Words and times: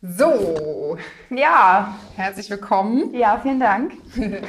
So, 0.00 0.96
Ja, 1.30 1.94
herzlich 2.14 2.48
willkommen 2.50 3.12
ja, 3.14 3.38
vielen 3.42 3.58
Dank. 3.58 3.92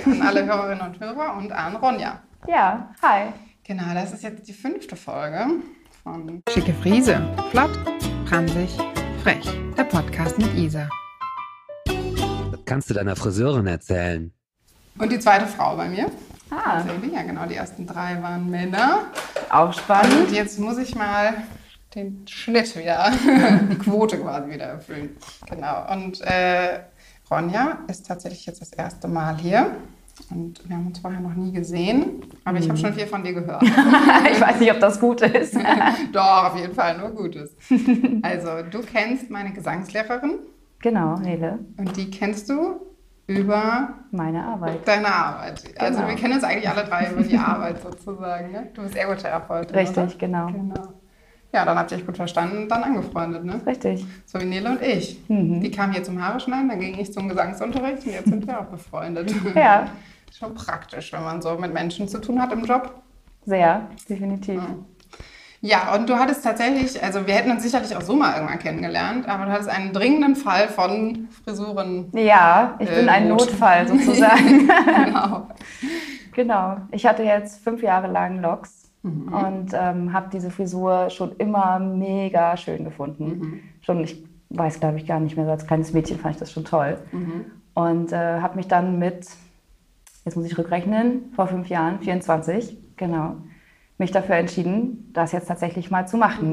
an 0.06 0.22
alle 0.22 0.46
Hörerinnen 0.46 0.82
und 0.86 1.00
Hörer 1.00 1.36
und 1.38 1.52
an 1.52 1.75
Ronja. 1.75 2.20
Ja, 2.48 2.94
hi. 3.02 3.29
Genau, 3.64 3.93
das 3.96 4.14
ist 4.14 4.22
jetzt 4.24 4.48
die 4.48 4.54
fünfte 4.54 4.96
Folge 4.96 5.48
von 6.04 6.43
Schicke 6.50 6.74
Friese. 6.74 7.20
Flott, 7.50 7.72
pransig, 8.27 8.77
frech. 9.23 9.50
Der 9.75 9.86
Podcast 9.86 10.38
mit 10.38 10.54
Isa. 10.54 10.88
Das 11.86 12.59
kannst 12.66 12.89
du 12.91 12.93
deiner 12.93 13.16
Friseurin 13.16 13.66
erzählen. 13.66 14.31
Und 15.00 15.11
die 15.11 15.20
zweite 15.20 15.47
Frau 15.47 15.75
bei 15.75 15.89
mir. 15.89 16.11
Ah, 16.52 16.84
Ja, 17.11 17.21
genau, 17.23 17.45
die 17.47 17.55
ersten 17.55 17.88
drei 17.88 18.21
waren 18.21 18.50
Männer. 18.52 19.05
auch 19.50 19.66
Und 19.68 19.75
spannend. 19.75 20.31
jetzt 20.31 20.59
muss 20.59 20.77
ich 20.77 20.93
mal 20.95 21.34
den 21.95 22.25
Schnitt 22.27 22.75
wieder, 22.77 23.11
die 23.71 23.77
Quote 23.77 24.17
quasi 24.19 24.51
wieder 24.51 24.65
erfüllen. 24.65 25.17
Genau. 25.49 25.91
Und 25.91 26.21
äh, 26.21 26.79
Ronja 27.31 27.80
ist 27.88 28.07
tatsächlich 28.07 28.45
jetzt 28.45 28.61
das 28.61 28.73
erste 28.73 29.07
Mal 29.07 29.38
hier. 29.38 29.71
Und 30.30 30.67
wir 30.67 30.75
haben 30.75 30.88
uns 30.88 30.99
vorher 30.99 31.21
noch 31.21 31.33
nie 31.33 31.52
gesehen. 31.53 32.23
Aber 32.44 32.57
ich 32.57 32.67
habe 32.67 32.77
schon 32.77 32.94
viel 32.94 33.07
von 33.07 33.23
dir 33.23 33.33
gehört. 33.33 33.63
ich 33.63 34.41
weiß 34.41 34.59
nicht, 34.59 34.71
ob 34.71 34.80
das 34.80 34.99
gut 34.99 35.21
ist. 35.21 35.55
Doch, 36.11 36.44
auf 36.52 36.57
jeden 36.59 36.75
Fall, 36.75 36.97
nur 36.97 37.11
Gutes. 37.11 37.55
Also, 38.21 38.49
du 38.69 38.81
kennst 38.81 39.30
meine 39.30 39.53
Gesangslehrerin 39.53 40.39
genau, 40.81 41.16
Nele, 41.17 41.59
und 41.77 41.95
die 41.95 42.09
kennst 42.11 42.49
du 42.49 42.81
über 43.27 43.94
meine 44.11 44.44
Arbeit. 44.44 44.85
deine 44.85 45.08
Arbeit. 45.08 45.63
Also, 45.77 45.99
Genau. 45.99 46.09
wir 46.09 46.16
kennen 46.17 46.33
uns 46.33 46.44
eigentlich 46.44 46.67
alle 46.69 46.83
drei 46.83 47.11
über 47.11 47.21
die 47.23 47.38
Arbeit 47.38 47.81
sozusagen. 47.81 48.52
Ne? 48.52 48.67
Du 48.73 48.81
bist 48.81 48.95
Ergotherapeutin. 48.97 49.75
Richtig, 49.75 49.97
oder? 49.97 50.16
genau. 50.17 50.47
Genau. 50.47 50.94
Ja, 51.52 51.66
dann 51.66 51.77
habt 51.80 51.91
ihr 51.91 51.98
euch 51.98 52.05
gut 52.05 52.16
verstanden 52.17 52.58
und 52.63 52.70
dann 52.70 52.84
angefreundet, 52.84 53.44
ne? 53.44 53.59
Richtig. 53.66 54.05
So 54.26 54.39
wie 54.39 54.45
Nele 54.45 54.70
und 54.70 54.81
ich. 54.84 55.20
Mhm. 55.30 55.62
Die 55.62 55.72
kam 55.72 55.91
hier 55.91 56.03
zum 56.03 56.23
Haare 56.23 56.39
schneiden, 56.39 56.70
dann 56.70 56.80
ging 56.80 56.98
ich 56.99 57.12
zum 57.12 57.27
Gesangsunterricht 57.27 58.05
und 58.05 58.12
jetzt 58.13 58.27
sind 58.30 58.45
wir 58.45 58.59
auch 58.59 58.66
befreundet. 58.66 59.33
Ja, 59.55 59.88
Schon 60.38 60.53
praktisch, 60.53 61.11
wenn 61.11 61.23
man 61.23 61.42
so 61.42 61.58
mit 61.58 61.73
Menschen 61.73 62.08
zu 62.08 62.20
tun 62.22 62.39
hat 62.39 62.53
im 62.53 62.64
Job. 62.64 63.02
sehr, 63.45 63.88
definitiv. 64.08 64.61
Ja, 65.61 65.94
und 65.95 66.08
du 66.08 66.16
hattest 66.17 66.44
tatsächlich, 66.44 67.03
also 67.03 67.25
wir 67.27 67.33
hätten 67.33 67.52
uns 67.52 67.64
sicherlich 67.64 67.94
auch 67.95 68.02
so 68.02 68.16
mal 68.16 68.33
irgendwann 68.36 68.59
kennengelernt, 68.59 69.27
aber 69.27 69.45
du 69.45 69.52
hattest 69.52 69.70
einen 69.70 69.92
dringenden 69.92 70.36
Fall 70.38 70.70
von 70.70 71.27
Frisuren. 71.44 72.09
Ja, 72.14 72.75
ich 72.80 72.88
bin 72.88 73.08
Äh, 73.08 73.11
ein 73.11 73.30
gut. 73.30 73.39
Notfall 73.39 73.88
sozusagen. 73.89 74.70
genau. 75.03 75.47
genau. 76.33 76.77
Ich 76.92 77.05
hatte 77.05 77.23
jetzt 77.23 77.61
fünf 77.64 77.81
Jahre 77.81 78.08
lang 78.08 78.39
Locks 78.39 78.78
und 79.31 79.67
ähm, 79.73 80.11
habe 80.14 80.30
diese 80.31 80.52
Frisur 80.52 81.09
schon 81.09 81.36
immer 81.38 81.80
mega 81.80 82.58
schön 82.58 82.83
gefunden. 82.83 83.61
Schon, 83.81 84.03
ich 84.03 84.23
weiß, 84.50 84.80
glaube 84.80 84.97
ich, 84.97 85.05
gar 85.08 85.19
nicht 85.19 85.38
mehr, 85.38 85.45
so 85.45 85.52
als 85.52 85.66
kleines 85.67 85.94
Mädchen 85.94 86.17
fand 86.19 86.36
ich 86.36 86.39
das 86.39 86.52
schon 86.52 86.66
toll. 86.66 86.97
Und 87.75 88.11
äh, 88.11 88.42
habe 88.42 88.58
mich 88.58 88.67
dann 88.67 89.00
mit, 89.00 89.27
jetzt 90.25 90.36
muss 90.36 90.45
ich 90.45 90.58
rückrechnen, 90.58 91.31
vor 91.36 91.47
fünf 91.47 91.70
Jahren, 91.70 92.00
24, 92.00 92.77
genau, 92.97 93.36
mich 93.97 94.11
dafür 94.11 94.36
entschieden, 94.36 95.09
das 95.14 95.31
jetzt 95.31 95.47
tatsächlich 95.47 95.92
mal 95.92 96.08
zu 96.08 96.17
machen. 96.17 96.52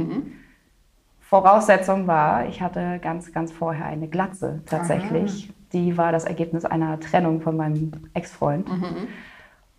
Voraussetzung 1.20 2.06
war, 2.06 2.46
ich 2.46 2.60
hatte 2.62 3.00
ganz, 3.02 3.32
ganz 3.32 3.50
vorher 3.50 3.86
eine 3.86 4.06
Glatze 4.06 4.62
tatsächlich. 4.66 5.52
Die 5.72 5.96
war 5.96 6.12
das 6.12 6.24
Ergebnis 6.24 6.64
einer 6.64 7.00
Trennung 7.00 7.40
von 7.40 7.56
meinem 7.56 7.90
Ex-Freund. 8.14 8.68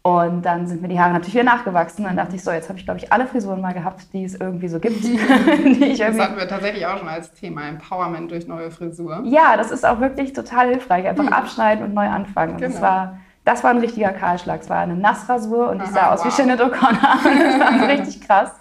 Und 0.08 0.44
dann 0.46 0.68
sind 0.68 0.82
mir 0.82 0.88
die 0.88 1.00
Haare 1.00 1.12
natürlich 1.12 1.34
wieder 1.34 1.44
nachgewachsen. 1.44 2.06
Dann 2.06 2.16
dachte 2.16 2.36
ich 2.36 2.44
so, 2.44 2.52
jetzt 2.52 2.70
habe 2.70 2.80
ich, 2.80 2.86
glaube 2.86 3.00
ich, 3.00 3.12
alle 3.12 3.28
Frisuren 3.28 3.60
mal 3.60 3.74
gehabt, 3.74 4.14
die 4.14 4.24
es 4.24 4.36
irgendwie 4.36 4.70
so 4.70 4.80
gibt. 4.80 5.04
die 5.04 5.14
ich 5.16 5.98
Das 5.98 6.00
irgendwie 6.00 6.22
hatten 6.22 6.38
wir 6.38 6.48
tatsächlich 6.48 6.86
auch 6.86 6.98
schon 6.98 7.10
als 7.10 7.34
Thema, 7.34 7.68
Empowerment 7.68 8.32
durch 8.32 8.48
neue 8.48 8.72
Frisur. 8.72 9.22
ja, 9.26 9.58
das 9.58 9.70
ist 9.72 9.86
auch 9.86 10.00
wirklich 10.00 10.32
total 10.34 10.70
hilfreich. 10.70 11.06
Einfach 11.08 11.28
abschneiden 11.28 11.84
und 11.84 11.94
neu 11.94 12.08
anfangen. 12.08 12.54
Und 12.54 12.62
das, 12.62 12.74
Genau. 12.76 12.84
war, 12.84 13.18
das 13.48 13.64
war 13.64 13.72
ein 13.72 13.78
richtiger 13.78 14.10
Kahlschlag. 14.12 14.62
Es 14.62 14.70
war 14.70 14.80
eine 14.80 14.96
Nassrasur 14.96 15.70
und 15.70 15.78
ich 15.78 15.84
Aha, 15.84 15.94
sah 15.94 16.14
aus 16.14 16.22
wie 16.26 16.28
wow. 16.30 16.36
Sinead 16.36 16.62
O'Connor. 16.62 17.18
das 17.24 17.82
war 17.82 17.88
richtig 17.88 18.22
krass. 18.22 18.52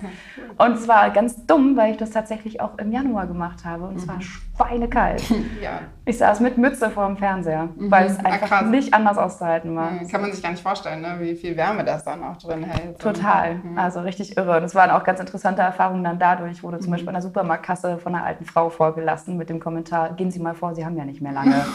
Und 0.59 0.73
es 0.77 0.87
war 0.89 1.11
ganz 1.11 1.45
dumm, 1.45 1.77
weil 1.77 1.91
ich 1.91 1.97
das 1.99 2.11
tatsächlich 2.11 2.61
auch 2.61 2.79
im 2.79 2.93
Januar 2.93 3.27
gemacht 3.27 3.65
habe. 3.65 3.85
Und 3.85 3.97
es 3.97 4.07
war 4.09 4.19
schweinekalt. 4.21 5.23
Ja, 5.63 5.81
Ich 6.05 6.19
saß 6.19 6.41
mit 6.41 6.57
Mütze 6.59 6.91
vor 6.91 7.07
dem 7.07 7.17
Fernseher, 7.17 7.69
weil 7.77 8.07
es 8.07 8.19
Ah, 8.21 8.29
einfach 8.29 8.49
krass. 8.49 8.67
nicht 8.67 8.93
anders 8.95 9.19
auszuhalten 9.19 9.75
war. 9.75 9.91
kann 10.11 10.21
man 10.21 10.33
sich 10.33 10.43
gar 10.43 10.51
nicht 10.51 10.63
vorstellen, 10.63 11.01
ne, 11.03 11.17
wie 11.19 11.35
viel 11.35 11.57
Wärme 11.57 11.83
das 11.85 12.05
dann 12.05 12.23
auch 12.23 12.37
drin 12.37 12.63
hält. 12.63 12.99
Total, 13.01 13.61
also 13.77 14.01
richtig 14.01 14.37
irre. 14.37 14.57
Und 14.59 14.65
es 14.65 14.75
waren 14.75 14.91
auch 14.91 15.03
ganz 15.05 15.19
interessante 15.19 15.63
Erfahrungen 15.63 16.05
dann 16.05 16.19
dadurch. 16.19 16.53
Ich 16.53 16.63
wurde 16.63 16.79
zum 16.79 16.91
Beispiel 16.93 17.09
an 17.09 17.15
der 17.15 17.23
Supermarktkasse 17.23 17.99
von 17.99 18.15
einer 18.15 18.25
alten 18.25 18.45
Frau 18.45 18.69
vorgelassen 18.71 19.37
mit 19.37 19.49
dem 19.51 19.59
Kommentar, 19.61 20.11
gehen 20.15 20.31
Sie 20.31 20.39
mal 20.41 20.55
vor, 20.55 20.75
Sie 20.75 20.85
haben 20.85 20.97
ja 20.97 21.05
nicht 21.05 21.21
mehr 21.21 21.33
lange. 21.33 21.65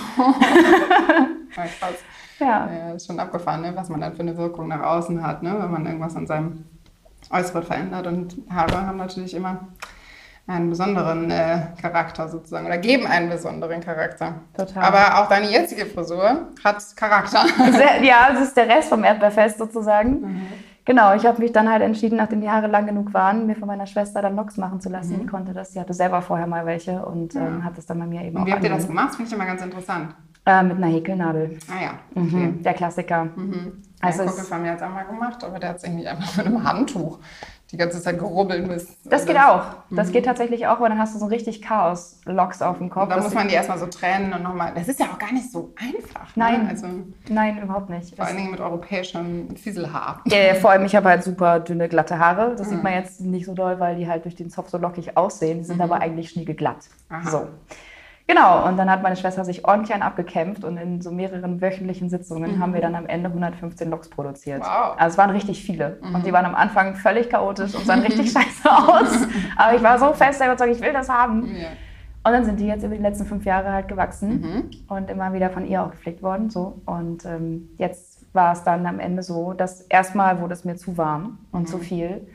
Ja, 1.57 1.63
krass. 1.63 1.96
Ja. 2.41 2.69
Ja, 2.69 2.94
ist 2.94 3.07
schon 3.07 3.19
abgefahren, 3.19 3.62
ne, 3.62 3.72
was 3.75 3.90
man 3.90 4.02
dann 4.02 4.13
für 4.13 4.22
eine 4.22 4.35
Wirkung 4.35 4.68
nach 4.68 4.81
außen 4.81 5.25
hat, 5.25 5.44
ne, 5.44 5.56
wenn 5.57 5.72
man 5.72 5.85
irgendwas 5.85 6.16
an 6.16 6.28
seinem 6.28 6.66
Äußeren 7.29 7.63
verändert. 7.63 8.07
Und 8.07 8.38
Haare 8.50 8.85
haben 8.85 8.97
natürlich 8.97 9.34
immer 9.34 9.68
einen 10.47 10.69
besonderen 10.69 11.31
äh, 11.31 11.68
Charakter 11.81 12.28
sozusagen 12.28 12.66
oder 12.66 12.78
geben 12.78 13.07
einen 13.07 13.30
besonderen 13.30 13.80
Charakter. 13.80 14.35
Total. 14.57 14.84
Aber 14.84 15.22
auch 15.22 15.30
deine 15.30 15.50
jetzige 15.50 15.85
Frisur 15.85 16.50
hat 16.63 16.84
Charakter. 16.96 17.46
Sehr, 17.72 18.03
ja, 18.03 18.31
das 18.34 18.47
ist 18.47 18.57
der 18.57 18.68
Rest 18.68 18.90
vom 18.90 19.03
Erdbeerfest 19.03 19.57
sozusagen. 19.57 20.41
Genau, 20.84 21.13
ich 21.13 21.25
habe 21.25 21.40
mich 21.40 21.51
dann 21.51 21.69
halt 21.69 21.84
entschieden, 21.84 22.18
nachdem 22.18 22.41
die 22.41 22.50
Haare 22.50 22.68
lang 22.68 22.88
genug 22.88 23.13
waren, 23.13 23.46
mir 23.46 23.56
von 23.56 23.68
meiner 23.68 23.85
Schwester 23.85 24.22
dann 24.22 24.35
Locks 24.35 24.57
machen 24.57 24.81
zu 24.81 24.90
lassen. 24.90 25.19
Die 25.19 25.28
konnte 25.28 25.53
das, 25.53 25.74
sie 25.74 25.80
hatte 25.80 25.94
selber 25.94 26.22
vorher 26.22 26.47
mal 26.47 26.66
welche 26.66 27.06
und 27.06 27.35
ähm, 27.35 27.63
hat 27.63 27.78
das 27.78 27.85
dann 27.85 28.00
bei 28.00 28.07
mir 28.07 28.24
eben 28.24 28.35
Und 28.35 28.41
auch 28.41 28.46
wie 28.47 28.53
habt 28.53 28.63
ihr 28.63 28.72
das 28.72 28.88
gemacht? 28.88 29.09
Das 29.09 29.16
finde 29.16 29.30
ich 29.30 29.35
immer 29.35 29.46
ganz 29.46 29.62
interessant. 29.62 30.16
Äh, 30.46 30.63
mit 30.63 30.78
einer 30.78 30.88
Häkelnadel. 30.88 31.59
Ah 31.69 31.84
ja, 31.84 31.90
okay. 32.16 32.35
Mhm, 32.35 32.63
der 32.63 32.74
Klassiker. 32.74 33.28
Also 33.29 33.41
Also 34.02 34.22
ein 34.24 34.28
es- 34.28 34.34
Kumpel 34.35 34.46
von 34.50 34.62
mir 34.63 34.72
hat 34.72 34.78
es 34.78 34.84
auch 34.84 34.90
mal 34.90 35.03
gemacht, 35.03 35.44
aber 35.44 35.59
der 35.59 35.69
hat 35.69 35.78
es 35.78 35.84
irgendwie 35.84 36.07
einfach 36.07 36.35
mit 36.38 36.46
einem 36.47 36.63
Handtuch 36.63 37.19
die 37.72 37.78
ganze 37.78 38.02
Zeit 38.02 38.18
gerubbelt. 38.19 38.68
Bis, 38.68 38.97
Das 39.03 39.25
geht 39.28 39.38
auch. 39.38 39.62
Das 39.91 40.12
geht 40.12 40.25
tatsächlich 40.25 40.66
auch, 40.68 40.81
weil 40.81 40.90
dann 40.90 40.97
hast 41.00 41.13
du 41.13 41.19
so 41.19 41.28
richtig 41.28 41.62
Chaos-Locks 41.62 42.62
auf 42.63 42.80
dem 42.80 42.90
Kopf. 42.90 43.03
Und 43.03 43.09
dann 43.12 43.19
Das 43.19 43.25
muss 43.28 43.34
man 43.35 43.47
die 43.50 43.53
erstmal 43.53 43.78
so 43.78 43.85
trennen 43.85 44.34
und 44.34 44.41
nochmal. 44.44 44.74
Das 44.75 44.88
ist 44.88 45.00
ja 45.00 45.06
auch 45.13 45.19
gar 45.19 45.31
nicht 45.31 45.50
so 45.51 45.74
einfach. 45.80 46.35
Nein. 46.35 46.63
Ne? 46.63 46.69
Also 46.69 46.88
Nein, 47.30 47.62
überhaupt 47.62 47.90
nicht. 47.91 48.16
vor 48.16 48.25
allen 48.25 48.35
Dingen 48.38 48.51
mit 48.51 48.59
europäischem 48.59 49.56
Fieselhaar. 49.56 50.22
Ja, 50.25 50.56
vor 50.56 50.72
allem, 50.72 50.84
ich 50.85 50.96
habe 50.96 51.07
halt 51.07 51.24
super 51.24 51.59
dünne, 51.59 51.88
glatte 51.88 52.18
Haare. 52.19 52.56
Das 52.57 52.68
sieht 52.69 52.81
man 52.84 52.94
jetzt 52.94 53.22
nicht 53.22 53.46
so 53.46 53.53
doll, 53.53 53.80
weil 53.80 53.96
die 53.96 54.07
halt 54.07 54.25
durch 54.25 54.35
den 54.35 54.50
Zopf 54.50 54.69
so 54.69 54.78
lockig 54.80 55.16
aussehen. 55.16 55.59
Die 55.59 55.66
sind 55.66 55.80
aber 55.81 56.01
eigentlich 56.01 56.31
schniegeglatt. 56.31 56.90
Aha. 57.09 57.30
So. 57.30 57.47
Genau, 58.31 58.66
und 58.66 58.78
dann 58.78 58.90
hat 58.90 59.03
meine 59.03 59.18
Schwester 59.18 59.44
sich 59.44 59.66
ordentlich 59.66 59.94
einen 59.94 60.03
abgekämpft 60.03 60.64
und 60.64 60.78
in 60.78 61.02
so 61.02 61.12
mehreren 61.12 61.59
wöchentlichen 61.62 62.09
Sitzungen 62.09 62.59
haben 62.59 62.74
wir 62.74 62.80
dann 62.80 62.96
am 62.96 63.06
Ende 63.08 63.28
115 63.28 63.90
Loks 63.90 64.09
produziert. 64.09 64.62
Wow. 64.62 64.96
Also 64.97 65.14
es 65.14 65.18
waren 65.18 65.31
richtig 65.31 65.62
viele. 65.62 65.97
Und 66.14 66.25
die 66.25 66.31
waren 66.31 66.46
am 66.46 66.56
Anfang 66.56 66.96
völlig 66.96 67.30
chaotisch 67.30 67.75
und 67.75 67.86
sahen 67.86 68.00
richtig 68.02 68.31
scheiße 68.31 68.69
aus. 68.72 69.28
Aber 69.58 69.75
ich 69.75 69.84
war 69.84 70.00
so 70.00 70.14
fest 70.14 70.40
der 70.40 70.47
Überzeugung, 70.47 70.75
ich 70.75 70.81
will 70.81 70.94
das 70.94 71.09
haben. 71.09 71.46
Ja. 71.58 71.68
Und 72.24 72.31
dann 72.34 72.46
sind 72.46 72.59
die 72.62 72.68
jetzt 72.68 72.84
über 72.86 72.96
die 72.96 73.02
letzten 73.02 73.25
fünf 73.25 73.44
Jahre 73.44 73.74
halt 73.74 73.88
gewachsen 73.90 74.30
Mhm. 74.42 74.63
und 74.88 75.09
immer 75.09 75.34
wieder 75.34 75.50
von 75.50 75.66
ihr 75.68 75.84
auch 75.84 75.92
gepflegt 75.92 76.24
worden. 76.24 76.50
So. 76.50 76.81
Und 76.86 77.25
ähm, 77.25 77.68
jetzt 77.80 78.25
war 78.34 78.53
es 78.53 78.63
dann 78.63 78.86
am 78.86 79.00
Ende 79.00 79.24
so, 79.24 79.52
dass 79.53 79.81
erstmal 79.81 80.40
wurde 80.40 80.53
es 80.53 80.63
mir 80.63 80.78
zu 80.78 80.98
warm 80.98 81.40
und 81.52 81.63
Mhm. 81.63 81.66
zu 81.68 81.80
viel. 81.80 82.28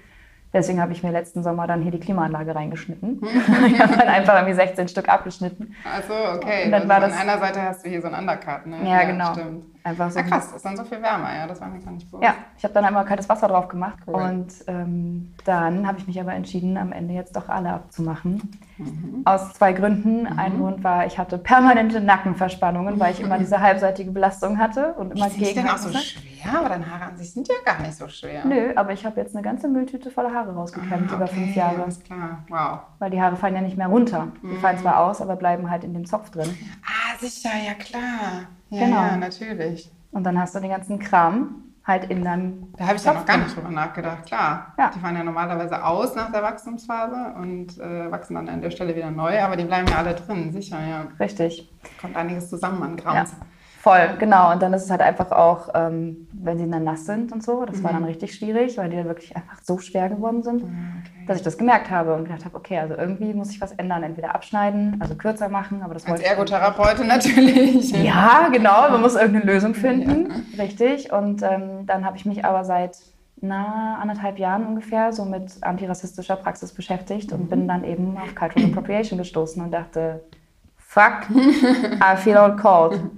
Deswegen 0.56 0.80
habe 0.80 0.92
ich 0.92 1.02
mir 1.02 1.10
letzten 1.12 1.42
Sommer 1.42 1.66
dann 1.66 1.82
hier 1.82 1.90
die 1.92 2.00
Klimaanlage 2.00 2.54
reingeschnitten. 2.54 3.20
Mhm. 3.20 3.28
ich 3.66 3.78
habe 3.78 3.96
dann 3.96 4.08
einfach 4.08 4.34
irgendwie 4.36 4.54
16 4.54 4.88
Stück 4.88 5.08
abgeschnitten. 5.08 5.74
Also, 5.84 6.14
okay. 6.34 6.64
Und 6.64 6.72
dann 6.72 6.82
also 6.82 6.88
war 6.88 7.00
von 7.02 7.10
das- 7.10 7.20
einer 7.20 7.38
Seite 7.38 7.62
hast 7.62 7.84
du 7.84 7.90
hier 7.90 8.00
so 8.00 8.08
einen 8.08 8.16
Undercut, 8.20 8.66
ne? 8.66 8.78
Ja, 8.88 9.04
genau. 9.04 9.32
Stimmt. 9.34 9.64
Einfach 9.86 10.10
so. 10.10 10.18
Ja, 10.18 10.24
krass, 10.26 10.46
das 10.48 10.56
ist 10.56 10.64
dann 10.64 10.76
so 10.76 10.82
viel 10.82 11.00
wärmer, 11.00 11.32
ja. 11.32 11.46
Das 11.46 11.60
war 11.60 11.68
mir 11.68 11.78
gar 11.78 11.92
nicht 11.92 12.10
bewusst. 12.10 12.24
Ja, 12.24 12.34
ich 12.58 12.64
habe 12.64 12.74
dann 12.74 12.84
einmal 12.84 13.04
kaltes 13.04 13.28
Wasser 13.28 13.46
drauf 13.46 13.68
gemacht 13.68 13.98
Cool. 14.06 14.14
und 14.14 14.48
ähm, 14.66 15.32
dann 15.44 15.86
habe 15.86 15.98
ich 15.98 16.08
mich 16.08 16.20
aber 16.20 16.34
entschieden, 16.34 16.76
am 16.76 16.90
Ende 16.90 17.14
jetzt 17.14 17.36
doch 17.36 17.48
alle 17.48 17.70
abzumachen. 17.70 18.50
Mhm. 18.78 19.22
Aus 19.24 19.52
zwei 19.54 19.72
Gründen. 19.72 20.26
Ein 20.26 20.58
Grund 20.58 20.82
war, 20.82 21.06
ich 21.06 21.18
hatte 21.18 21.38
permanente 21.38 22.00
Nackenverspannungen, 22.00 22.98
weil 22.98 23.12
ich 23.12 23.20
immer 23.20 23.38
diese 23.38 23.60
halbseitige 23.60 24.10
Belastung 24.10 24.58
hatte 24.58 24.94
und 24.94 25.12
immer 25.12 25.28
Ist 25.28 25.38
denn 25.56 25.68
auch 25.68 25.76
so 25.78 25.88
gegen. 25.90 26.00
schwer? 26.00 26.58
Aber 26.58 26.68
deine 26.68 26.90
Haare 26.90 27.04
an 27.10 27.16
sich 27.16 27.32
sind 27.32 27.46
ja 27.48 27.54
gar 27.64 27.80
nicht 27.80 27.94
so 27.94 28.08
schwer. 28.08 28.44
Nö, 28.44 28.72
aber 28.74 28.92
ich 28.92 29.06
habe 29.06 29.20
jetzt 29.20 29.34
eine 29.36 29.42
ganze 29.42 29.68
Mülltüte 29.68 30.10
voller 30.10 30.34
Haare 30.34 30.52
rausgekämmt 30.52 31.10
Ah, 31.12 31.16
über 31.16 31.26
fünf 31.28 31.54
Jahre. 31.54 31.82
Alles 31.84 32.02
klar. 32.02 32.44
Wow. 32.48 32.80
Weil 32.98 33.10
die 33.10 33.20
Haare 33.22 33.36
fallen 33.36 33.54
ja 33.54 33.62
nicht 33.62 33.76
mehr 33.76 33.86
runter. 33.88 34.28
Die 34.42 34.46
Mhm. 34.48 34.58
fallen 34.58 34.78
zwar 34.78 34.98
aus, 35.00 35.20
aber 35.22 35.36
bleiben 35.36 35.70
halt 35.70 35.84
in 35.84 35.94
dem 35.94 36.04
Zopf 36.06 36.30
drin. 36.30 36.56
Ah, 36.84 37.16
sicher, 37.20 37.50
ja 37.64 37.74
klar. 37.74 38.48
Ja, 38.70 38.84
Genau. 38.84 38.96
ja, 39.02 39.16
natürlich. 39.16 39.90
Und 40.12 40.24
dann 40.24 40.38
hast 40.38 40.54
du 40.54 40.60
den 40.60 40.70
ganzen 40.70 40.98
Kram 40.98 41.62
halt 41.84 42.10
in 42.10 42.24
deinem 42.24 42.72
Da 42.76 42.86
habe 42.86 42.96
ich 42.96 43.04
ja 43.04 43.14
noch 43.14 43.24
gar 43.24 43.36
nicht 43.36 43.54
drüber 43.56 43.70
nachgedacht, 43.70 44.26
klar. 44.26 44.74
Ja. 44.76 44.90
Die 44.94 44.98
fallen 44.98 45.16
ja 45.16 45.22
normalerweise 45.22 45.84
aus 45.84 46.14
nach 46.16 46.32
der 46.32 46.42
Wachstumsphase 46.42 47.34
und 47.40 47.78
äh, 47.78 48.10
wachsen 48.10 48.34
dann 48.34 48.48
an 48.48 48.60
der 48.60 48.70
Stelle 48.72 48.96
wieder 48.96 49.10
neu, 49.10 49.40
aber 49.40 49.56
die 49.56 49.64
bleiben 49.64 49.86
ja 49.88 49.98
alle 49.98 50.14
drin, 50.14 50.50
sicher, 50.52 50.78
ja. 50.84 51.06
Richtig. 51.20 51.70
Kommt 52.00 52.16
einiges 52.16 52.50
zusammen 52.50 52.82
an 52.82 52.96
Grams. 52.96 53.36
Voll, 53.86 54.16
genau. 54.18 54.50
Und 54.50 54.60
dann 54.62 54.74
ist 54.74 54.82
es 54.82 54.90
halt 54.90 55.00
einfach 55.00 55.30
auch, 55.30 55.68
ähm, 55.72 56.26
wenn 56.32 56.58
sie 56.58 56.68
dann 56.68 56.82
nass 56.82 57.06
sind 57.06 57.30
und 57.30 57.44
so, 57.44 57.64
das 57.64 57.84
war 57.84 57.92
dann 57.92 58.02
richtig 58.02 58.34
schwierig, 58.34 58.76
weil 58.78 58.90
die 58.90 58.96
dann 58.96 59.06
wirklich 59.06 59.36
einfach 59.36 59.58
so 59.62 59.78
schwer 59.78 60.08
geworden 60.08 60.42
sind, 60.42 60.64
dass 61.28 61.36
ich 61.36 61.44
das 61.44 61.56
gemerkt 61.56 61.88
habe 61.88 62.14
und 62.14 62.24
gedacht 62.24 62.44
habe, 62.44 62.56
okay, 62.56 62.80
also 62.80 62.96
irgendwie 62.96 63.32
muss 63.32 63.52
ich 63.52 63.60
was 63.60 63.70
ändern, 63.70 64.02
entweder 64.02 64.34
abschneiden, 64.34 64.96
also 64.98 65.14
kürzer 65.14 65.48
machen, 65.48 65.82
aber 65.82 65.94
das 65.94 66.02
Als 66.02 66.10
wollte 66.10 66.24
ich. 66.24 66.30
Ergotherapeutin 66.30 67.06
natürlich. 67.06 67.92
Ja, 68.02 68.48
genau, 68.52 68.90
man 68.90 69.02
muss 69.02 69.14
irgendeine 69.14 69.52
Lösung 69.52 69.74
finden, 69.74 70.32
richtig. 70.58 71.12
Und 71.12 71.42
ähm, 71.42 71.86
dann 71.86 72.04
habe 72.04 72.16
ich 72.16 72.26
mich 72.26 72.44
aber 72.44 72.64
seit 72.64 72.98
na, 73.40 73.98
anderthalb 74.02 74.40
Jahren 74.40 74.66
ungefähr 74.66 75.12
so 75.12 75.24
mit 75.24 75.62
antirassistischer 75.62 76.34
Praxis 76.34 76.72
beschäftigt 76.72 77.32
und 77.32 77.48
bin 77.48 77.68
dann 77.68 77.84
eben 77.84 78.16
auf 78.16 78.34
Cultural 78.34 78.68
Appropriation 78.68 79.16
gestoßen 79.16 79.62
und 79.62 79.70
dachte, 79.70 80.24
fuck, 80.76 81.30
I 81.30 82.16
feel 82.16 82.36
all 82.36 82.56
called. 82.56 83.00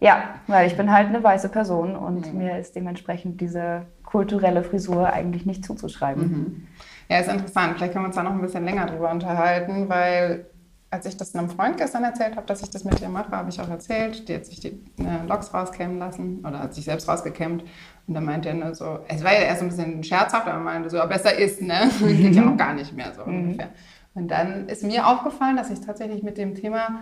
Ja, 0.00 0.34
weil 0.46 0.66
ich 0.66 0.76
bin 0.76 0.92
halt 0.92 1.08
eine 1.08 1.22
weiße 1.22 1.48
Person 1.48 1.96
und 1.96 2.34
mir 2.34 2.58
ist 2.58 2.76
dementsprechend 2.76 3.40
diese 3.40 3.86
kulturelle 4.04 4.62
Frisur 4.62 5.10
eigentlich 5.12 5.46
nicht 5.46 5.64
zuzuschreiben. 5.64 6.68
Ja, 7.08 7.18
ist 7.18 7.30
interessant. 7.30 7.76
Vielleicht 7.76 7.92
können 7.92 8.04
wir 8.04 8.08
uns 8.08 8.16
da 8.16 8.22
noch 8.22 8.32
ein 8.32 8.40
bisschen 8.40 8.64
länger 8.64 8.86
drüber 8.86 9.10
unterhalten, 9.10 9.88
weil 9.88 10.46
als 10.90 11.06
ich 11.06 11.16
das 11.16 11.34
einem 11.34 11.50
Freund 11.50 11.76
gestern 11.76 12.04
erzählt 12.04 12.36
habe, 12.36 12.46
dass 12.46 12.62
ich 12.62 12.70
das 12.70 12.84
mit 12.84 13.00
ihr 13.00 13.08
mache, 13.08 13.30
habe 13.32 13.50
ich 13.50 13.60
auch 13.60 13.68
erzählt, 13.68 14.28
die 14.28 14.34
hat 14.34 14.46
sich 14.46 14.60
die 14.60 14.80
äh, 14.98 15.26
Locks 15.26 15.52
rauskämmen 15.52 15.98
lassen 15.98 16.44
oder 16.46 16.60
hat 16.60 16.74
sich 16.74 16.84
selbst 16.84 17.08
rausgekämmt. 17.08 17.64
Und 18.06 18.14
dann 18.14 18.24
meinte 18.24 18.48
er 18.48 18.54
nur 18.54 18.74
so, 18.74 19.00
es 19.08 19.24
war 19.24 19.32
ja 19.32 19.40
erst 19.40 19.62
ein 19.62 19.68
bisschen 19.68 20.04
scherzhaft, 20.04 20.46
aber 20.46 20.58
er 20.58 20.64
meinte 20.64 20.88
so, 20.88 20.98
besser 21.08 21.36
ist, 21.36 21.60
ne? 21.60 21.90
Geht 22.00 22.36
ja 22.36 22.48
auch 22.48 22.56
gar 22.56 22.74
nicht 22.74 22.94
mehr 22.94 23.12
so 23.14 23.24
ungefähr. 23.24 23.70
Und 24.14 24.30
dann 24.30 24.68
ist 24.68 24.82
mir 24.84 25.06
aufgefallen, 25.06 25.56
dass 25.56 25.70
ich 25.70 25.80
tatsächlich 25.80 26.22
mit 26.22 26.38
dem 26.38 26.54
Thema, 26.54 27.00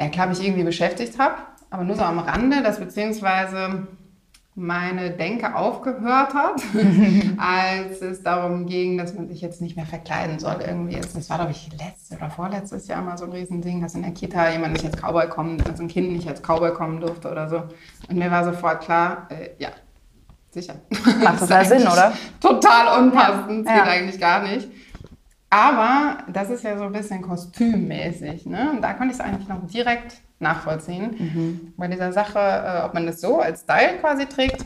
ja 0.00 0.08
klar, 0.08 0.26
mich 0.26 0.42
irgendwie 0.44 0.64
beschäftigt 0.64 1.18
habe, 1.18 1.36
aber 1.70 1.84
nur 1.84 1.96
so 1.96 2.02
am 2.02 2.18
Rande, 2.18 2.62
dass 2.62 2.78
beziehungsweise 2.78 3.86
meine 4.58 5.10
Denke 5.10 5.54
aufgehört 5.54 6.32
hat, 6.32 6.62
als 7.36 8.00
es 8.00 8.22
darum 8.22 8.64
ging, 8.64 8.96
dass 8.96 9.12
man 9.14 9.28
sich 9.28 9.42
jetzt 9.42 9.60
nicht 9.60 9.76
mehr 9.76 9.84
verkleiden 9.84 10.38
soll 10.38 10.62
irgendwie. 10.66 10.96
Das 10.98 11.28
war, 11.28 11.36
glaube 11.36 11.50
ich, 11.52 11.68
letztes 11.78 12.16
oder 12.16 12.30
vorletztes 12.30 12.88
Jahr 12.88 13.02
mal 13.02 13.18
so 13.18 13.26
ein 13.26 13.32
Riesending, 13.32 13.82
dass 13.82 13.94
in 13.94 14.02
der 14.02 14.12
Kita 14.12 14.50
jemand 14.50 14.72
nicht 14.72 14.86
als 14.86 14.96
Cowboy 14.96 15.28
kommen, 15.28 15.62
also 15.68 15.82
ein 15.82 15.88
Kind 15.88 16.10
nicht 16.12 16.26
als 16.26 16.40
Cowboy 16.40 16.72
kommen 16.72 17.00
durfte 17.00 17.30
oder 17.30 17.48
so. 17.50 17.64
Und 18.08 18.16
mir 18.16 18.30
war 18.30 18.44
sofort 18.44 18.80
klar, 18.82 19.26
äh, 19.30 19.50
ja, 19.58 19.68
sicher. 20.50 20.76
Macht 21.22 21.40
total 21.40 21.64
Sinn, 21.66 21.82
oder? 21.82 22.12
Total 22.40 23.02
unpassend, 23.02 23.66
Ja. 23.66 23.74
geht 23.74 23.84
Ja. 23.86 23.90
eigentlich 23.92 24.18
gar 24.20 24.42
nicht. 24.42 24.68
Aber 25.50 26.18
das 26.32 26.48
ist 26.48 26.64
ja 26.64 26.78
so 26.78 26.84
ein 26.84 26.92
bisschen 26.92 27.20
kostümmäßig. 27.20 28.46
Ne? 28.46 28.70
Und 28.74 28.80
da 28.82 28.94
konnte 28.94 29.12
ich 29.14 29.20
es 29.20 29.24
eigentlich 29.24 29.48
noch 29.48 29.66
direkt 29.66 30.16
nachvollziehen. 30.38 31.14
Mhm. 31.18 31.72
Bei 31.76 31.88
dieser 31.88 32.12
Sache, 32.12 32.38
äh, 32.38 32.84
ob 32.84 32.94
man 32.94 33.06
das 33.06 33.20
so 33.20 33.40
als 33.40 33.62
Style 33.62 33.98
quasi 34.00 34.26
trägt, 34.26 34.64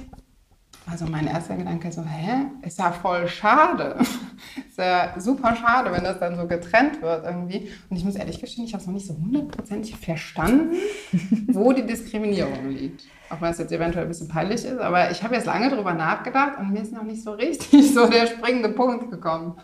also 0.91 1.07
mein 1.07 1.27
erster 1.27 1.57
Gedanke 1.57 1.93
so, 1.93 2.03
hä, 2.03 2.47
ist 2.63 2.79
ja 2.79 2.91
voll 2.91 3.29
schade. 3.29 3.97
ist 4.69 4.79
ja 4.79 5.15
super 5.19 5.55
schade, 5.55 5.93
wenn 5.93 6.03
das 6.03 6.19
dann 6.19 6.37
so 6.37 6.47
getrennt 6.47 7.01
wird 7.01 7.25
irgendwie. 7.25 7.71
Und 7.89 7.97
ich 7.97 8.05
muss 8.05 8.17
ehrlich 8.17 8.41
gestehen, 8.41 8.65
ich 8.65 8.73
habe 8.73 8.81
es 8.81 8.87
noch 8.87 8.95
nicht 8.95 9.07
so 9.07 9.15
hundertprozentig 9.15 9.97
verstanden, 9.97 10.75
wo 11.49 11.73
die 11.73 11.87
Diskriminierung 11.87 12.71
liegt. 12.71 13.05
Auch 13.29 13.41
wenn 13.41 13.53
es 13.53 13.59
jetzt 13.59 13.71
eventuell 13.73 14.07
ein 14.07 14.09
bisschen 14.09 14.27
peinlich 14.27 14.65
ist, 14.65 14.79
aber 14.79 15.11
ich 15.13 15.23
habe 15.23 15.37
jetzt 15.37 15.47
lange 15.47 15.71
drüber 15.71 15.95
nachgedacht 15.95 16.59
und 16.59 16.73
mir 16.73 16.83
ist 16.83 16.93
noch 16.93 17.05
nicht 17.05 17.23
so 17.23 17.33
richtig 17.33 17.71
so 17.95 18.09
der 18.09 18.27
springende 18.27 18.71
Punkt 18.71 19.11
gekommen. 19.11 19.55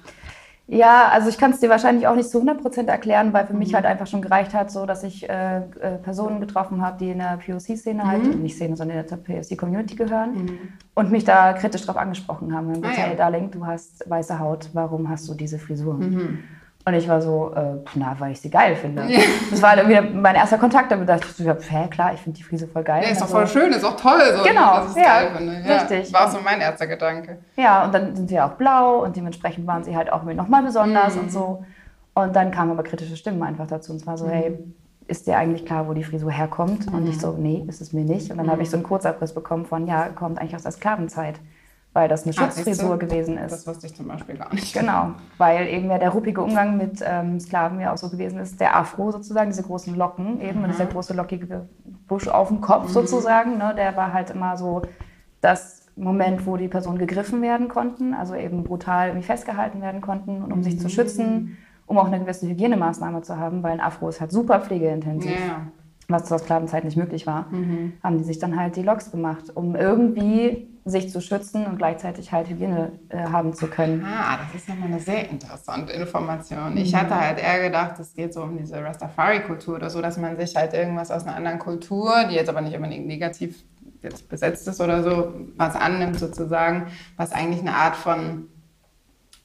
Ja, 0.68 1.08
also 1.12 1.28
ich 1.28 1.38
kann 1.38 1.52
es 1.52 1.60
dir 1.60 1.68
wahrscheinlich 1.70 2.08
auch 2.08 2.16
nicht 2.16 2.28
zu 2.28 2.40
100% 2.42 2.88
erklären, 2.88 3.32
weil 3.32 3.46
für 3.46 3.54
mich 3.54 3.72
halt 3.72 3.86
einfach 3.86 4.08
schon 4.08 4.20
gereicht 4.20 4.52
hat, 4.52 4.72
so 4.72 4.84
dass 4.84 5.04
ich 5.04 5.28
äh, 5.28 5.58
äh, 5.58 5.62
Personen 6.02 6.40
getroffen 6.40 6.82
habe, 6.82 6.98
die 6.98 7.10
in 7.10 7.18
der 7.18 7.38
POC-Szene 7.38 8.04
halt, 8.04 8.36
nicht 8.42 8.56
Szene, 8.56 8.76
sondern 8.76 8.98
in 8.98 9.06
der 9.06 9.16
POC-Community 9.16 9.94
gehören 9.94 10.58
und 10.94 11.12
mich 11.12 11.24
da 11.24 11.52
kritisch 11.52 11.86
drauf 11.86 11.96
angesprochen 11.96 12.52
haben. 12.52 12.66
Und 12.68 12.78
Ah, 12.78 12.80
gesagt, 12.80 12.98
ja. 12.98 13.04
hey 13.04 13.16
Darling, 13.16 13.50
du 13.52 13.64
hast 13.64 14.10
weiße 14.10 14.40
Haut, 14.40 14.70
warum 14.72 15.08
hast 15.08 15.28
du 15.28 15.34
diese 15.34 15.58
Frisur? 15.58 16.00
Und 16.88 16.94
ich 16.94 17.08
war 17.08 17.20
so, 17.20 17.52
äh, 17.52 17.74
na, 17.96 18.14
weil 18.20 18.30
ich 18.30 18.40
sie 18.40 18.48
geil 18.48 18.76
finde. 18.76 19.02
Das 19.50 19.60
war 19.60 19.70
halt 19.70 19.88
irgendwie 19.88 20.16
mein 20.16 20.36
erster 20.36 20.56
Kontakt, 20.56 20.92
damit 20.92 21.08
dachte 21.08 21.26
ich 21.28 21.34
so, 21.34 21.42
ja, 21.42 21.56
hä, 21.68 21.88
klar, 21.90 22.14
ich 22.14 22.20
finde 22.20 22.36
die 22.38 22.44
Frise 22.44 22.68
voll 22.68 22.84
geil. 22.84 23.02
Ja, 23.02 23.08
ist 23.10 23.18
doch 23.20 23.24
Also- 23.26 23.34
voll 23.38 23.46
schön, 23.48 23.72
ist 23.72 23.82
auch 23.84 23.96
toll, 23.96 24.20
so, 24.36 24.44
Genau, 24.44 24.76
dass 24.76 24.96
ich 24.96 25.02
ja, 25.02 25.20
geil 25.22 25.30
finde. 25.36 25.62
Ja, 25.66 25.76
richtig. 25.78 26.12
War 26.14 26.30
so 26.30 26.38
mein 26.44 26.60
erster 26.60 26.86
Gedanke. 26.86 27.38
Ja, 27.56 27.84
und 27.84 27.92
dann 27.92 28.14
sind 28.14 28.28
sie 28.28 28.36
ja 28.36 28.46
auch 28.48 28.52
blau 28.54 29.02
und 29.02 29.16
dementsprechend 29.16 29.66
waren 29.66 29.82
sie 29.82 29.96
halt 29.96 30.12
auch 30.12 30.22
nochmal 30.22 30.62
besonders 30.62 31.16
und 31.16 31.32
so. 31.32 31.64
Und 32.14 32.36
dann 32.36 32.52
kamen 32.52 32.70
aber 32.70 32.84
kritische 32.84 33.16
Stimmen 33.16 33.42
einfach 33.42 33.66
dazu. 33.66 33.90
Und 33.92 33.98
zwar 33.98 34.16
so, 34.16 34.28
hey, 34.28 34.56
ist 35.08 35.26
dir 35.26 35.36
eigentlich 35.38 35.66
klar, 35.66 35.88
wo 35.88 35.92
die 35.92 36.04
Frisur 36.04 36.30
herkommt? 36.30 36.86
Und 36.92 37.08
ich 37.08 37.20
so, 37.20 37.32
nee, 37.36 37.64
ist 37.66 37.80
es 37.80 37.92
mir 37.92 38.04
nicht. 38.04 38.30
Und 38.30 38.38
dann 38.38 38.48
habe 38.50 38.62
ich 38.62 38.70
so 38.70 38.76
einen 38.76 38.84
Kurzabriss 38.84 39.34
bekommen 39.34 39.66
von, 39.66 39.88
ja, 39.88 40.04
kommt 40.14 40.38
eigentlich 40.38 40.54
aus 40.54 40.62
der 40.62 40.72
Sklavenzeit, 40.72 41.40
weil 41.96 42.08
das 42.08 42.24
eine 42.24 42.34
Ah, 42.36 42.40
Schutzfrisur 42.42 42.98
gewesen 42.98 43.38
ist. 43.38 43.52
Das 43.52 43.66
wusste 43.66 43.86
ich 43.86 43.96
zum 43.96 44.06
Beispiel 44.08 44.36
gar 44.36 44.52
nicht. 44.52 44.74
Genau, 44.74 45.12
weil 45.38 45.66
eben 45.66 45.88
ja 45.88 45.96
der 45.96 46.10
ruppige 46.10 46.42
Umgang 46.42 46.76
mit 46.76 47.02
ähm, 47.02 47.40
Sklaven 47.40 47.80
ja 47.80 47.90
auch 47.94 47.96
so 47.96 48.10
gewesen 48.10 48.38
ist. 48.38 48.60
Der 48.60 48.76
Afro 48.76 49.10
sozusagen, 49.12 49.48
diese 49.48 49.62
großen 49.62 49.96
Locken 49.96 50.42
eben 50.42 50.62
und 50.62 50.68
dieser 50.68 50.84
große 50.84 51.14
lockige 51.14 51.66
Busch 52.06 52.28
auf 52.28 52.48
dem 52.48 52.60
Kopf 52.60 52.90
sozusagen, 52.90 53.56
ne, 53.56 53.72
der 53.74 53.96
war 53.96 54.12
halt 54.12 54.28
immer 54.28 54.58
so 54.58 54.82
das 55.40 55.86
Moment, 55.96 56.46
wo 56.46 56.58
die 56.58 56.68
Personen 56.68 56.98
gegriffen 56.98 57.40
werden 57.40 57.68
konnten, 57.68 58.12
also 58.12 58.34
eben 58.34 58.62
brutal 58.62 59.08
irgendwie 59.08 59.26
festgehalten 59.26 59.80
werden 59.80 60.02
konnten 60.02 60.42
und 60.42 60.52
um 60.52 60.62
sich 60.62 60.78
zu 60.78 60.90
schützen, 60.90 61.56
um 61.86 61.96
auch 61.96 62.08
eine 62.08 62.20
gewisse 62.20 62.46
Hygienemaßnahme 62.46 63.22
zu 63.22 63.38
haben, 63.38 63.62
weil 63.62 63.72
ein 63.72 63.80
Afro 63.80 64.10
ist 64.10 64.20
halt 64.20 64.32
super 64.32 64.60
pflegeintensiv 64.60 65.30
Ja. 65.30 65.62
Was 66.08 66.24
zur 66.26 66.38
Sklavenzeit 66.38 66.84
nicht 66.84 66.96
möglich 66.96 67.26
war, 67.26 67.46
haben 68.02 68.18
die 68.18 68.24
sich 68.24 68.38
dann 68.38 68.58
halt 68.58 68.76
die 68.76 68.82
Loks 68.82 69.10
gemacht, 69.10 69.44
um 69.54 69.74
irgendwie 69.74 70.68
sich 70.86 71.10
zu 71.10 71.20
schützen 71.20 71.66
und 71.66 71.78
gleichzeitig 71.78 72.30
halt 72.30 72.48
Hygiene 72.48 72.92
äh, 73.08 73.18
haben 73.18 73.52
zu 73.52 73.66
können. 73.66 74.04
Ah, 74.04 74.38
das 74.38 74.62
ist 74.62 74.68
nochmal 74.68 74.88
eine 74.88 75.00
sehr 75.00 75.28
interessante 75.28 75.92
Information. 75.92 76.76
Ich 76.76 76.94
hatte 76.94 77.20
halt 77.20 77.40
eher 77.40 77.60
gedacht, 77.60 77.98
es 77.98 78.14
geht 78.14 78.32
so 78.32 78.42
um 78.42 78.56
diese 78.56 78.82
Rastafari-Kultur 78.82 79.74
oder 79.74 79.90
so, 79.90 80.00
dass 80.00 80.16
man 80.16 80.36
sich 80.36 80.54
halt 80.54 80.74
irgendwas 80.74 81.10
aus 81.10 81.26
einer 81.26 81.34
anderen 81.34 81.58
Kultur, 81.58 82.12
die 82.30 82.36
jetzt 82.36 82.48
aber 82.48 82.60
nicht 82.60 82.76
unbedingt 82.76 83.08
negativ 83.08 83.64
jetzt 84.00 84.28
besetzt 84.28 84.68
ist 84.68 84.80
oder 84.80 85.02
so, 85.02 85.34
was 85.56 85.74
annimmt 85.74 86.20
sozusagen, 86.20 86.86
was 87.16 87.32
eigentlich 87.32 87.62
eine 87.62 87.74
Art 87.74 87.96
von 87.96 88.46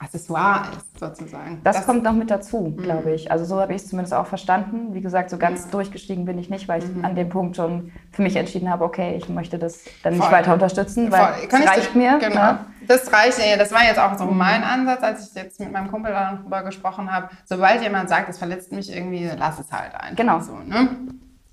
Accessoire 0.03 0.63
ist 0.75 0.99
sozusagen. 0.99 1.61
Das, 1.63 1.85
kommt 1.85 2.03
noch 2.03 2.13
mit 2.13 2.31
dazu, 2.31 2.75
glaube 2.75 3.11
ich. 3.13 3.31
Also 3.31 3.45
so 3.45 3.59
habe 3.61 3.73
ich 3.73 3.83
es 3.83 3.89
zumindest 3.89 4.13
auch 4.13 4.25
verstanden. 4.25 4.93
Wie 4.95 5.01
gesagt, 5.01 5.29
so 5.29 5.37
ganz 5.37 5.69
durchgestiegen 5.69 6.25
bin 6.25 6.37
ich 6.39 6.49
nicht, 6.49 6.67
weil 6.67 6.83
ich 6.83 6.89
an 7.03 7.15
dem 7.15 7.29
Punkt 7.29 7.55
schon 7.55 7.91
für 8.11 8.23
mich 8.23 8.35
entschieden 8.35 8.69
habe, 8.69 8.83
okay, 8.83 9.15
ich 9.15 9.29
möchte 9.29 9.59
das 9.59 9.83
dann 10.03 10.13
nicht 10.13 10.23
Voll. 10.23 10.31
weiter 10.31 10.53
unterstützen, 10.53 11.11
weil 11.11 11.33
Voll. 11.33 11.47
Kann 11.47 11.59
es 11.61 11.65
ich 11.65 11.71
reicht 11.77 11.93
dir- 11.93 11.97
mir. 11.99 12.17
Genau. 12.19 12.35
Ne? 12.53 12.59
Das 12.87 13.13
reicht, 13.13 13.37
ja, 13.39 13.57
das 13.57 13.71
war 13.71 13.83
jetzt 13.83 13.99
auch 13.99 14.17
so 14.17 14.25
mein 14.25 14.63
Ansatz, 14.63 15.03
als 15.03 15.29
ich 15.29 15.35
jetzt 15.35 15.59
mit 15.59 15.71
meinem 15.71 15.89
Kumpel 15.91 16.11
darüber 16.11 16.63
gesprochen 16.63 17.11
habe. 17.11 17.29
Sobald 17.45 17.81
jemand 17.83 18.09
sagt, 18.09 18.27
es 18.29 18.39
verletzt 18.39 18.71
mich 18.71 18.93
irgendwie, 18.95 19.29
lass 19.37 19.59
es 19.59 19.71
halt 19.71 19.93
einfach. 19.93 20.15
Genau. 20.15 20.39
So, 20.39 20.53
ne? 20.65 20.89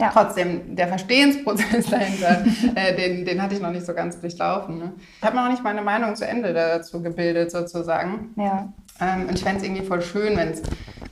Ja. 0.01 0.11
Trotzdem, 0.13 0.77
der 0.77 0.87
Verstehensprozess 0.89 1.87
dahinter, 1.91 2.45
äh, 2.77 2.95
den, 2.95 3.25
den 3.25 3.43
hatte 3.43 3.55
ich 3.57 3.61
noch 3.61 3.71
nicht 3.73 3.85
so 3.85 3.95
ganz 3.95 4.21
durchlaufen. 4.21 4.79
Ne? 4.79 4.93
Ich 5.21 5.27
habe 5.27 5.35
noch 5.37 5.49
nicht 5.49 5.65
meine 5.65 5.83
Meinung 5.83 6.15
zu 6.15 6.27
Ende 6.27 6.55
dazu 6.55 7.03
gebildet, 7.03 7.51
sozusagen. 7.51 8.31
Ja. 8.37 8.69
Ähm, 9.01 9.27
und 9.29 9.35
ich 9.35 9.43
fände 9.43 9.59
es 9.59 9.65
irgendwie 9.65 9.85
voll 9.85 10.01
schön, 10.03 10.37
wenn 10.37 10.51
es 10.51 10.63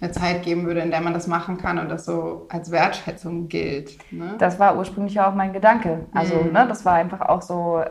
eine 0.01 0.13
Zeit 0.13 0.43
geben 0.45 0.67
würde, 0.67 0.81
in 0.81 0.91
der 0.91 1.01
man 1.01 1.15
das 1.15 1.27
machen 1.27 1.57
kann 1.59 1.79
und 1.79 1.89
das 1.89 2.05
so 2.05 2.47
als 2.49 2.71
Wertschätzung 2.71 3.49
gilt. 3.49 3.97
Ne? 4.13 4.35
Das 4.39 4.59
war 4.61 4.77
ursprünglich 4.77 5.15
ja 5.15 5.29
auch 5.31 5.35
mein 5.35 5.53
Gedanke. 5.53 6.07
Also, 6.13 6.35
Mhm. 6.37 6.53
ne, 6.53 6.67
das 6.69 6.85
war 6.85 6.95
einfach 6.95 7.21
auch 7.23 7.43
so 7.43 7.83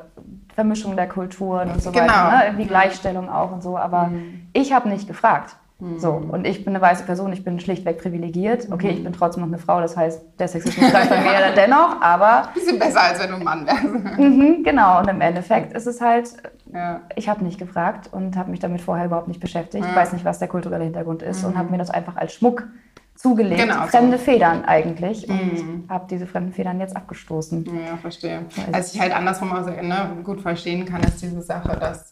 Vermischung 0.54 0.96
der 0.96 1.10
Kulturen 1.10 1.72
und 1.72 1.82
so 1.82 1.92
Genau. 1.92 2.06
weiter. 2.08 2.38
Ne? 2.38 2.46
Irgendwie 2.46 2.68
Gleichstellung 2.68 3.30
auch 3.30 3.52
und 3.52 3.62
so. 3.64 3.78
Aber 3.78 4.12
ich 4.54 4.72
habe 4.72 4.88
nicht 4.88 5.08
gefragt. 5.08 5.56
So, 5.98 6.12
und 6.12 6.48
ich 6.48 6.64
bin 6.64 6.74
eine 6.74 6.82
weiße 6.82 7.04
Person, 7.04 7.34
ich 7.34 7.44
bin 7.44 7.60
schlichtweg 7.60 7.98
privilegiert. 8.02 8.70
Okay, 8.72 8.92
ich 8.92 9.04
bin 9.04 9.12
trotzdem 9.12 9.42
noch 9.42 9.50
eine 9.50 9.58
Frau, 9.58 9.82
das 9.82 9.98
heißt, 9.98 10.22
der 10.40 10.48
Sexismus 10.48 10.90
greift 10.90 11.10
bei 11.10 11.20
mir 11.20 11.52
dennoch, 11.56 12.02
aber 12.02 12.48
Bisschen 12.54 12.80
besser, 12.80 13.02
als 13.02 13.20
wenn 13.22 13.30
du 13.32 13.36
ein 13.36 13.44
Mann 13.44 13.66
wärst. 13.68 13.84
mhm, 14.18 14.64
genau, 14.64 15.00
und 15.02 15.10
im 15.10 15.20
Endeffekt 15.20 15.74
ist 15.74 15.86
es 15.86 16.00
halt, 16.00 16.30
ja. 16.74 17.02
ich 17.18 17.28
habe 17.28 17.44
nicht 17.44 17.60
gefragt 17.60 18.10
und 18.14 18.38
habe 18.38 18.52
mich 18.52 18.62
damit 18.62 18.80
vorher 18.80 19.08
überhaupt 19.08 19.28
nicht 19.28 19.42
beschäftigt, 19.42 19.84
Ja. 19.86 19.94
weiß 19.96 20.14
nicht, 20.14 20.24
was 20.24 20.40
der 20.40 20.48
kulturelle 20.48 20.86
Hintergrund 20.86 21.22
ist 21.22 21.44
und 21.44 21.58
habe 21.58 21.70
mir 21.72 21.78
das 21.78 21.90
einfach 21.90 22.16
als 22.16 22.34
Schmuck 22.34 22.68
zugelegt. 23.16 23.60
Genau 23.62 23.82
so. 23.84 23.88
Fremde 23.88 24.18
Federn 24.18 24.64
eigentlich 24.64 25.28
und 25.30 25.86
habe 25.90 26.06
diese 26.10 26.26
fremden 26.26 26.54
Federn 26.54 26.80
jetzt 26.80 26.96
abgestoßen. 26.96 27.66
Ja, 27.66 27.98
verstehe. 27.98 28.46
Was 28.72 28.94
ich 28.94 29.02
halt 29.02 29.14
andersrum 29.14 29.52
auch 29.52 29.64
sehr, 29.66 29.84
ne, 29.84 30.10
gut 30.24 30.40
verstehen 30.42 30.86
kann, 30.86 31.02
ist 31.04 31.22
diese 31.22 31.42
Sache, 31.42 31.78
dass 31.78 32.12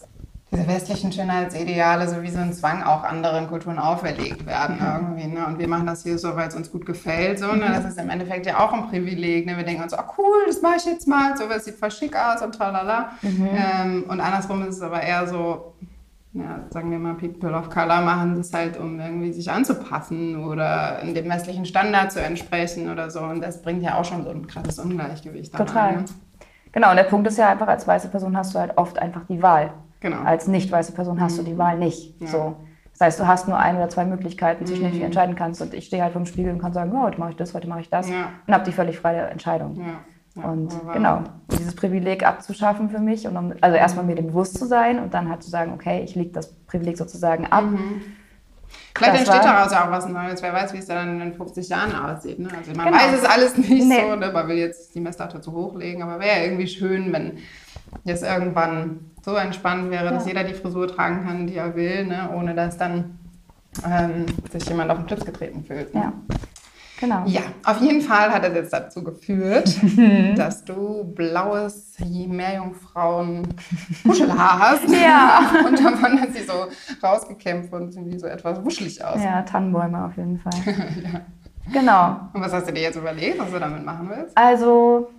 diese 0.53 0.67
westlichen 0.67 1.11
Schönheitsideale 1.11 2.07
so 2.07 2.21
wie 2.21 2.29
so 2.29 2.39
ein 2.39 2.53
Zwang 2.53 2.83
auch 2.83 3.03
anderen 3.03 3.47
Kulturen 3.47 3.79
auferlegt 3.79 4.45
werden 4.45 4.77
irgendwie. 4.79 5.27
Ne? 5.27 5.45
Und 5.45 5.59
wir 5.59 5.67
machen 5.67 5.87
das 5.87 6.03
hier 6.03 6.17
so, 6.17 6.35
weil 6.35 6.47
es 6.47 6.55
uns 6.55 6.71
gut 6.71 6.85
gefällt. 6.85 7.39
So, 7.39 7.53
ne? 7.53 7.65
Das 7.73 7.85
ist 7.85 7.99
im 7.99 8.09
Endeffekt 8.09 8.45
ja 8.45 8.59
auch 8.59 8.71
ein 8.71 8.87
Privileg. 8.87 9.45
Ne? 9.45 9.57
Wir 9.57 9.63
denken 9.63 9.83
uns, 9.83 9.93
oh 9.93 10.03
cool, 10.17 10.43
das 10.47 10.61
mache 10.61 10.75
ich 10.77 10.85
jetzt 10.85 11.07
mal. 11.07 11.35
So, 11.35 11.45
es 11.45 11.65
sieht 11.65 11.75
voll 11.75 11.91
schick 11.91 12.15
aus 12.15 12.41
und 12.41 12.53
tralala. 12.53 13.11
Ähm, 13.23 14.05
und 14.07 14.19
andersrum 14.19 14.61
ist 14.63 14.75
es 14.75 14.81
aber 14.81 15.01
eher 15.01 15.27
so, 15.27 15.73
ja, 16.33 16.61
sagen 16.69 16.91
wir 16.91 16.99
mal, 16.99 17.15
People 17.15 17.53
of 17.53 17.69
Color 17.69 18.01
machen 18.01 18.35
das 18.35 18.53
halt, 18.53 18.77
um 18.79 18.99
irgendwie 18.99 19.33
sich 19.33 19.49
anzupassen 19.51 20.43
oder 20.43 20.99
dem 21.03 21.27
messlichen 21.27 21.65
Standard 21.65 22.11
zu 22.11 22.21
entsprechen 22.21 22.91
oder 22.91 23.09
so. 23.09 23.21
Und 23.21 23.41
das 23.41 23.61
bringt 23.61 23.83
ja 23.83 23.95
auch 23.95 24.05
schon 24.05 24.23
so 24.23 24.29
ein 24.29 24.47
krasses 24.47 24.79
Ungleichgewicht. 24.79 25.55
Total. 25.55 25.93
Rein, 25.93 25.95
ne? 25.99 26.05
Genau, 26.71 26.89
und 26.89 26.95
der 26.95 27.03
Punkt 27.03 27.27
ist 27.27 27.37
ja 27.37 27.49
einfach, 27.49 27.67
als 27.67 27.87
weiße 27.87 28.07
Person 28.09 28.35
hast 28.35 28.55
du 28.55 28.59
halt 28.59 28.77
oft 28.77 28.97
einfach 28.97 29.21
die 29.29 29.41
Wahl. 29.43 29.73
Genau. 30.03 30.21
Als 30.21 30.47
nicht 30.47 30.71
weiße 30.71 30.91
Person 30.91 31.19
hast 31.19 31.39
du 31.39 31.43
die 31.43 31.57
Wahl 31.57 31.79
nicht. 31.79 32.21
Ja. 32.21 32.27
So. 32.27 32.55
Das 32.91 33.01
heißt, 33.01 33.19
du 33.21 33.25
hast 33.25 33.47
nur 33.47 33.57
ein 33.57 33.77
oder 33.77 33.89
zwei 33.89 34.05
Möglichkeiten, 34.05 34.67
zwischen 34.67 34.83
denen 34.83 34.93
du 34.93 34.99
mhm. 34.99 35.05
entscheiden 35.05 35.35
kannst. 35.35 35.61
Und 35.61 35.73
ich 35.73 35.87
stehe 35.87 36.03
halt 36.03 36.13
vom 36.13 36.27
Spiegel 36.27 36.53
und 36.53 36.59
kann 36.59 36.73
sagen, 36.73 36.91
oh, 36.93 37.01
heute 37.01 37.19
mache 37.19 37.31
ich 37.31 37.37
das, 37.37 37.53
heute 37.55 37.67
mache 37.67 37.79
ich 37.79 37.89
das. 37.89 38.09
Ja. 38.09 38.29
Und 38.45 38.53
habe 38.53 38.65
die 38.65 38.73
völlig 38.73 38.99
freie 38.99 39.21
Entscheidung. 39.21 39.75
Ja. 39.77 39.99
Und 40.35 40.73
genau, 40.91 41.23
dieses 41.51 41.75
Privileg 41.75 42.25
abzuschaffen 42.25 42.89
für 42.89 42.99
mich 42.99 43.27
und 43.27 43.37
um, 43.37 43.53
also 43.61 43.77
erstmal 43.77 44.03
mir 44.03 44.15
dem 44.15 44.27
bewusst 44.27 44.57
zu 44.57 44.65
sein 44.65 44.97
und 44.99 45.13
dann 45.13 45.29
halt 45.29 45.43
zu 45.43 45.49
sagen, 45.51 45.73
okay, 45.73 46.01
ich 46.03 46.15
lege 46.15 46.31
das 46.31 46.51
Privileg 46.65 46.97
sozusagen 46.97 47.45
ab. 47.45 47.65
Mhm. 47.65 48.01
Vielleicht 48.95 49.13
das 49.13 49.19
entsteht 49.27 49.45
daraus 49.45 49.71
ja 49.71 49.85
auch 49.85 49.91
was 49.91 50.07
Neues. 50.07 50.41
Wer 50.41 50.53
weiß, 50.53 50.73
wie 50.73 50.79
es 50.79 50.87
dann 50.87 51.21
in 51.21 51.33
50 51.35 51.69
Jahren 51.69 51.95
aussieht. 51.95 52.39
Ne? 52.39 52.49
Also 52.57 52.73
man 52.73 52.87
genau. 52.87 52.97
weiß 52.97 53.13
es 53.13 53.25
alles 53.25 53.57
nicht 53.57 53.69
nee. 53.69 54.01
so, 54.01 54.15
ne? 54.15 54.31
man 54.31 54.47
will 54.47 54.57
jetzt 54.57 54.95
die 54.95 55.01
Messlatte 55.01 55.39
zu 55.39 55.51
hochlegen, 55.51 56.01
aber 56.01 56.19
wäre 56.19 56.39
ja 56.39 56.43
irgendwie 56.45 56.67
schön, 56.67 57.13
wenn 57.13 57.37
es 58.05 58.21
irgendwann 58.21 59.11
so 59.23 59.35
entspannt 59.35 59.89
wäre, 59.89 60.05
ja. 60.05 60.11
dass 60.11 60.25
jeder 60.25 60.43
die 60.43 60.53
Frisur 60.53 60.87
tragen 60.87 61.25
kann, 61.25 61.47
die 61.47 61.55
er 61.55 61.75
will, 61.75 62.05
ne? 62.05 62.29
ohne 62.35 62.53
dass 62.53 62.77
dann 62.77 63.19
ähm, 63.87 64.25
sich 64.51 64.67
jemand 64.67 64.91
auf 64.91 64.97
den 64.97 65.07
Schlips 65.07 65.25
getreten 65.25 65.63
fühlt. 65.63 65.93
Ne? 65.93 66.01
Ja. 66.01 66.13
Genau. 66.99 67.23
Ja, 67.25 67.41
auf 67.65 67.81
jeden 67.81 67.99
Fall 67.99 68.31
hat 68.31 68.45
es 68.45 68.53
jetzt 68.53 68.71
dazu 68.71 69.03
geführt, 69.03 69.77
dass 70.37 70.63
du 70.63 71.03
blaues 71.03 71.97
Meerjungfrauen 71.99 73.47
Kuschelhaar 74.05 74.59
hast. 74.71 74.87
Ja. 74.89 75.41
und 75.67 75.83
davon 75.83 76.21
hat 76.21 76.33
sie 76.33 76.43
so 76.43 76.53
rausgekämpft 77.05 77.73
und 77.73 77.91
sehen 77.91 78.09
wie 78.09 78.17
so 78.17 78.27
etwas 78.27 78.63
wuschelig 78.63 79.03
aus. 79.03 79.21
Ja, 79.21 79.41
Tannenbäume 79.41 80.05
auf 80.05 80.15
jeden 80.15 80.39
Fall. 80.39 80.53
ja. 81.03 81.21
Genau. 81.73 82.29
Und 82.33 82.41
was 82.41 82.53
hast 82.53 82.69
du 82.69 82.73
dir 82.73 82.83
jetzt 82.83 82.95
überlegt, 82.95 83.39
was 83.39 83.51
du 83.51 83.59
damit 83.59 83.83
machen 83.83 84.09
willst? 84.09 84.37
Also, 84.37 85.09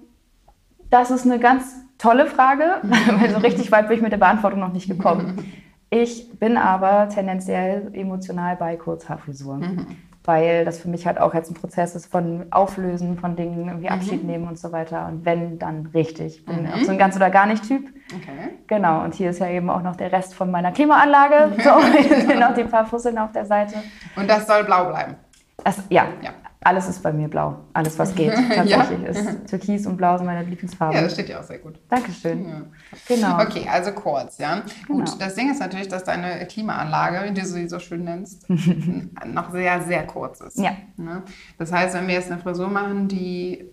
das 0.88 1.11
ist 1.11 1.26
eine 1.26 1.38
ganz 1.38 1.84
tolle 1.98 2.26
Frage, 2.26 2.64
weil 2.82 3.30
so 3.30 3.38
richtig 3.38 3.70
weit 3.72 3.88
bin 3.88 3.96
ich 3.96 4.02
mit 4.02 4.12
der 4.12 4.18
Beantwortung 4.18 4.60
noch 4.60 4.72
nicht 4.72 4.88
gekommen. 4.88 5.52
Ich 5.90 6.38
bin 6.38 6.56
aber 6.56 7.08
tendenziell 7.08 7.90
emotional 7.92 8.56
bei 8.56 8.76
Kurzhaarfrisuren. 8.76 9.60
Mhm 9.60 9.96
weil 10.24 10.64
das 10.64 10.80
für 10.80 10.88
mich 10.88 11.06
halt 11.06 11.20
auch 11.20 11.34
jetzt 11.34 11.50
ein 11.50 11.54
Prozess 11.54 11.94
ist 11.94 12.06
von 12.06 12.46
Auflösen 12.50 13.18
von 13.18 13.36
Dingen, 13.36 13.68
irgendwie 13.68 13.88
mhm. 13.88 13.92
Abschied 13.92 14.24
nehmen 14.24 14.48
und 14.48 14.58
so 14.58 14.72
weiter. 14.72 15.06
Und 15.06 15.26
wenn, 15.26 15.58
dann 15.58 15.90
richtig. 15.92 16.38
Ich 16.38 16.46
bin 16.46 16.62
mhm. 16.62 16.72
auch 16.72 16.78
so 16.78 16.92
ein 16.92 16.98
ganz 16.98 17.14
oder 17.14 17.28
gar 17.28 17.46
nicht 17.46 17.68
Typ. 17.68 17.88
Okay. 18.06 18.54
Genau, 18.66 19.04
und 19.04 19.14
hier 19.14 19.30
ist 19.30 19.38
ja 19.38 19.50
eben 19.50 19.68
auch 19.68 19.82
noch 19.82 19.96
der 19.96 20.12
Rest 20.12 20.34
von 20.34 20.50
meiner 20.50 20.72
Klimaanlage. 20.72 21.52
So, 21.64 21.82
hier 21.98 22.20
sind 22.20 22.40
noch 22.40 22.54
die 22.54 22.64
paar 22.64 22.86
Fusseln 22.86 23.18
auf 23.18 23.32
der 23.32 23.44
Seite. 23.46 23.76
Und 24.16 24.28
das 24.28 24.46
soll 24.46 24.64
blau 24.64 24.86
bleiben? 24.86 25.14
Das, 25.62 25.82
ja. 25.88 26.06
ja. 26.22 26.30
Alles 26.64 26.88
ist 26.88 27.02
bei 27.02 27.12
mir 27.12 27.28
blau. 27.28 27.59
Alles, 27.75 27.99
was 27.99 28.14
geht. 28.14 28.33
Tatsächlich 28.54 29.00
ja. 29.02 29.09
ist 29.09 29.47
Türkis 29.47 29.87
und 29.87 29.99
Blau 29.99 30.16
sind 30.16 30.26
meine 30.26 30.42
Lieblingsfarben. 30.42 30.97
Ja, 30.97 31.02
das 31.02 31.12
steht 31.12 31.28
ja 31.28 31.40
auch 31.40 31.44
sehr 31.44 31.59
gut. 31.59 31.78
Dankeschön. 31.90 32.49
Ja. 32.49 32.62
Genau. 33.06 33.42
Okay, 33.42 33.68
also 33.71 33.92
kurz, 33.92 34.38
ja. 34.38 34.62
Genau. 34.87 35.00
Gut, 35.00 35.21
das 35.21 35.35
Ding 35.35 35.50
ist 35.50 35.61
natürlich, 35.61 35.88
dass 35.88 36.04
deine 36.04 36.47
Klimaanlage, 36.47 37.28
wie 37.28 37.35
du 37.35 37.44
sie 37.44 37.68
so 37.68 37.78
schön 37.78 38.04
nennst, 38.04 38.49
noch 39.26 39.52
sehr, 39.52 39.83
sehr 39.83 40.06
kurz 40.06 40.40
ist. 40.40 40.59
Ja. 40.59 40.73
Ne? 40.97 41.23
Das 41.59 41.71
heißt, 41.71 41.94
wenn 41.94 42.06
wir 42.06 42.14
jetzt 42.14 42.33
eine 42.33 42.40
Frisur 42.40 42.68
machen, 42.68 43.09
die 43.09 43.71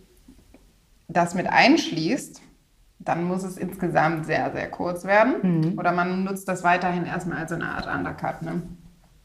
das 1.07 1.33
mit 1.33 1.47
einschließt, 1.47 2.41
dann 2.99 3.23
muss 3.23 3.43
es 3.43 3.57
insgesamt 3.57 4.25
sehr, 4.25 4.51
sehr 4.51 4.69
kurz 4.69 5.05
werden. 5.05 5.35
Mhm. 5.41 5.79
Oder 5.79 5.93
man 5.93 6.25
nutzt 6.25 6.47
das 6.47 6.63
weiterhin 6.63 7.05
erstmal 7.05 7.39
als 7.39 7.53
eine 7.53 7.69
Art 7.69 7.87
Undercut. 7.87 8.41
Ne? 8.41 8.61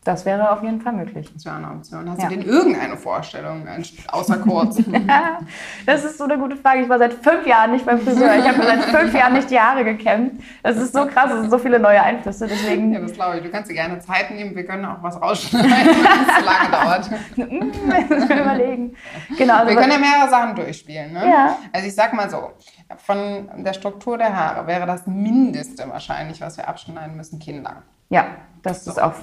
Das 0.06 0.24
wäre 0.24 0.52
auf 0.52 0.62
jeden 0.62 0.80
Fall 0.80 0.92
möglich. 0.92 1.28
Das 1.34 1.44
wäre 1.44 1.56
eine 1.56 1.68
Option. 1.68 2.08
Hast 2.08 2.22
ja. 2.22 2.28
du 2.28 2.36
denn 2.36 2.46
irgendeine 2.46 2.96
Vorstellung, 2.96 3.66
außer 4.12 4.38
kurz? 4.38 4.76
das 5.86 6.04
ist 6.04 6.18
so 6.18 6.24
eine 6.24 6.38
gute 6.38 6.54
Frage. 6.54 6.82
Ich 6.82 6.88
war 6.88 6.98
seit 6.98 7.14
fünf 7.14 7.44
Jahren 7.44 7.72
nicht 7.72 7.84
beim 7.84 7.98
Friseur. 7.98 8.36
Ich 8.36 8.46
habe 8.46 8.58
mir 8.58 8.66
seit 8.66 8.84
fünf 8.84 9.12
Jahren 9.12 9.32
nicht 9.32 9.50
die 9.50 9.58
Haare 9.58 9.84
gekämmt. 9.84 10.40
Das 10.62 10.76
ist 10.76 10.92
so 10.92 11.06
krass, 11.06 11.32
es 11.32 11.40
sind 11.40 11.50
so 11.50 11.58
viele 11.58 11.80
neue 11.80 12.00
Einflüsse. 12.00 12.46
Deswegen 12.46 12.92
ja, 12.92 13.00
das 13.00 13.14
glaube 13.14 13.38
ich. 13.38 13.42
Du 13.42 13.50
kannst 13.50 13.68
dir 13.68 13.74
gerne 13.74 13.98
Zeit 13.98 14.30
nehmen. 14.30 14.54
Wir 14.54 14.64
können 14.64 14.84
auch 14.84 15.02
was 15.02 15.20
rausschneiden, 15.20 15.68
wenn 15.74 16.28
es 16.28 16.38
zu 16.38 16.44
lange 16.44 16.70
dauert. 16.70 17.10
das 18.08 18.28
können 18.28 18.40
überlegen. 18.42 18.96
Genau, 19.36 19.54
also 19.54 19.70
wir 19.70 19.76
können 19.76 19.90
ja 19.90 19.98
mehrere 19.98 20.30
Sachen 20.30 20.54
durchspielen. 20.54 21.14
Ne? 21.14 21.28
Ja. 21.28 21.58
Also 21.72 21.88
ich 21.88 21.94
sag 21.96 22.12
mal 22.12 22.30
so, 22.30 22.52
von 22.96 23.50
der 23.56 23.72
Struktur 23.72 24.18
der 24.18 24.36
Haare 24.36 24.68
wäre 24.68 24.86
das 24.86 25.04
Mindeste 25.08 25.88
wahrscheinlich, 25.88 26.40
was 26.40 26.56
wir 26.58 26.68
abschneiden 26.68 27.16
müssen, 27.16 27.40
kinnlang. 27.40 27.82
Ja, 28.08 28.26
das 28.62 28.84
so. 28.84 28.92
ist 28.92 29.02
auch 29.02 29.14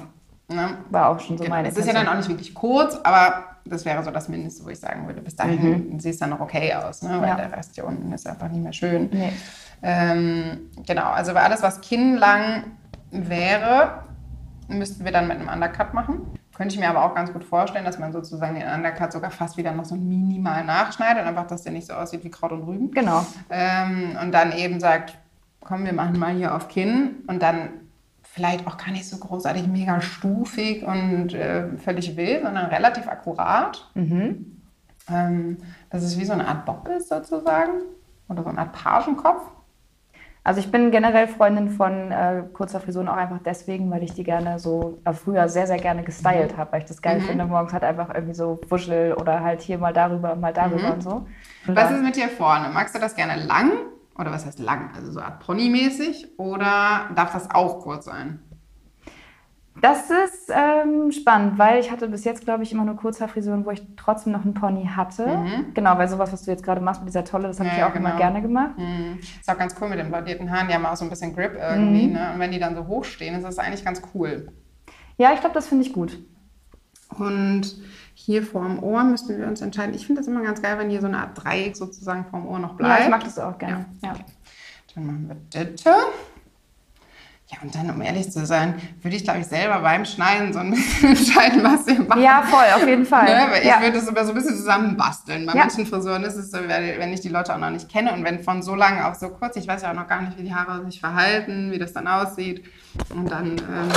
Ne? 0.50 0.78
War 0.90 1.10
auch 1.10 1.20
schon 1.20 1.38
so 1.38 1.44
genau. 1.44 1.56
meine 1.56 1.70
Es 1.70 1.78
ist 1.78 1.88
ja 1.88 1.94
dann 1.94 2.08
auch 2.08 2.16
nicht 2.16 2.30
wirklich 2.30 2.54
kurz, 2.54 2.96
aber 3.04 3.46
das 3.66 3.86
wäre 3.86 4.04
so 4.04 4.12
das 4.12 4.28
Mindeste, 4.28 4.66
wo 4.66 4.70
ich 4.70 4.80
sagen 4.80 5.08
würde, 5.08 5.22
bis 5.22 5.36
dahin 5.36 5.94
mhm. 5.94 6.00
sieht 6.00 6.14
es 6.14 6.20
dann 6.20 6.32
noch 6.32 6.42
okay 6.42 6.74
aus, 6.74 7.02
ne? 7.02 7.22
weil 7.22 7.30
ja. 7.30 7.36
der 7.36 7.52
Rest 7.54 7.76
hier 7.76 7.86
unten 7.86 8.12
ist 8.12 8.28
einfach 8.28 8.50
nicht 8.50 8.62
mehr 8.62 8.74
schön. 8.74 9.10
Nee. 9.12 9.32
Ähm, 9.82 10.70
genau, 10.86 11.12
also 11.12 11.32
alles, 11.34 11.62
was 11.62 11.82
kinnlang 11.82 12.66
wäre, 13.12 14.04
müssten 14.68 15.06
wir 15.06 15.12
dann 15.12 15.28
mit 15.28 15.38
einem 15.38 15.48
Undercut 15.48 15.94
machen. 15.94 16.40
Könnte 16.56 16.76
ich 16.76 16.80
mir 16.80 16.90
aber 16.90 17.04
auch 17.04 17.16
ganz 17.16 17.34
gut 17.34 17.44
vorstellen, 17.44 17.86
dass 17.86 17.98
man 17.98 18.12
sozusagen 18.12 18.56
den 18.56 18.68
Undercut 18.68 19.12
sogar 19.12 19.32
fast 19.32 19.58
wieder 19.58 19.72
noch 19.72 19.86
so 19.86 19.96
minimal 19.96 20.64
nachschneidet, 20.64 21.26
einfach, 21.26 21.48
dass 21.48 21.64
der 21.64 21.72
nicht 21.72 21.88
so 21.88 21.94
aussieht 21.94 22.24
wie 22.24 22.30
Kraut 22.30 22.52
und 22.52 22.64
Rüben. 22.64 22.92
Genau. 22.92 23.26
Ähm, 23.50 24.18
und 24.22 24.32
dann 24.32 24.52
eben 24.52 24.80
sagt, 24.80 25.18
komm, 25.62 25.86
wir 25.86 25.94
machen 25.94 26.20
mal 26.20 26.34
hier 26.34 26.54
auf 26.54 26.68
Kinn 26.68 27.24
und 27.28 27.42
dann 27.42 27.70
vielleicht 28.34 28.66
auch 28.66 28.78
gar 28.78 28.92
nicht 28.92 29.08
so 29.08 29.18
großartig 29.18 29.68
mega 29.68 30.02
stufig 30.02 30.84
und 30.84 31.36
äh, 31.36 31.78
völlig 31.78 32.18
wild, 32.18 32.42
sondern 32.44 32.66
relativ 32.66 33.08
akkurat. 33.08 33.88
Mhm. 33.94 34.60
Ähm, 35.12 35.58
dass 35.90 36.02
es 36.02 36.20
wie 36.20 36.26
so 36.26 36.34
eine 36.34 36.48
Art 36.48 36.66
Bob 36.66 36.88
ist 36.88 37.10
sozusagen 37.10 37.74
oder 38.30 38.42
so 38.42 38.50
eine 38.50 38.60
Art 38.60 38.72
Pagenkopf. 38.72 39.44
Also 40.46 40.60
ich 40.60 40.72
bin 40.72 40.92
generell 40.92 41.28
Freundin 41.28 41.70
von 41.70 42.12
äh, 42.12 42.44
kurzer 42.54 42.80
Frisuren 42.80 43.08
auch 43.08 43.18
einfach 43.18 43.40
deswegen, 43.46 43.92
weil 43.92 44.02
ich 44.02 44.14
die 44.14 44.24
gerne 44.24 44.60
so 44.60 45.00
äh, 45.06 45.14
früher 45.14 45.48
sehr, 45.48 45.68
sehr 45.68 45.78
gerne 45.78 46.04
gestylt 46.04 46.54
mhm. 46.54 46.58
habe, 46.58 46.72
weil 46.72 46.82
ich 46.82 46.88
das 46.88 47.02
geil 47.02 47.20
mhm. 47.20 47.26
finde. 47.26 47.46
Morgens 47.46 47.72
halt 47.72 47.84
einfach 47.84 48.14
irgendwie 48.14 48.34
so 48.34 48.60
Wuschel 48.68 49.14
oder 49.14 49.42
halt 49.42 49.62
hier 49.62 49.78
mal 49.78 49.94
darüber, 49.94 50.36
mal 50.36 50.54
darüber 50.54 50.88
mhm. 50.88 50.94
und 50.94 51.04
so. 51.04 51.28
Und 51.68 51.76
Was 51.76 51.92
ist 51.92 52.02
mit 52.02 52.16
dir 52.16 52.30
vorne? 52.30 52.70
Magst 52.70 52.96
du 52.96 53.00
das 53.00 53.16
gerne 53.16 53.46
lang 53.46 53.72
oder 54.18 54.32
was 54.32 54.46
heißt 54.46 54.60
lang? 54.60 54.92
Also 54.96 55.12
so 55.12 55.20
Art 55.20 55.40
Pony-mäßig? 55.40 56.38
Oder 56.38 57.10
darf 57.16 57.34
das 57.34 57.50
auch 57.52 57.80
kurz 57.80 58.06
sein? 58.06 58.40
Das 59.82 60.12
ist 60.12 60.52
ähm, 60.54 61.12
spannend, 61.12 61.58
weil 61.58 61.80
ich 61.80 61.90
hatte 61.90 62.08
bis 62.08 62.24
jetzt, 62.26 62.46
glaube 62.46 62.62
ich, 62.62 62.72
immer 62.72 62.86
nur 62.86 62.96
Kurzhaarfrisuren, 62.96 63.66
wo 63.66 63.72
ich 63.72 63.82
trotzdem 63.98 64.32
noch 64.32 64.44
einen 64.44 64.54
Pony 64.54 64.86
hatte. 64.86 65.26
Mhm. 65.26 65.74
Genau, 65.74 65.98
weil 65.98 66.08
sowas, 66.08 66.32
was 66.32 66.44
du 66.44 66.52
jetzt 66.52 66.64
gerade 66.64 66.80
machst 66.80 67.02
mit 67.02 67.10
dieser 67.10 67.26
Tolle, 67.26 67.48
das 67.48 67.60
habe 67.60 67.70
ja, 67.70 67.76
ich 67.78 67.84
auch 67.84 67.94
genau. 67.94 68.10
immer 68.10 68.18
gerne 68.18 68.42
gemacht. 68.42 68.78
Mhm. 68.78 69.20
Ist 69.20 69.50
auch 69.50 69.58
ganz 69.58 69.76
cool 69.82 69.90
mit 69.90 69.98
den 69.98 70.10
bladierten 70.10 70.52
Haaren, 70.52 70.68
die 70.68 70.76
haben 70.76 70.86
auch 70.86 70.96
so 70.96 71.06
ein 71.06 71.10
bisschen 71.10 71.36
Grip 71.36 71.56
irgendwie. 71.56 72.08
Mhm. 72.08 72.14
Ne? 72.14 72.32
Und 72.34 72.40
wenn 72.40 72.52
die 72.52 72.60
dann 72.60 72.76
so 72.76 72.86
hoch 72.86 73.04
stehen, 73.04 73.34
ist 73.34 73.44
das 73.44 73.58
eigentlich 73.58 73.84
ganz 73.84 74.02
cool. 74.14 74.52
Ja, 75.18 75.34
ich 75.34 75.40
glaube, 75.40 75.56
das 75.56 75.68
finde 75.68 75.86
ich 75.86 75.94
gut. 75.94 76.20
Und 77.18 77.76
hier 78.14 78.44
vorm 78.44 78.82
Ohr 78.84 79.04
müssten 79.04 79.38
wir 79.38 79.48
uns 79.48 79.62
entscheiden. 79.62 79.96
Ich 79.96 80.06
finde 80.06 80.22
das 80.22 80.28
immer 80.28 80.42
ganz 80.42 80.62
geil, 80.62 80.78
wenn 80.78 80.90
hier 80.90 81.02
so 81.02 81.08
eine 81.08 81.20
Art 81.20 81.44
Dreieck 81.44 81.76
sozusagen 81.76 82.26
vorm 82.26 82.48
Ohr 82.48 82.60
noch 82.60 82.76
bleibt. 82.76 83.00
Ja, 83.00 83.06
ich 83.06 83.12
mag 83.12 83.24
das 83.24 83.40
auch 83.40 83.58
gerne. 83.58 83.86
Ja. 84.02 84.14
Ja. 84.14 84.20
Dann 84.96 85.06
machen 85.06 85.30
wir 85.52 85.64
das. 85.66 85.86
Ja, 87.54 87.60
und 87.62 87.76
dann, 87.76 87.90
um 87.92 88.02
ehrlich 88.02 88.32
zu 88.32 88.46
sein, 88.46 88.76
würde 89.02 89.16
ich, 89.16 89.24
glaube 89.24 89.40
ich, 89.40 89.46
selber 89.46 89.80
beim 89.80 90.06
Schneiden 90.06 90.54
so 90.54 90.60
ein 90.60 90.72
bisschen 90.72 91.10
entscheiden, 91.16 91.64
was 91.64 91.86
wir 91.86 92.02
machen. 92.02 92.22
Ja, 92.22 92.42
voll, 92.44 92.66
auf 92.76 92.88
jeden 92.88 93.06
Fall. 93.06 93.26
Ne? 93.26 93.48
Weil 93.52 93.66
ja. 93.66 93.76
ich 93.76 93.82
würde 93.84 93.98
es 94.00 94.08
immer 94.08 94.26
so 94.26 94.32
ein 94.32 94.36
bisschen 94.36 94.56
zusammenbasteln. 94.56 95.46
Bei 95.46 95.54
ja. 95.54 95.60
manchen 95.60 95.86
Frisuren 95.86 96.24
ist 96.24 96.36
es 96.36 96.52
so, 96.52 96.58
wenn 96.68 97.14
ich 97.14 97.22
die 97.22 97.30
Leute 97.30 97.54
auch 97.54 97.60
noch 97.60 97.70
nicht 97.70 97.90
kenne 97.90 98.14
und 98.14 98.24
wenn 98.24 98.44
von 98.44 98.64
so 98.64 98.74
lang 98.76 99.02
auf 99.02 99.16
so 99.16 99.30
kurz, 99.30 99.56
ich 99.56 99.68
weiß 99.68 99.84
ja 99.84 99.92
auch 99.92 99.96
noch 99.96 100.08
gar 100.08 100.22
nicht, 100.22 100.38
wie 100.38 100.44
die 100.44 100.54
Haare 100.54 100.84
sich 100.86 101.00
verhalten, 101.00 101.72
wie 101.72 101.80
das 101.80 101.94
dann 101.94 102.08
aussieht. 102.08 102.64
Und 103.14 103.30
dann 103.30 103.52
ähm, 103.58 103.90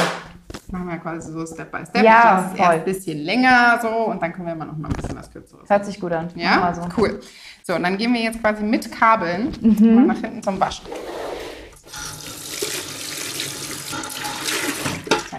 machen 0.71 0.89
wir 0.89 0.99
quasi 0.99 1.33
so 1.33 1.47
Step 1.47 1.71
by 1.71 1.87
Step. 1.87 2.05
Ja, 2.05 2.43
das 2.43 2.53
ist 2.53 2.59
erst 2.59 2.71
ein 2.71 2.85
bisschen 2.85 3.19
länger 3.19 3.79
so 3.81 3.89
und 3.89 4.21
dann 4.21 4.33
können 4.33 4.47
wir 4.47 4.55
immer 4.55 4.67
noch 4.67 4.77
mal 4.77 4.89
ein 4.89 4.95
bisschen 4.95 5.17
was 5.17 5.31
kürzeres. 5.31 5.69
Hört 5.69 5.87
sich 5.87 5.99
gut 5.99 6.13
an. 6.13 6.29
Ja, 6.35 6.75
so. 6.75 6.83
cool. 6.99 7.21
So, 7.63 7.75
und 7.75 7.83
dann 7.83 7.97
gehen 7.97 8.13
wir 8.13 8.21
jetzt 8.21 8.41
quasi 8.41 8.63
mit 8.63 8.93
Kabeln 8.93 9.53
mhm. 9.61 10.07
nach 10.07 10.19
hinten 10.19 10.43
zum 10.43 10.61
Waschen. 10.61 10.87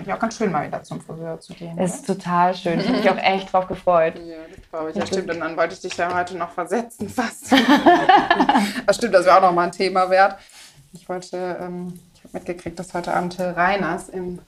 Eigentlich 0.08 0.16
auch 0.16 0.20
ganz 0.20 0.38
schön, 0.38 0.52
mal 0.52 0.66
wieder 0.66 0.84
zum 0.84 1.02
Friseur 1.02 1.40
zu 1.40 1.54
gehen. 1.54 1.78
Es 1.78 1.96
ist 1.96 2.08
total 2.08 2.56
schön. 2.56 2.80
Ich 2.80 2.88
habe 2.88 2.98
mich 2.98 3.10
auch 3.10 3.18
echt 3.18 3.52
drauf 3.52 3.68
gefreut. 3.68 4.16
Ja, 4.18 4.36
das 4.56 4.70
glaube 4.70 4.90
ich. 4.92 4.96
Ja, 4.96 5.06
stimmt. 5.06 5.30
Und 5.30 5.40
dann 5.40 5.58
wollte 5.58 5.74
ich 5.74 5.82
dich 5.82 5.98
ja 5.98 6.14
heute 6.14 6.38
noch 6.38 6.52
versetzen 6.52 7.10
fast. 7.10 7.52
das 8.86 8.96
stimmt, 8.96 9.14
das 9.14 9.26
wäre 9.26 9.38
auch 9.38 9.42
noch 9.42 9.54
mal 9.54 9.66
ein 9.66 9.72
Thema 9.72 10.10
wert. 10.10 10.38
Ich 10.94 11.08
wollte, 11.10 11.58
ähm, 11.62 12.00
ich 12.14 12.24
habe 12.24 12.34
mitgekriegt, 12.34 12.80
dass 12.80 12.94
heute 12.94 13.14
Abend 13.14 13.36
Till 13.36 13.46
Reiners 13.46 14.10
im, 14.10 14.40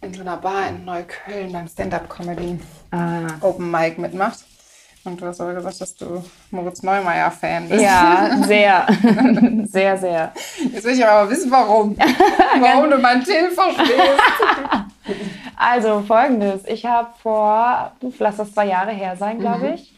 in 0.00 0.14
so 0.14 0.20
einer 0.20 0.36
Bar 0.36 0.68
in 0.68 0.84
Neukölln 0.84 1.52
beim 1.52 1.66
Stand-Up-Comedy 1.66 2.60
ah. 2.92 3.26
Open 3.40 3.70
Mic 3.70 3.98
mitmacht. 3.98 4.44
Und 5.04 5.20
du 5.20 5.26
hast 5.26 5.40
aber 5.40 5.54
gesagt, 5.54 5.80
dass 5.80 5.94
du 5.96 6.22
Moritz 6.52 6.82
Neumeier-Fan 6.82 7.68
bist. 7.68 7.82
Ja, 7.82 8.38
sehr. 8.46 8.86
sehr, 9.64 9.98
sehr. 9.98 10.32
Jetzt 10.72 10.84
will 10.84 10.92
ich 10.94 11.04
aber 11.04 11.28
wissen, 11.28 11.50
warum. 11.50 11.96
warum 12.60 12.90
du 12.90 12.98
mein 12.98 13.24
Till 13.24 13.50
verstehst. 13.50 14.22
Also 15.56 16.00
folgendes. 16.02 16.64
Ich 16.66 16.86
habe 16.86 17.08
vor, 17.22 17.92
lass 18.18 18.36
das 18.36 18.52
zwei 18.52 18.66
Jahre 18.66 18.92
her 18.92 19.16
sein, 19.16 19.38
glaube 19.40 19.66
Mhm. 19.68 19.74
ich, 19.74 19.94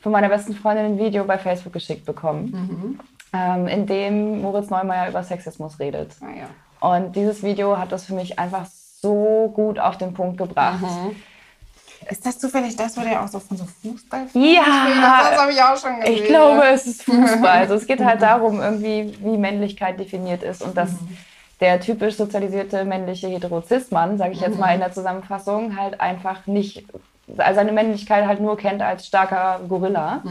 von 0.00 0.12
meiner 0.12 0.28
besten 0.28 0.54
Freundin 0.54 0.86
ein 0.86 0.98
Video 0.98 1.24
bei 1.24 1.38
Facebook 1.38 1.72
geschickt 1.72 2.04
bekommen, 2.06 2.50
Mhm. 2.50 3.00
ähm, 3.34 3.66
in 3.68 3.86
dem 3.86 4.40
Moritz 4.42 4.70
Neumeier 4.70 5.08
über 5.10 5.22
Sexismus 5.22 5.78
redet. 5.78 6.12
Ah, 6.22 6.26
ja. 6.38 6.88
Und 6.88 7.16
dieses 7.16 7.42
Video 7.42 7.76
hat 7.78 7.92
das 7.92 8.06
für 8.06 8.14
mich 8.14 8.38
einfach 8.38 8.64
so 9.00 9.52
gut 9.54 9.78
auf 9.78 9.98
den 9.98 10.14
Punkt 10.14 10.38
gebracht. 10.38 10.80
Mhm. 10.82 11.16
Ist 12.10 12.24
das 12.24 12.38
zufällig 12.38 12.76
das, 12.76 12.96
wo 12.96 13.00
der 13.02 13.22
auch 13.22 13.28
so 13.28 13.38
von 13.40 13.56
so 13.56 13.64
Fußball 13.82 14.26
Ja, 14.32 14.62
Das 15.30 15.40
habe 15.40 15.52
ich 15.52 15.62
auch 15.62 15.76
schon 15.76 16.00
gesehen. 16.00 16.14
Ich 16.14 16.24
glaube, 16.24 16.62
es 16.68 16.86
ist 16.86 17.02
Fußball. 17.02 17.58
Also 17.58 17.74
es 17.74 17.86
geht 17.86 18.02
halt 18.04 18.22
darum, 18.22 18.60
irgendwie, 18.60 19.16
wie 19.20 19.36
Männlichkeit 19.36 19.98
definiert 19.98 20.42
ist 20.42 20.62
und 20.62 20.76
dass 20.76 20.90
der 21.60 21.80
typisch 21.80 22.16
sozialisierte 22.16 22.84
männliche 22.84 23.26
Heterozis-Mann, 23.28 24.16
sage 24.16 24.32
ich 24.32 24.40
jetzt 24.40 24.58
mal 24.58 24.72
in 24.74 24.80
der 24.80 24.92
Zusammenfassung, 24.92 25.76
halt 25.76 26.00
einfach 26.00 26.46
nicht, 26.46 26.84
also 27.36 27.54
seine 27.56 27.72
Männlichkeit 27.72 28.26
halt 28.26 28.40
nur 28.40 28.56
kennt 28.56 28.80
als 28.80 29.06
starker 29.06 29.60
Gorilla. 29.68 30.22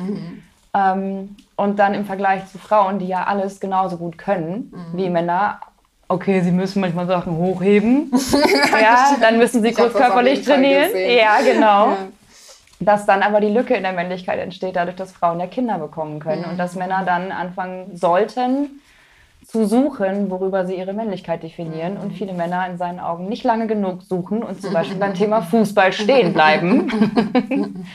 Ähm, 0.74 1.36
und 1.58 1.80
dann 1.80 1.94
im 1.94 2.06
Vergleich 2.06 2.48
zu 2.48 2.58
Frauen, 2.60 3.00
die 3.00 3.08
ja 3.08 3.26
alles 3.26 3.60
genauso 3.60 3.98
gut 3.98 4.18
können 4.18 4.72
wie 4.94 5.10
Männer, 5.10 5.60
okay, 6.08 6.42
sie 6.42 6.52
müssen 6.52 6.80
manchmal 6.82 7.08
Sachen 7.08 7.36
hochheben, 7.36 8.12
ja, 8.82 9.16
dann 9.20 9.38
müssen 9.38 9.62
sie 9.62 9.70
Ich 9.70 9.76
kurz 9.76 9.94
körperlich 9.94 10.44
trainieren. 10.44 10.92
Ja, 10.96 11.40
genau 11.42 11.90
Ja. 11.92 11.98
dass 12.80 13.06
dann 13.06 13.24
aber 13.24 13.40
die 13.42 13.50
Lücke 13.50 13.74
in 13.76 13.84
der 13.84 13.94
Männlichkeit 13.94 14.40
entsteht, 14.40 14.76
dadurch, 14.76 14.96
dass 14.96 15.12
Frauen 15.12 15.40
ja 15.40 15.48
Kinder 15.48 15.78
bekommen 15.80 16.20
können 16.20 16.46
und 16.46 16.58
dass 16.58 16.76
Männer 16.76 17.04
dann 17.06 17.32
anfangen 17.32 17.96
sollten 17.98 18.82
zu 19.46 19.66
suchen, 19.66 20.30
worüber 20.30 20.66
sie 20.66 20.76
ihre 20.76 20.92
Männlichkeit 20.94 21.42
definieren 21.42 21.96
und 21.98 22.12
viele 22.12 22.34
Männer 22.34 22.68
in 22.70 22.78
seinen 22.78 23.00
Augen 23.00 23.28
nicht 23.30 23.44
lange 23.46 23.66
genug 23.68 24.04
suchen 24.04 24.44
und 24.44 24.62
zum 24.62 24.74
Beispiel 24.74 24.98
beim 24.98 25.14
Thema 25.22 25.42
Fußball 25.42 25.94
stehen 25.94 26.34
bleiben. 26.34 26.92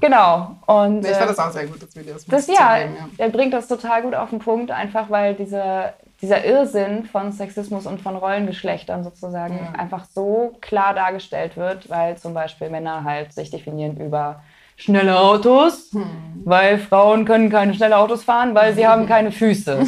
genau. 0.00 0.56
Und 0.66 1.00
Nee, 1.00 1.10
ich 1.10 1.16
fand 1.16 1.24
äh, 1.24 1.34
das 1.34 1.38
auch 1.38 1.50
sehr 1.50 1.66
gut, 1.66 1.82
das 1.82 1.96
Video. 1.96 2.12
Das, 2.12 2.26
das 2.26 2.46
ja, 2.46 2.76
zugeben, 2.76 2.96
ja. 3.18 3.24
er 3.24 3.28
bringt 3.30 3.54
das 3.54 3.68
total 3.68 4.02
gut 4.02 4.14
auf 4.14 4.28
den 4.30 4.38
Punkt, 4.38 4.70
einfach 4.70 5.08
weil 5.08 5.34
diese, 5.34 5.94
dieser 6.22 6.44
Irrsinn 6.44 7.04
von 7.04 7.32
Sexismus 7.32 7.86
und 7.86 8.00
von 8.00 8.16
Rollengeschlechtern 8.16 9.04
sozusagen 9.04 9.58
einfach 9.76 10.06
so 10.06 10.56
klar 10.60 10.94
dargestellt 10.94 11.56
wird, 11.56 11.90
weil 11.90 12.16
zum 12.16 12.32
Beispiel 12.32 12.70
Männer 12.70 13.04
halt 13.04 13.32
sich 13.32 13.50
definieren 13.50 13.96
über 13.98 14.42
schnelle 14.76 15.18
Autos, 15.18 15.90
weil 16.44 16.78
Frauen 16.78 17.24
können 17.24 17.48
keine 17.50 17.74
schnellen 17.74 17.94
Autos 17.94 18.22
fahren, 18.24 18.54
weil 18.54 18.74
sie 18.74 18.86
haben 18.86 19.06
keine 19.08 19.32
Füße. 19.32 19.84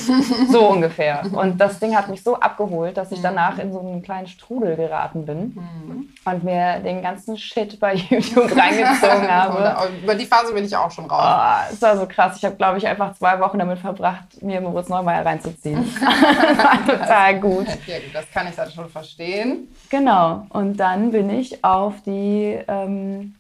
So 0.51 0.69
ungefähr. 0.69 1.23
Und 1.33 1.59
das 1.61 1.79
Ding 1.79 1.95
hat 1.95 2.09
mich 2.09 2.23
so 2.23 2.37
abgeholt, 2.41 2.97
dass 2.97 3.13
ich 3.13 3.21
danach 3.21 3.59
in 3.59 3.73
so 3.73 3.81
einen 3.81 4.03
kleinen 4.03 4.27
Strudel 4.27 4.77
geraten 4.77 5.27
bin 5.27 6.09
und 6.25 6.45
mir 6.45 6.79
den 6.81 7.03
ganzen 7.03 7.37
Shit 7.37 7.79
bei 7.79 7.95
YouTube 8.11 8.51
reingezogen 8.57 9.29
habe. 9.31 9.77
Über 10.03 10.15
die 10.15 10.25
Phase 10.27 10.55
bin 10.55 10.65
ich 10.65 10.75
auch 10.75 10.91
schon 10.91 11.05
raus. 11.07 11.69
Oh, 11.69 11.73
es 11.75 11.83
war 11.83 11.97
so 11.97 12.07
krass. 12.07 12.37
Ich 12.39 12.45
habe, 12.45 12.57
glaube 12.57 12.79
ich, 12.79 12.87
einfach 12.87 13.15
zwei 13.15 13.39
Wochen 13.41 13.59
damit 13.59 13.79
verbracht, 13.79 14.43
mir 14.43 14.61
Moritz 14.61 14.89
Neumeier 14.89 15.25
reinzuziehen. 15.25 15.85
war 16.01 16.87
total 16.99 17.39
gut. 17.41 17.67
Ja, 17.87 17.99
gut, 17.99 18.15
das 18.15 18.25
kann 18.33 18.49
ich 18.49 18.57
dann 18.57 18.71
schon 18.71 18.89
verstehen. 18.89 19.69
Genau. 19.91 20.47
Und 20.49 20.79
dann 20.79 21.11
bin 21.11 21.29
ich 21.31 21.63
auf 21.63 21.95
die 22.07 22.59
ähm, 22.67 23.35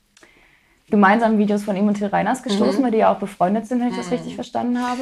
gemeinsamen 0.90 1.38
Videos 1.38 1.64
von 1.64 1.76
ihm 1.76 1.86
und 1.88 1.94
Till 1.94 2.06
Reiners 2.08 2.42
gestoßen, 2.42 2.82
weil 2.82 2.90
die 2.90 2.98
ja 2.98 3.12
auch 3.12 3.18
befreundet 3.18 3.66
sind, 3.66 3.80
wenn 3.80 3.88
ich 3.88 3.96
das 3.96 4.10
richtig 4.10 4.34
verstanden 4.34 4.80
habe. 4.80 5.00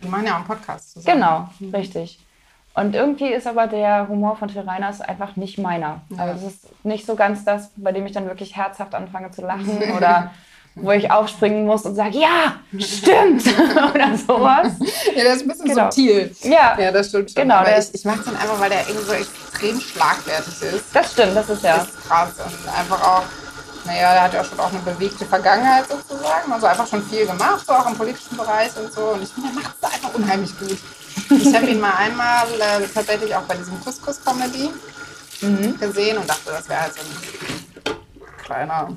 Wir 0.00 0.10
machen 0.10 0.26
ja 0.26 0.32
auch 0.32 0.36
einen 0.36 0.44
Podcast 0.46 0.92
zusammen. 0.92 1.16
Genau, 1.60 1.72
richtig. 1.78 2.18
Und 2.74 2.94
irgendwie 2.94 3.28
ist 3.32 3.46
aber 3.46 3.66
der 3.66 4.06
Humor 4.08 4.36
von 4.36 4.48
Till 4.48 4.60
Reiners 4.60 5.00
einfach 5.00 5.36
nicht 5.36 5.58
meiner. 5.58 6.00
Also 6.18 6.46
es 6.46 6.52
ist 6.54 6.84
nicht 6.84 7.06
so 7.06 7.14
ganz 7.16 7.44
das, 7.44 7.70
bei 7.76 7.92
dem 7.92 8.04
ich 8.06 8.12
dann 8.12 8.26
wirklich 8.26 8.54
herzhaft 8.56 8.94
anfange 8.94 9.30
zu 9.30 9.40
lachen 9.42 9.78
oder 9.96 10.30
wo 10.78 10.90
ich 10.90 11.10
aufspringen 11.10 11.64
muss 11.64 11.86
und 11.86 11.94
sage, 11.94 12.18
ja, 12.18 12.56
stimmt 12.78 13.44
oder 13.94 14.14
sowas. 14.18 14.72
Ja, 15.16 15.22
der 15.22 15.32
ist 15.32 15.42
ein 15.42 15.48
bisschen 15.48 15.64
Genau. 15.68 15.84
subtil. 15.84 16.36
Ja, 16.42 16.78
Ja, 16.78 16.92
das 16.92 17.08
stimmt 17.08 17.30
schon. 17.30 17.42
Genau, 17.42 17.54
Aber 17.56 17.78
ich, 17.78 17.94
ich 17.94 18.04
mag 18.04 18.22
den 18.22 18.36
einfach, 18.36 18.60
weil 18.60 18.68
der 18.68 18.80
irgendwie 18.86 19.06
so 19.06 19.12
extrem 19.14 19.80
schlagwertig 19.80 20.62
ist. 20.74 20.84
das 20.94 21.12
stimmt, 21.12 21.34
das 21.34 21.48
ist 21.48 21.62
ja. 21.64 21.78
Das 21.78 21.88
ist 21.88 22.06
krass. 22.06 22.34
Und 22.40 22.78
einfach 22.78 23.02
auch, 23.08 23.22
naja, 23.86 24.12
der 24.12 24.22
hat 24.22 24.34
ja 24.34 24.44
schon 24.44 24.60
auch 24.60 24.70
eine 24.70 24.78
bewegte 24.80 25.24
Vergangenheit 25.24 25.88
sozusagen. 25.88 26.52
Also 26.52 26.66
einfach 26.66 26.86
schon 26.86 27.02
viel 27.06 27.26
gemacht, 27.26 27.64
so 27.66 27.72
auch 27.72 27.86
im 27.86 27.96
politischen 27.96 28.36
Bereich 28.36 28.76
und 28.76 28.92
so. 28.92 29.02
Und 29.08 29.22
ich 29.22 29.28
finde, 29.28 29.50
der 29.50 29.62
macht 29.62 29.76
es 29.80 29.92
einfach 29.92 30.14
unheimlich 30.14 30.58
gut. 30.58 30.78
Ich 31.30 31.54
habe 31.54 31.66
ihn 31.66 31.80
mal 31.80 31.94
einmal 31.94 32.46
äh, 32.60 32.86
tatsächlich 32.92 33.34
auch 33.34 33.42
bei 33.42 33.56
diesem 33.56 33.82
Couscous-Comedy 33.82 34.70
gesehen 35.78 36.18
und 36.18 36.28
dachte, 36.28 36.50
das 36.50 36.68
wäre 36.68 36.80
halt 36.80 36.94
so 36.94 37.00
ein 37.00 37.96
kleiner 38.42 38.88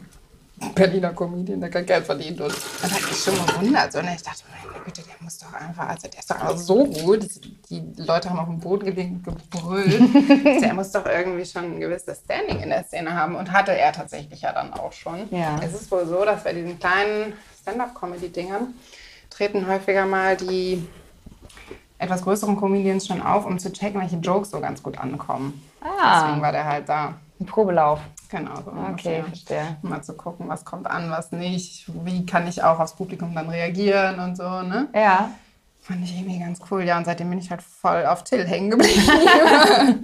Berliner 0.75 1.13
Comedian, 1.13 1.59
der 1.61 1.69
kein 1.69 1.85
Geld 1.85 2.05
verdient. 2.05 2.39
Und 2.41 2.53
dann 2.81 2.91
hat 2.91 3.01
mich 3.01 3.17
schon 3.23 3.33
gewundert. 3.45 3.95
Und 3.95 4.07
ich 4.07 4.21
dachte, 4.21 4.43
meine 4.49 4.83
Güte, 4.85 5.01
der 5.01 5.15
muss 5.21 5.37
doch 5.39 5.53
einfach, 5.53 5.87
also 5.89 6.07
der 6.07 6.19
ist 6.19 6.29
doch 6.29 6.35
einfach 6.39 6.57
so 6.57 6.85
gut. 6.85 7.27
Die 7.69 7.83
Leute 7.97 8.29
haben 8.29 8.39
auf 8.39 8.47
dem 8.47 8.59
Boden 8.59 8.85
gelegen, 8.85 9.23
gebrüllt. 9.23 9.99
der 10.61 10.73
muss 10.73 10.91
doch 10.91 11.05
irgendwie 11.05 11.45
schon 11.45 11.63
ein 11.75 11.79
gewisses 11.79 12.19
Standing 12.19 12.59
in 12.61 12.69
der 12.69 12.83
Szene 12.83 13.13
haben. 13.13 13.35
Und 13.35 13.51
hatte 13.51 13.77
er 13.77 13.91
tatsächlich 13.93 14.41
ja 14.41 14.51
dann 14.53 14.73
auch 14.73 14.91
schon. 14.93 15.27
Ja. 15.31 15.59
Es 15.63 15.73
ist 15.73 15.91
wohl 15.91 16.05
so, 16.05 16.23
dass 16.25 16.43
bei 16.43 16.53
diesen 16.53 16.79
kleinen 16.79 17.33
Stand-up-Comedy-Dingern 17.61 18.73
treten 19.29 19.67
häufiger 19.67 20.05
mal 20.05 20.35
die 20.37 20.87
etwas 21.97 22.21
größeren 22.23 22.55
Comedians 22.57 23.05
schon 23.07 23.21
auf, 23.21 23.45
um 23.45 23.59
zu 23.59 23.71
checken, 23.73 23.99
welche 24.01 24.15
Jokes 24.17 24.51
so 24.51 24.59
ganz 24.59 24.81
gut 24.81 24.97
ankommen. 24.97 25.61
Deswegen 25.81 26.39
Ah, 26.39 26.41
war 26.41 26.51
der 26.51 26.65
halt 26.65 26.87
da. 26.89 27.15
ein 27.39 27.45
Probelauf. 27.45 27.99
Genau, 28.29 28.55
so 28.63 28.71
Okay, 28.93 29.23
verstehe. 29.23 29.77
Um 29.81 29.89
Mal 29.89 30.03
zu 30.03 30.13
gucken, 30.13 30.47
was 30.47 30.63
kommt 30.63 30.87
an, 30.87 31.09
was 31.09 31.31
nicht. 31.31 31.85
Wie 32.05 32.25
kann 32.25 32.47
ich 32.47 32.63
auch 32.63 32.79
aufs 32.79 32.95
Publikum 32.95 33.33
dann 33.33 33.49
reagieren 33.49 34.19
und 34.19 34.37
so, 34.37 34.61
ne? 34.61 34.87
Ja. 34.93 35.31
Fand 35.81 36.03
ich 36.03 36.15
irgendwie 36.15 36.37
ganz 36.39 36.59
cool. 36.69 36.83
Ja, 36.83 36.97
und 36.97 37.05
seitdem 37.05 37.29
bin 37.31 37.39
ich 37.39 37.49
halt 37.49 37.63
voll 37.63 38.05
auf 38.05 38.23
Till 38.23 38.45
hängen 38.45 38.69
geblieben. 38.69 39.01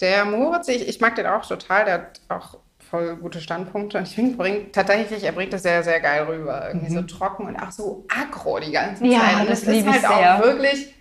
der 0.00 0.24
Moritz, 0.24 0.68
ich, 0.68 0.86
ich 0.86 1.00
mag 1.00 1.16
den 1.16 1.26
auch 1.26 1.44
total. 1.44 1.84
Der 1.86 1.94
hat 1.94 2.20
auch 2.28 2.58
voll 2.88 3.16
gute 3.16 3.40
Standpunkte. 3.40 3.98
Und 3.98 4.06
ich 4.06 4.14
finde, 4.14 4.36
bringt 4.36 4.72
tatsächlich, 4.72 5.24
er 5.24 5.32
bringt 5.32 5.52
das 5.52 5.62
sehr, 5.62 5.82
sehr 5.82 6.00
geil 6.00 6.22
rüber. 6.24 6.68
Irgendwie 6.68 6.92
so 6.92 7.02
trocken 7.02 7.46
und 7.46 7.56
auch 7.56 7.72
so 7.72 8.06
aggro 8.08 8.60
die 8.60 8.70
ganze 8.70 9.04
Ja, 9.06 9.20
Zeit. 9.20 9.40
Und 9.40 9.50
das 9.50 9.64
liebe 9.66 9.90
ist 9.90 9.96
ich 9.96 10.06
halt 10.08 10.18
sehr. 10.18 10.36
auch 10.36 10.42
wirklich, 10.42 10.94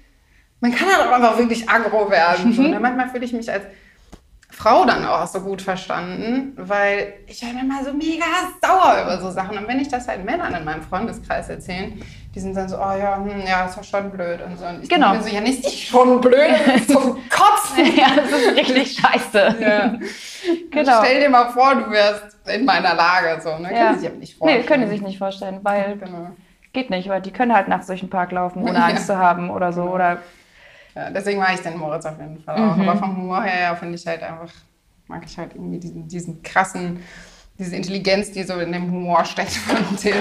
man 0.59 0.73
kann 0.73 0.87
halt 0.87 1.07
auch 1.07 1.11
einfach 1.11 1.37
wirklich 1.37 1.69
aggro 1.69 2.09
werden. 2.09 2.53
So, 2.53 2.63
ne? 2.63 2.79
Manchmal 2.79 3.09
fühle 3.09 3.25
ich 3.25 3.33
mich 3.33 3.51
als 3.51 3.65
Frau 4.57 4.85
dann 4.85 5.05
auch 5.05 5.27
so 5.27 5.41
gut 5.41 5.61
verstanden, 5.61 6.53
weil 6.57 7.13
ich 7.27 7.43
halt 7.43 7.53
immer 7.61 7.83
so 7.83 7.93
mega 7.93 8.25
sauer 8.59 9.03
über 9.03 9.21
so 9.21 9.29
Sachen. 9.29 9.55
Und 9.57 9.67
wenn 9.67 9.79
ich 9.79 9.87
das 9.87 10.07
halt 10.07 10.25
Männern 10.25 10.51
in 10.55 10.65
meinem 10.65 10.81
Freundeskreis 10.81 11.47
erzähle, 11.49 11.93
die 12.33 12.39
sind 12.39 12.57
dann 12.57 12.67
so, 12.67 12.77
oh 12.77 12.93
ja, 12.99 13.17
hm, 13.17 13.43
ja, 13.47 13.65
ist 13.65 13.77
doch 13.77 13.83
schon 13.83 14.09
blöd 14.09 14.39
und 14.43 14.57
so. 14.57 14.65
Und 14.65 14.81
ich 14.83 14.89
Genau. 14.89 15.11
bin 15.11 15.21
so, 15.21 15.29
ja, 15.29 15.41
nicht 15.41 15.63
ich 15.65 15.87
schon 15.87 16.19
blöd, 16.21 16.55
zum 16.87 17.17
Kotzen. 17.29 17.95
ja, 17.95 18.07
das 18.15 18.31
ist 18.31 18.55
richtig 18.55 18.97
scheiße. 18.99 19.55
Ja. 19.61 19.93
Genau. 20.71 21.03
Stell 21.03 21.19
dir 21.19 21.29
mal 21.29 21.49
vor, 21.49 21.75
du 21.75 21.89
wärst 21.91 22.37
in 22.47 22.63
meiner 22.63 22.93
Lage. 22.93 23.41
So, 23.41 23.57
ne? 23.57 23.69
Ja. 23.73 23.93
Können 23.93 23.95
die 23.95 23.99
sich 23.99 24.13
nicht 24.13 24.37
vorstellen. 24.37 24.61
Nee, 24.61 24.65
können 24.67 24.83
die 24.83 24.89
sich 24.89 25.01
nicht 25.01 25.17
vorstellen, 25.17 25.59
weil 25.63 25.97
Genau. 25.97 26.27
geht 26.73 26.89
nicht, 26.89 27.09
weil 27.09 27.21
die 27.21 27.31
können 27.31 27.53
halt 27.53 27.67
nachts 27.67 27.87
durch 27.87 27.99
den 28.01 28.09
Park 28.09 28.31
laufen, 28.31 28.61
ohne 28.63 28.73
Ja. 28.77 28.85
Angst 28.85 29.07
zu 29.07 29.17
haben 29.17 29.49
oder 29.49 29.73
so. 29.73 29.83
Oder 29.83 30.19
Ja, 30.97 31.11
deswegen 31.11 31.37
mag 31.39 31.53
ich 31.53 31.59
den 31.59 31.77
Moritz 31.77 32.07
auf 32.07 32.17
jeden 32.19 32.39
Fall 32.39 32.55
auch. 32.55 32.75
Aber 32.75 32.95
vom 32.95 33.15
Humor 33.15 33.43
her 33.43 33.61
ja, 33.61 33.75
finde 33.75 33.93
ich 33.93 34.07
halt 34.07 34.23
einfach, 34.23 34.51
mag 35.07 35.23
ich 35.23 35.37
halt 35.37 35.53
irgendwie 35.53 35.77
diesen, 35.77 36.07
diesen 36.07 36.41
krassen, 36.41 37.01
diese 37.59 37.75
Intelligenz, 37.75 38.31
die 38.31 38.41
so 38.41 38.55
in 38.55 38.71
dem 38.71 38.91
Humor 38.91 39.23
steckt 39.23 39.51
von 39.51 39.95
Till. 39.95 40.15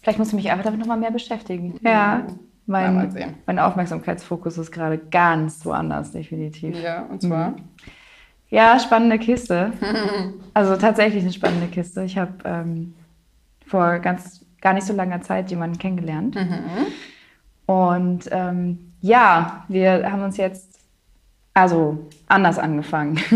vielleicht 0.00 0.20
muss 0.20 0.28
ich 0.28 0.34
mich 0.34 0.48
einfach 0.48 0.62
damit 0.64 0.78
nochmal 0.78 0.98
mehr 0.98 1.10
beschäftigen. 1.10 1.76
Ja. 1.82 1.90
Ja, 1.90 2.26
mal 2.66 2.92
Mein, 2.92 3.10
sehen. 3.10 3.34
mein 3.46 3.58
Aufmerksamkeitsfokus 3.58 4.58
ist 4.58 4.70
gerade 4.70 4.96
ganz 4.98 5.66
woanders, 5.66 6.12
definitiv. 6.12 6.80
Ja, 6.80 7.02
und 7.10 7.20
zwar. 7.20 7.54
Ja, 8.50 8.78
spannende 8.78 9.18
Kiste. 9.18 9.72
Also 10.56 10.76
tatsächlich 10.76 11.24
eine 11.24 11.32
spannende 11.32 11.66
Kiste. 11.66 12.04
Ich 12.04 12.16
habe 12.16 12.30
ähm, 12.44 12.94
vor 13.66 13.98
ganz 13.98 14.44
gar 14.60 14.72
nicht 14.72 14.86
so 14.86 14.94
langer 14.94 15.20
Zeit 15.20 15.50
jemanden 15.50 15.78
kennengelernt. 15.78 16.36
Und 17.66 18.28
ähm, 18.30 18.83
ja, 19.04 19.64
wir 19.68 20.10
haben 20.10 20.22
uns 20.22 20.38
jetzt 20.38 20.80
also 21.52 22.08
anders 22.26 22.58
angefangen. 22.58 23.16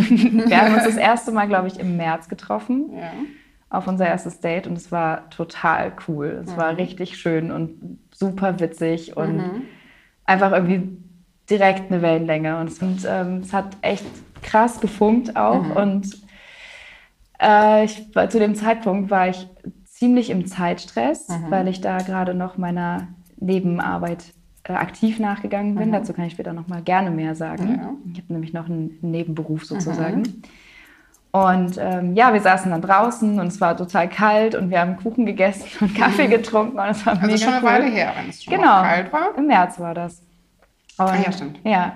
wir 0.49 0.61
haben 0.63 0.75
uns 0.75 0.85
das 0.85 0.97
erste 0.97 1.31
Mal, 1.31 1.47
glaube 1.47 1.69
ich, 1.69 1.79
im 1.79 1.97
März 1.99 2.29
getroffen 2.29 2.91
Ja. 2.97 3.11
auf 3.69 3.87
unser 3.87 4.07
erstes 4.07 4.41
Date 4.41 4.67
und 4.67 4.77
es 4.79 4.91
war 4.91 5.29
total 5.31 5.93
cool. 6.09 6.43
Es 6.47 6.57
war 6.57 6.79
richtig 6.79 7.19
schön 7.19 7.51
und 7.53 7.99
super 8.15 8.59
witzig 8.61 9.15
und 9.17 9.67
einfach 10.25 10.53
irgendwie 10.53 10.97
direkt 11.51 11.93
eine 11.93 12.01
Wellenlänge. 12.01 12.59
Und, 12.59 12.69
es- 12.71 12.79
und 12.83 13.07
ähm, 13.07 13.37
es 13.43 13.53
hat 13.53 13.77
echt 13.83 14.07
krass 14.43 14.81
gefunkt 14.81 15.37
auch. 15.37 15.77
Und 15.77 16.17
äh, 17.41 17.85
ich, 17.85 18.11
zu 18.31 18.39
dem 18.39 18.55
Zeitpunkt 18.55 19.11
war 19.11 19.29
ich 19.29 19.47
ziemlich 19.85 20.31
im 20.31 20.47
Zeitstress, 20.47 21.29
Mhm. 21.29 21.51
weil 21.51 21.69
ich 21.69 21.81
da 21.83 21.99
gerade 21.99 22.33
noch 22.35 22.57
meiner 22.57 23.09
Nebenarbeit 23.37 24.25
aktiv 24.77 25.19
nachgegangen 25.19 25.75
bin. 25.75 25.93
Dazu 25.93 26.13
kann 26.13 26.25
ich 26.27 26.33
später 26.33 26.53
noch 26.53 26.69
mal 26.69 26.83
gerne 26.83 27.11
mehr 27.11 27.35
sagen. 27.35 27.65
Mhm. 27.65 27.75
Ja. 27.81 27.91
Ich 28.13 28.19
habe 28.21 28.33
nämlich 28.33 28.53
noch 28.53 28.67
einen 28.67 28.99
Nebenberuf 29.03 29.65
sozusagen. 29.65 30.43
Und 31.31 31.77
ähm, 31.79 32.15
ja, 32.17 32.33
wir 32.33 32.41
saßen 32.41 32.71
dann 32.71 32.81
draußen 32.81 33.39
und 33.39 33.47
es 33.49 33.61
war 33.61 33.77
total 33.77 34.09
kalt 34.09 34.55
und 34.55 34.71
wir 34.71 34.81
haben 34.81 34.97
Kuchen 34.97 35.27
gegessen 35.27 35.67
und 35.81 35.95
Kaffee 35.95 36.27
getrunken 36.27 36.79
und 36.79 36.87
es 36.89 37.05
war 37.05 37.13
Also 37.15 37.27
mega 37.27 37.39
schon 37.39 37.49
eine 37.55 37.59
cool. 37.63 37.69
Weile 37.71 37.87
her, 37.91 38.13
wenn 38.19 38.31
es 38.31 38.43
schon 38.43 38.55
Genau, 38.55 38.77
noch 38.79 38.83
kalt 38.83 39.13
war. 39.13 39.29
im 39.37 39.47
März 39.47 39.79
war 39.79 39.95
das. 39.95 40.23
Und, 40.97 41.07
Ah 41.07 41.17
ja, 41.17 41.31
stimmt. 41.31 41.61
Ja, 41.65 41.93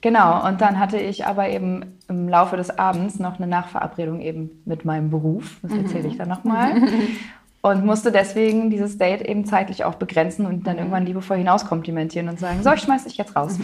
genau. 0.00 0.46
Und 0.46 0.60
dann 0.60 0.78
hatte 0.78 0.98
ich 0.98 1.26
aber 1.26 1.48
eben 1.48 1.98
im 2.08 2.28
Laufe 2.28 2.56
des 2.56 2.78
Abends 2.78 3.18
noch 3.18 3.38
eine 3.38 3.48
Nachverabredung 3.48 4.20
eben 4.20 4.50
mit 4.64 4.84
meinem 4.84 5.10
Beruf. 5.10 5.58
Das 5.62 5.72
erzähle 5.72 6.08
ich 6.08 6.16
dann 6.16 6.28
nochmal. 6.28 6.74
Und 7.64 7.82
musste 7.82 8.12
deswegen 8.12 8.68
dieses 8.68 8.98
Date 8.98 9.22
eben 9.22 9.46
zeitlich 9.46 9.86
auch 9.86 9.94
begrenzen 9.94 10.44
und 10.44 10.66
dann 10.66 10.76
irgendwann 10.76 11.06
liebevoll 11.06 11.38
hinauskomplimentieren 11.38 12.28
und 12.28 12.38
sagen, 12.38 12.62
so, 12.62 12.70
ich 12.74 12.82
schmeiß 12.82 13.04
dich 13.04 13.16
jetzt 13.16 13.34
raus. 13.34 13.58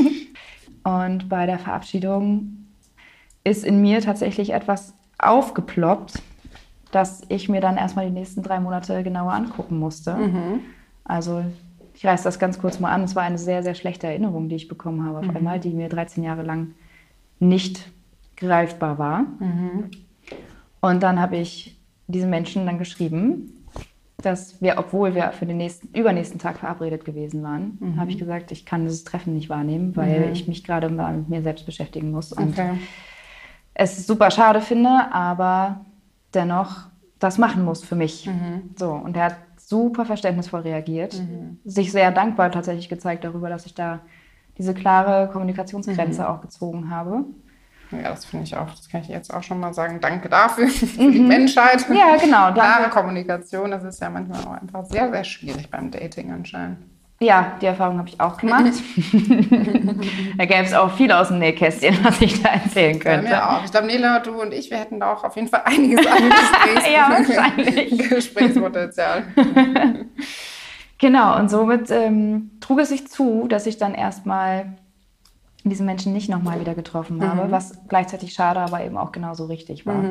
und 0.84 1.26
bei 1.26 1.46
der 1.46 1.58
Verabschiedung 1.58 2.66
ist 3.42 3.64
in 3.64 3.80
mir 3.80 4.02
tatsächlich 4.02 4.52
etwas 4.52 4.92
aufgeploppt, 5.16 6.20
das 6.92 7.22
ich 7.30 7.48
mir 7.48 7.62
dann 7.62 7.78
erstmal 7.78 8.04
die 8.04 8.12
nächsten 8.12 8.42
drei 8.42 8.60
Monate 8.60 9.02
genauer 9.02 9.32
angucken 9.32 9.78
musste. 9.78 10.14
Also 11.04 11.42
ich 11.94 12.04
reiße 12.04 12.24
das 12.24 12.38
ganz 12.38 12.58
kurz 12.58 12.80
mal 12.80 12.92
an. 12.92 13.02
Es 13.02 13.16
war 13.16 13.22
eine 13.22 13.38
sehr, 13.38 13.62
sehr 13.62 13.74
schlechte 13.74 14.08
Erinnerung, 14.08 14.50
die 14.50 14.56
ich 14.56 14.68
bekommen 14.68 15.06
habe 15.06 15.20
auf 15.20 15.34
einmal, 15.34 15.58
die 15.58 15.70
mir 15.70 15.88
13 15.88 16.22
Jahre 16.22 16.42
lang 16.42 16.74
nicht 17.38 17.90
greifbar 18.36 18.98
war. 18.98 19.24
Und 20.82 21.02
dann 21.02 21.18
habe 21.18 21.38
ich 21.38 21.75
diesen 22.08 22.30
Menschen 22.30 22.66
dann 22.66 22.78
geschrieben, 22.78 23.52
dass 24.22 24.60
wir, 24.62 24.78
obwohl 24.78 25.14
wir 25.14 25.32
für 25.32 25.46
den 25.46 25.58
nächsten, 25.58 25.88
übernächsten 25.96 26.38
Tag 26.38 26.58
verabredet 26.58 27.04
gewesen 27.04 27.42
waren, 27.42 27.78
habe 27.98 28.10
ich 28.10 28.18
gesagt, 28.18 28.50
ich 28.50 28.64
kann 28.64 28.84
dieses 28.84 29.04
Treffen 29.04 29.34
nicht 29.34 29.48
wahrnehmen, 29.50 29.94
weil 29.96 30.30
ich 30.32 30.48
mich 30.48 30.64
gerade 30.64 30.88
mal 30.88 31.16
mit 31.18 31.28
mir 31.28 31.42
selbst 31.42 31.66
beschäftigen 31.66 32.10
muss. 32.12 32.32
Und 32.32 32.50
Okay. 32.58 32.72
es 33.74 34.06
super 34.06 34.30
schade 34.30 34.60
finde, 34.60 35.12
aber 35.12 35.84
dennoch 36.32 36.86
das 37.18 37.38
machen 37.38 37.64
muss 37.64 37.82
für 37.84 37.94
mich. 37.96 38.28
So, 38.76 38.90
und 38.92 39.16
er 39.16 39.24
hat 39.24 39.36
super 39.58 40.04
verständnisvoll 40.06 40.60
reagiert, 40.60 41.20
sich 41.64 41.92
sehr 41.92 42.10
dankbar 42.12 42.50
tatsächlich 42.50 42.88
gezeigt 42.88 43.24
darüber, 43.24 43.48
dass 43.48 43.66
ich 43.66 43.74
da 43.74 44.00
diese 44.58 44.72
klare 44.74 45.28
Kommunikationsgrenze 45.30 46.26
auch 46.28 46.40
gezogen 46.40 46.88
habe. 46.90 47.24
Ja, 47.90 48.10
das 48.10 48.24
finde 48.24 48.44
ich 48.44 48.56
auch. 48.56 48.68
Das 48.70 48.88
kann 48.88 49.00
ich 49.02 49.08
jetzt 49.08 49.32
auch 49.32 49.42
schon 49.42 49.60
mal 49.60 49.72
sagen. 49.72 50.00
Danke 50.00 50.28
dafür, 50.28 50.68
für 50.68 51.10
die 51.10 51.20
Menschheit. 51.20 51.88
Mhm. 51.88 51.96
Ja, 51.96 52.16
genau, 52.16 52.52
Klare 52.52 52.82
danke. 52.82 52.90
Kommunikation, 52.90 53.70
das 53.70 53.84
ist 53.84 54.00
ja 54.00 54.10
manchmal 54.10 54.44
auch 54.44 54.60
einfach 54.60 54.84
sehr, 54.86 55.10
sehr 55.10 55.24
schwierig 55.24 55.70
beim 55.70 55.90
Dating 55.90 56.32
anscheinend. 56.32 56.78
Ja, 57.18 57.52
die 57.62 57.66
Erfahrung 57.66 57.96
habe 57.98 58.10
ich 58.10 58.20
auch 58.20 58.36
gemacht. 58.36 58.64
da 60.36 60.44
gäbe 60.44 60.64
es 60.64 60.74
auch 60.74 60.92
viel 60.92 61.10
aus 61.10 61.28
dem 61.28 61.38
Nähkästchen, 61.38 61.96
was 62.02 62.20
ich 62.20 62.42
da 62.42 62.50
erzählen 62.50 62.98
könnte. 62.98 63.28
mir 63.28 63.48
auch. 63.48 63.64
Ich 63.64 63.70
glaube, 63.70 63.86
Nela, 63.86 64.18
du 64.20 64.38
und 64.42 64.52
ich, 64.52 64.70
wir 64.70 64.76
hätten 64.76 65.00
da 65.00 65.14
auch 65.14 65.24
auf 65.24 65.34
jeden 65.34 65.48
Fall 65.48 65.62
einiges 65.64 66.06
an 66.06 66.18
Ja. 66.92 67.16
Gesprächspotenzial. 68.08 69.24
Genau, 70.98 71.38
und 71.38 71.50
somit 71.50 71.90
ähm, 71.90 72.50
trug 72.60 72.80
es 72.80 72.90
sich 72.90 73.08
zu, 73.08 73.46
dass 73.48 73.66
ich 73.66 73.78
dann 73.78 73.94
erstmal 73.94 74.76
diesen 75.70 75.86
Menschen 75.86 76.12
nicht 76.12 76.28
nochmal 76.28 76.60
wieder 76.60 76.74
getroffen 76.74 77.26
habe, 77.26 77.50
was 77.50 77.78
gleichzeitig 77.88 78.32
schade, 78.32 78.60
aber 78.60 78.84
eben 78.84 78.96
auch 78.96 79.12
genauso 79.12 79.46
richtig 79.46 79.86
war. 79.86 80.02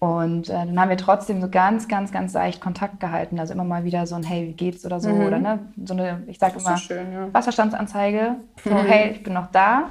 Und 0.00 0.48
äh, 0.48 0.52
dann 0.52 0.78
haben 0.78 0.90
wir 0.90 0.96
trotzdem 0.96 1.40
so 1.40 1.48
ganz, 1.48 1.88
ganz, 1.88 2.12
ganz 2.12 2.32
leicht 2.32 2.60
Kontakt 2.60 3.00
gehalten. 3.00 3.40
Also 3.40 3.52
immer 3.52 3.64
mal 3.64 3.84
wieder 3.84 4.06
so 4.06 4.14
ein 4.14 4.22
Hey, 4.22 4.46
wie 4.46 4.52
geht's 4.52 4.86
oder 4.86 5.00
so. 5.00 5.10
Oder 5.10 5.38
ne, 5.40 5.58
so 5.84 5.94
eine, 5.94 6.22
ich 6.28 6.38
sage 6.38 6.54
Das 6.54 6.62
immer, 6.62 6.74
ist 6.74 6.82
schön, 6.82 7.12
ja. 7.12 7.34
Wasserstandsanzeige. 7.34 8.36
So, 8.62 8.70
hey, 8.70 9.10
ich 9.10 9.22
bin 9.24 9.32
noch 9.32 9.48
da. 9.48 9.90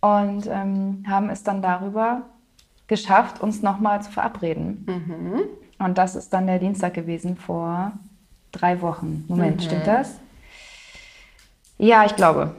Und 0.00 0.48
ähm, 0.48 1.04
haben 1.08 1.30
es 1.30 1.44
dann 1.44 1.62
darüber 1.62 2.22
geschafft, 2.88 3.40
uns 3.40 3.62
nochmal 3.62 4.02
zu 4.02 4.10
verabreden. 4.10 4.84
Und 5.78 5.98
das 5.98 6.16
ist 6.16 6.32
dann 6.32 6.48
der 6.48 6.58
Dienstag 6.58 6.94
gewesen 6.94 7.36
vor 7.36 7.92
drei 8.50 8.82
Wochen. 8.82 9.24
Moment, 9.28 9.62
stimmt 9.62 9.86
das? 9.86 10.18
Ja, 11.78 12.04
ich 12.04 12.16
glaube. 12.16 12.56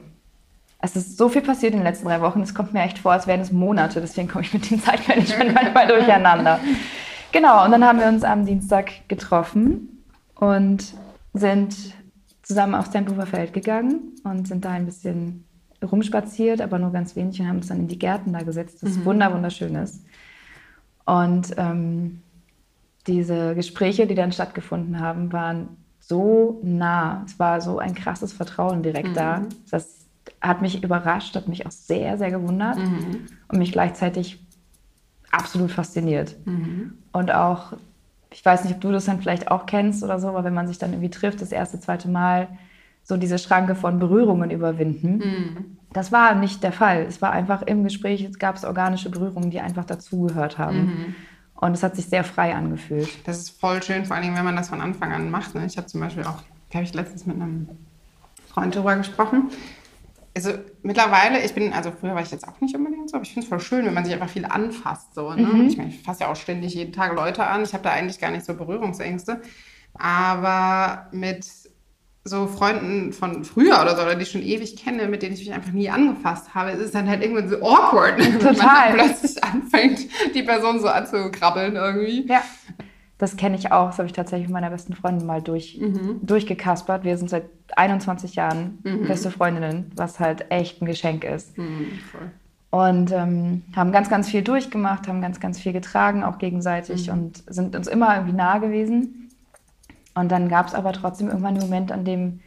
Es 0.86 0.98
ist 0.98 1.17
so 1.17 1.30
viel 1.30 1.41
passiert 1.41 1.72
in 1.72 1.80
den 1.80 1.86
letzten 1.86 2.08
drei 2.08 2.19
Wochen. 2.19 2.41
Es 2.41 2.54
kommt 2.54 2.74
mir 2.74 2.82
echt 2.82 3.00
vor, 3.00 3.13
als 3.13 3.26
wären 3.26 3.39
es 3.39 3.54
Monate. 3.54 4.02
Deswegen 4.02 4.28
komme 4.28 4.43
ich 4.43 4.54
mit 4.54 4.69
dem 4.69 4.82
Zeitmanagement 4.82 5.54
manchmal 5.56 5.88
durcheinander. 5.88 6.60
Genau, 7.32 7.63
und 7.63 7.72
dann 7.72 7.86
haben 7.86 8.00
wir 8.00 8.08
uns 8.08 8.26
am 8.26 8.46
Dienstag 8.46 9.08
getroffen 9.08 10.04
und 10.36 10.93
sind 11.32 11.74
zusammen 12.41 12.76
aufs 12.76 12.89
Tempelhofer 12.89 13.26
Feld 13.26 13.54
gegangen 13.54 14.12
und 14.26 14.46
sind 14.46 14.65
da 14.65 14.72
ein 14.72 14.86
bisschen 14.86 15.46
rumspaziert, 15.82 16.60
aber 16.60 16.80
nur 16.80 16.91
ganz 16.91 17.15
wenig 17.15 17.39
und 17.39 17.48
haben 17.48 17.58
uns 17.58 17.69
dann 17.69 17.80
in 17.80 17.88
die 17.88 17.98
Gärten 17.98 18.34
da 18.34 18.41
gesetzt, 18.41 18.84
das 18.84 19.06
wunder 19.06 19.34
wunderschön 19.34 19.76
ist. 19.76 20.04
Und 21.06 21.56
ähm, 21.56 22.22
diese 23.08 23.56
Gespräche, 23.56 24.06
die 24.06 24.15
dann 24.15 24.34
stattgefunden 24.34 25.00
haben, 25.00 25.32
waren 25.32 25.78
so 26.02 26.60
nah. 26.62 27.24
Es 27.26 27.39
war 27.39 27.62
so 27.62 27.80
ein 27.80 27.96
krasses 27.96 28.34
Vertrauen 28.34 28.84
direkt 28.84 29.15
da. 29.15 29.43
Das 29.72 30.03
hat 30.42 30.62
mich 30.62 30.84
überrascht, 30.84 31.36
hat 31.36 31.48
mich 31.48 31.66
auch 31.66 31.72
sehr, 31.72 32.18
sehr 32.18 32.32
gewundert 32.32 32.78
und 33.48 33.58
mich 33.58 33.72
gleichzeitig 33.72 34.46
absolut 35.32 35.72
fasziniert. 35.72 36.36
Und 37.12 37.32
auch, 37.32 37.74
ich 38.32 38.44
weiß 38.44 38.64
nicht, 38.64 38.76
ob 38.76 38.82
du 38.82 38.92
das 38.92 39.06
dann 39.06 39.22
vielleicht 39.22 39.50
auch 39.50 39.66
kennst 39.66 40.04
oder 40.04 40.20
so, 40.20 40.28
aber 40.28 40.44
wenn 40.44 40.54
man 40.54 40.68
sich 40.68 40.78
dann 40.78 40.92
irgendwie 40.92 41.10
trifft, 41.10 41.42
das 41.42 41.52
erste, 41.52 41.80
zweite 41.80 42.10
Mal, 42.10 42.48
so 43.04 43.18
diese 43.18 43.38
Schranke 43.38 43.76
von 43.76 44.00
Berührungen 44.00 44.50
überwinden. 44.50 45.78
Das 45.92 46.12
war 46.12 46.36
nicht 46.36 46.64
der 46.64 46.72
Fall. 46.72 47.06
Es 47.08 47.22
war 47.22 47.32
einfach 47.32 47.62
im 47.62 47.84
Gespräch, 47.84 48.24
es 48.24 48.40
gab 48.40 48.62
organische 48.64 49.10
Berührungen, 49.10 49.52
die 49.52 49.60
einfach 49.60 49.86
dazugehört 49.86 50.58
haben. 50.58 51.16
Und 51.56 51.74
es 51.74 51.84
hat 51.84 51.96
sich 51.96 52.08
sehr 52.08 52.24
frei 52.24 52.56
angefühlt. 52.56 53.10
Das 53.26 53.38
ist 53.38 53.60
voll 53.60 53.82
schön, 53.84 54.06
vor 54.06 54.16
allen 54.16 54.24
Dingen, 54.24 54.36
wenn 54.36 54.46
man 54.46 54.56
das 54.56 54.70
von 54.70 54.82
Anfang 54.82 55.12
an 55.14 55.30
macht. 55.30 55.56
Ne? 55.56 55.66
Ich 55.66 55.78
habe 55.78 55.88
zum 55.88 56.02
Beispiel 56.02 56.24
auch, 56.24 56.42
da 56.70 56.76
habe 56.76 56.84
ich 56.84 56.94
letztens 56.94 57.26
mit 57.26 57.36
einem 57.36 57.68
Freund 58.50 58.76
drüber 58.76 58.96
gesprochen. 58.96 59.50
Also 60.36 60.52
mittlerweile, 60.82 61.43
ich 61.43 61.54
bin, 61.54 61.74
also 61.74 61.91
früher 61.91 62.15
war 62.15 62.22
ich 62.22 62.32
jetzt 62.32 62.48
auch 62.48 62.60
nicht 62.60 62.76
unbedingt 62.76 63.10
so, 63.10 63.17
aber 63.17 63.24
ich 63.24 63.34
finde 63.34 63.46
es 63.46 63.50
voll 63.50 63.60
schön, 63.60 63.86
wenn 63.86 63.93
man 63.93 64.04
sich 64.04 64.13
einfach 64.13 64.30
viel 64.30 64.46
anfasst. 64.46 65.13
So, 65.13 65.32
ne? 65.34 65.65
Ich 65.67 65.78
meine, 65.78 65.89
ich 65.89 66.02
fasse 66.02 66.22
ja 66.22 66.32
auch 66.32 66.36
ständig 66.36 66.74
jeden 66.74 66.91
Tag 66.91 67.15
Leute 67.15 67.46
an. 67.46 67.63
Ich 67.63 67.74
habe 67.74 67.84
da 67.84 67.91
eigentlich 67.91 68.19
gar 68.19 68.32
nicht 68.32 68.46
so 68.46 68.56
Berührungsängste. 68.56 69.41
Aber 69.93 71.08
mit 71.12 71.46
so 72.26 72.48
Freunden 72.48 73.12
von 73.12 73.43
früher 73.43 73.82
oder 73.82 73.96
so, 73.96 74.02
oder 74.02 74.15
die 74.15 74.24
ich 74.24 74.32
schon 74.32 74.41
ewig 74.41 74.78
kenne, 74.78 75.08
mit 75.08 75.22
denen 75.22 75.34
ich 75.34 75.39
mich 75.39 75.54
einfach 75.54 75.74
nie 75.74 75.89
angefasst 75.89 76.56
habe, 76.56 76.72
es 76.72 76.80
ist 76.80 76.96
dann 76.96 77.10
halt 77.10 77.22
irgendwann 77.22 77.50
so 77.50 77.58
awkward, 77.58 78.17
wenn 78.17 78.34
man 78.41 78.56
Total. 78.56 78.93
plötzlich 78.93 79.43
anfängt, 79.43 80.08
die 80.34 80.43
Person 80.43 80.80
so 80.80 80.88
anzukrabbeln 80.88 81.76
irgendwie. 81.76 82.26
Ja. 82.28 82.41
Das 83.24 83.38
kenne 83.38 83.56
ich 83.56 83.72
auch. 83.72 83.88
Das 83.88 84.00
habe 84.00 84.08
ich 84.08 84.12
tatsächlich 84.12 84.50
mit 84.50 84.54
meiner 84.54 84.70
besten 84.70 84.96
Freundin 84.96 85.26
mal 85.26 85.42
durch, 85.42 85.80
durchgekaspert. 86.22 87.06
Wir 87.06 87.18
sind 87.18 87.30
seit 87.30 87.46
21 87.74 88.36
Jahren 88.36 88.80
beste 89.08 89.32
Freundinnen, 89.32 89.94
was 89.96 90.20
halt 90.20 90.52
echt 90.52 90.82
ein 90.82 90.86
Geschenk 90.86 91.24
ist. 91.24 91.58
Mhm. 91.58 91.88
Und 92.70 93.14
ähm, 93.14 93.62
haben 93.78 93.94
ganz, 93.94 94.10
ganz 94.10 94.30
viel 94.30 94.42
durchgemacht, 94.42 95.08
haben 95.08 95.22
ganz, 95.22 95.40
ganz 95.40 95.58
viel 95.58 95.72
getragen, 95.72 96.26
auch 96.26 96.38
gegenseitig 96.38 97.10
und 97.12 97.42
sind 97.48 97.78
uns 97.78 97.88
immer 97.88 98.14
irgendwie 98.14 98.36
nah 98.36 98.58
gewesen. 98.58 99.30
Und 100.16 100.30
dann 100.30 100.50
gab 100.50 100.68
es 100.68 100.76
aber 100.76 100.92
trotzdem 100.92 101.30
irgendwann 101.30 101.54
einen 101.54 101.64
Moment, 101.64 101.94
an 101.94 102.04
dem 102.04 102.42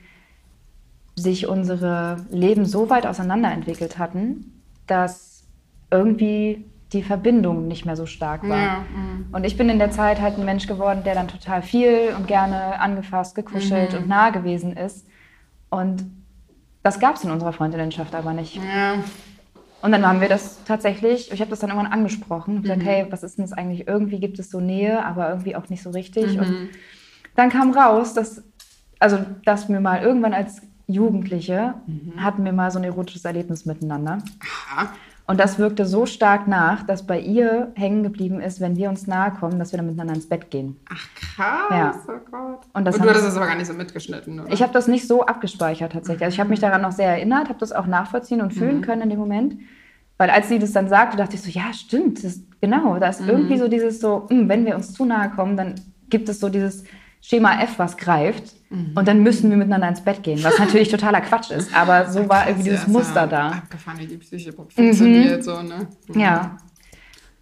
sich 1.15 1.47
unsere 1.47 2.19
Leben 2.29 2.67
so 2.67 2.91
weit 2.91 3.07
auseinanderentwickelt 3.07 3.97
hatten, 3.97 4.61
dass 4.87 5.43
irgendwie 5.91 6.67
die 6.93 7.03
Verbindung 7.03 7.67
nicht 7.67 7.85
mehr 7.85 7.97
so 7.97 8.07
stark 8.07 8.49
war. 8.49 8.57
Ja, 8.57 8.85
mhm. 8.95 9.27
Und 9.33 9.45
ich 9.45 9.57
bin 9.57 9.69
in 9.69 9.79
der 9.79 9.91
Zeit 9.91 10.21
halt 10.21 10.39
ein 10.39 10.45
Mensch 10.45 10.67
geworden, 10.67 11.03
der 11.05 11.15
dann 11.15 11.29
total 11.29 11.63
viel 11.63 12.15
und 12.17 12.29
gerne 12.29 12.81
angefasst, 12.81 13.35
gekuschelt 13.35 13.95
und 13.95 14.07
nah 14.07 14.31
gewesen 14.31 14.77
ist. 14.77 15.07
Und 15.69 16.05
das 16.83 17.01
gab 17.01 17.17
es 17.17 17.25
in 17.25 17.31
unserer 17.31 17.53
Freundinnenschaft 17.53 18.15
aber 18.15 18.33
nicht. 18.33 18.57
Ja. 18.57 18.95
Und 19.83 19.93
dann 19.93 20.07
haben 20.07 20.21
wir 20.21 20.29
das 20.29 20.65
tatsächlich, 20.65 21.33
ich 21.33 21.41
habe 21.41 21.51
das 21.51 21.59
dann 21.59 21.71
irgendwann 21.71 21.93
angesprochen 21.93 22.57
und 22.57 22.63
gesagt, 22.63 22.83
hey, 22.85 23.07
was 23.11 23.23
ist 23.23 23.37
denn 23.39 23.45
das 23.45 23.53
eigentlich? 23.53 23.87
Irgendwie 23.87 24.21
gibt 24.21 24.39
es 24.39 24.51
so 24.51 24.61
Nähe, 24.61 25.05
aber 25.05 25.29
irgendwie 25.29 25.57
auch 25.57 25.69
nicht 25.69 25.83
so 25.83 25.91
richtig. 25.91 26.39
Und 26.39 26.71
dann 27.35 27.51
kam 27.51 27.73
raus, 27.73 28.15
dass, 28.15 28.43
also, 28.99 29.19
dass 29.45 29.69
wir 29.69 29.81
mal 29.81 30.03
irgendwann 30.03 30.33
als 30.33 30.63
Jugendliche 30.87 31.75
hatten 32.17 32.45
wir 32.45 32.53
mal 32.53 32.71
so 32.71 32.79
ein 32.79 32.85
erotisches 32.85 33.25
Erlebnis 33.25 33.67
miteinander. 33.67 34.19
Aha. 34.41 34.93
Und 35.29 35.41
das 35.41 35.59
wirkte 35.59 35.85
so 35.87 36.07
stark 36.07 36.47
nach, 36.47 36.85
dass 36.85 37.05
bei 37.05 37.19
ihr 37.19 37.73
hängen 37.75 38.05
geblieben 38.05 38.41
ist, 38.41 38.61
wenn 38.61 38.77
wir 38.77 38.89
uns 38.89 39.09
nahe 39.09 39.33
kommen, 39.33 39.59
dass 39.59 39.73
wir 39.73 39.79
dann 39.79 39.87
miteinander 39.87 40.15
ins 40.15 40.29
Bett 40.29 40.51
gehen. 40.53 40.77
Ach 40.89 41.09
krass, 41.17 41.71
Ja. 41.71 41.95
oh 42.07 42.13
Gott. 42.31 42.61
Und 42.75 42.85
das 42.85 42.95
Und 42.97 43.05
du 43.05 43.09
hattest 43.11 43.27
das 43.27 43.37
aber 43.37 43.47
gar 43.47 43.57
nicht 43.57 43.67
so 43.67 43.75
mitgeschnitten, 43.75 44.39
oder? 44.41 44.53
Ich 44.53 44.63
habe 44.63 44.73
das 44.73 44.87
nicht 44.87 45.09
so 45.09 45.27
abgespeichert 45.27 45.93
tatsächlich. 45.93 46.23
Also 46.25 46.35
ich 46.35 46.41
habe 46.41 46.51
mich 46.51 46.61
daran 46.61 46.83
noch 46.83 46.93
sehr 46.93 47.09
erinnert, 47.11 47.49
habe 47.49 47.59
das 47.59 47.73
auch 47.73 47.87
nachvollziehen 47.87 48.41
und 48.41 48.53
fühlen 48.55 48.83
können 48.83 49.03
in 49.03 49.11
dem 49.11 49.19
Moment. 49.19 49.57
Weil 50.17 50.31
als 50.31 50.49
sie 50.49 50.59
das 50.61 50.73
dann 50.73 50.89
sagte, 50.89 51.17
dachte 51.17 51.35
ich 51.35 51.43
so, 51.43 51.51
ja, 51.51 51.73
stimmt, 51.73 52.23
das, 52.25 52.41
genau, 52.61 52.99
da 52.99 53.09
ist 53.09 53.21
Mhm. 53.21 53.29
irgendwie 53.29 53.59
so 53.59 53.67
dieses 53.69 54.01
so, 54.01 54.27
hm, 54.31 54.49
wenn 54.49 54.65
wir 54.65 54.77
uns 54.77 54.93
zu 54.95 55.05
nahe 55.05 55.29
kommen, 55.31 55.57
dann 55.57 55.75
gibt 56.09 56.29
es 56.29 56.39
so 56.41 56.49
dieses 56.49 56.85
Schema 57.21 57.61
F, 57.63 57.79
was 57.79 57.97
greift 57.97 58.55
Mhm. 58.69 58.93
und 58.97 59.07
dann 59.07 59.23
müssen 59.23 59.49
wir 59.51 59.57
miteinander 59.57 59.89
ins 59.89 60.01
Bett 60.01 60.23
gehen, 60.25 60.43
was 60.43 60.59
natürlich 60.59 60.89
totaler 60.97 61.21
Quatsch 61.21 61.51
ist, 61.53 61.73
aber 61.77 62.09
so 62.11 62.29
war 62.29 62.49
irgendwie 62.49 62.71
dieses 62.71 62.89
Muster 62.89 63.21
ja 63.23 63.27
da. 63.29 63.49
Abgefahren, 63.51 63.99
wie 64.01 64.07
die 64.07 64.17
Psyche 64.17 64.53
funktioniert, 64.53 65.45
so, 65.45 65.63
ne? 65.63 65.87
Ja. 66.15 66.57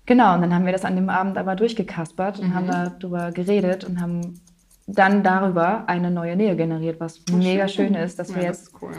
Genau, 0.07 0.35
und 0.35 0.43
dann 0.43 0.55
haben 0.55 0.67
wir 0.67 0.73
das 0.73 0.85
an 0.85 0.97
dem 0.97 1.09
Abend 1.09 1.39
aber 1.39 1.57
durchgekaspert 1.57 2.39
und 2.41 2.49
Mhm. 2.51 2.55
haben 2.55 2.67
darüber 3.01 3.33
geredet 3.33 3.85
und 3.85 4.01
haben 4.03 4.39
dann 4.87 5.23
darüber 5.23 5.85
eine 5.89 6.11
neue 6.11 6.37
Nähe 6.37 6.57
generiert, 6.57 7.01
was 7.01 7.23
mega 7.33 7.67
schön 7.69 7.95
ist, 7.95 8.19
dass 8.19 8.29
Ja, 8.29 8.35
wir 8.37 8.43
das 8.49 8.59
jetzt 8.59 8.69
ist 8.75 8.83
cool. 8.83 8.93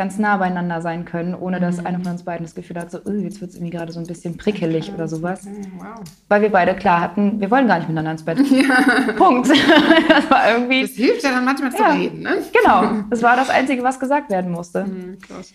Ganz 0.00 0.16
nah 0.18 0.38
beieinander 0.38 0.80
sein 0.80 1.04
können, 1.04 1.34
ohne 1.34 1.58
Mhm. 1.58 1.60
dass 1.60 1.84
einer 1.84 2.00
von 2.00 2.12
uns 2.12 2.22
beiden 2.22 2.46
das 2.46 2.54
Gefühl 2.54 2.78
hat, 2.80 2.90
so, 2.90 3.00
"Oh, 3.04 3.10
jetzt 3.10 3.42
wird 3.42 3.50
es 3.50 3.56
irgendwie 3.56 3.76
gerade 3.76 3.92
so 3.92 4.00
ein 4.00 4.06
bisschen 4.06 4.38
prickelig 4.38 4.94
oder 4.94 5.08
sowas. 5.08 5.46
Okay, 5.46 5.68
wow. 5.76 6.00
Weil 6.30 6.40
wir 6.40 6.50
beide 6.50 6.74
klar 6.74 7.02
hatten, 7.02 7.38
wir 7.38 7.50
wollen 7.50 7.66
gar 7.68 7.76
nicht 7.76 7.88
miteinander 7.88 8.12
ins 8.12 8.24
Bett. 8.24 8.38
Punkt. 9.18 9.48
das 10.08 10.30
war 10.30 10.50
irgendwie, 10.52 10.80
Das 10.82 10.92
hilft 10.92 11.22
ja 11.22 11.32
dann 11.32 11.44
manchmal 11.44 11.70
zu 11.70 11.82
Ja. 11.82 11.90
reden, 11.92 12.22
ne? 12.22 12.38
genau, 12.50 13.02
das 13.10 13.22
war 13.22 13.36
das 13.36 13.50
Einzige, 13.50 13.82
was 13.82 14.00
gesagt 14.00 14.30
werden 14.30 14.50
musste. 14.52 14.84
Mhm, 14.86 15.18
krass. 15.20 15.52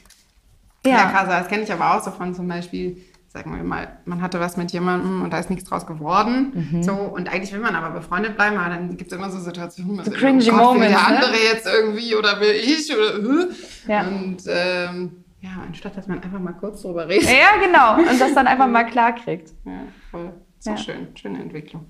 Ja, 0.86 0.91
Ja, 0.91 1.05
krass, 1.10 1.27
das 1.27 1.47
kenne 1.47 1.63
ich 1.63 1.73
aber 1.73 1.95
auch 1.97 2.03
so 2.03 2.12
von 2.12 2.36
zum 2.36 2.47
Beispiel, 2.47 2.97
sagen 3.36 3.54
wir 3.54 3.63
mal, 3.63 4.00
man 4.06 4.21
hatte 4.21 4.39
was 4.39 4.56
mit 4.56 4.71
jemandem 4.71 5.21
und 5.21 5.34
da 5.34 5.39
ist 5.39 5.50
nichts 5.50 5.67
draus 5.69 5.86
geworden. 5.86 6.69
Mhm. 6.71 6.84
So, 6.84 6.93
und 6.93 7.28
eigentlich 7.28 7.52
will 7.52 7.60
man 7.60 7.76
aber 7.76 7.93
befreundet 7.93 8.38
bleiben, 8.38 8.58
aber 8.58 8.69
dann 8.74 8.95
gibt 8.95 9.12
es 9.12 9.17
immer 9.17 9.30
so 9.30 9.39
Situationen, 9.39 9.98
So 9.98 10.02
also, 10.04 10.12
cringy 10.13 10.50
oh 10.52 10.56
Gott, 10.56 10.76
will 10.76 10.88
der 10.88 10.89
ne? 10.91 11.06
andere 11.06 11.34
jetzt 11.52 11.67
irgendwie 11.67 12.15
oder 12.15 12.39
will 12.39 12.52
ich 12.56 12.89
oder 12.95 13.15
äh? 13.17 13.48
Ja. 13.91 14.08
Und 14.08 14.38
ähm, 14.48 15.12
ja, 15.41 15.50
anstatt 15.67 15.98
dass 15.98 16.08
man 16.08 16.24
einfach 16.24 16.39
mal 16.39 16.54
kurz 16.54 16.82
drüber 16.82 17.10
redet. 17.10 17.30
ja, 17.30 17.62
genau. 17.63 17.98
Und 18.10 18.19
das 18.21 18.34
dann 18.34 18.48
einfach 18.48 18.67
mal 18.69 18.86
klar 18.86 19.13
kriegt. 19.13 19.52
Ja, 19.65 19.82
voll. 20.12 20.32
So 20.60 20.71
Ja. 20.71 20.78
schön, 20.78 21.08
schöne 21.15 21.39
Entwicklung. 21.41 21.86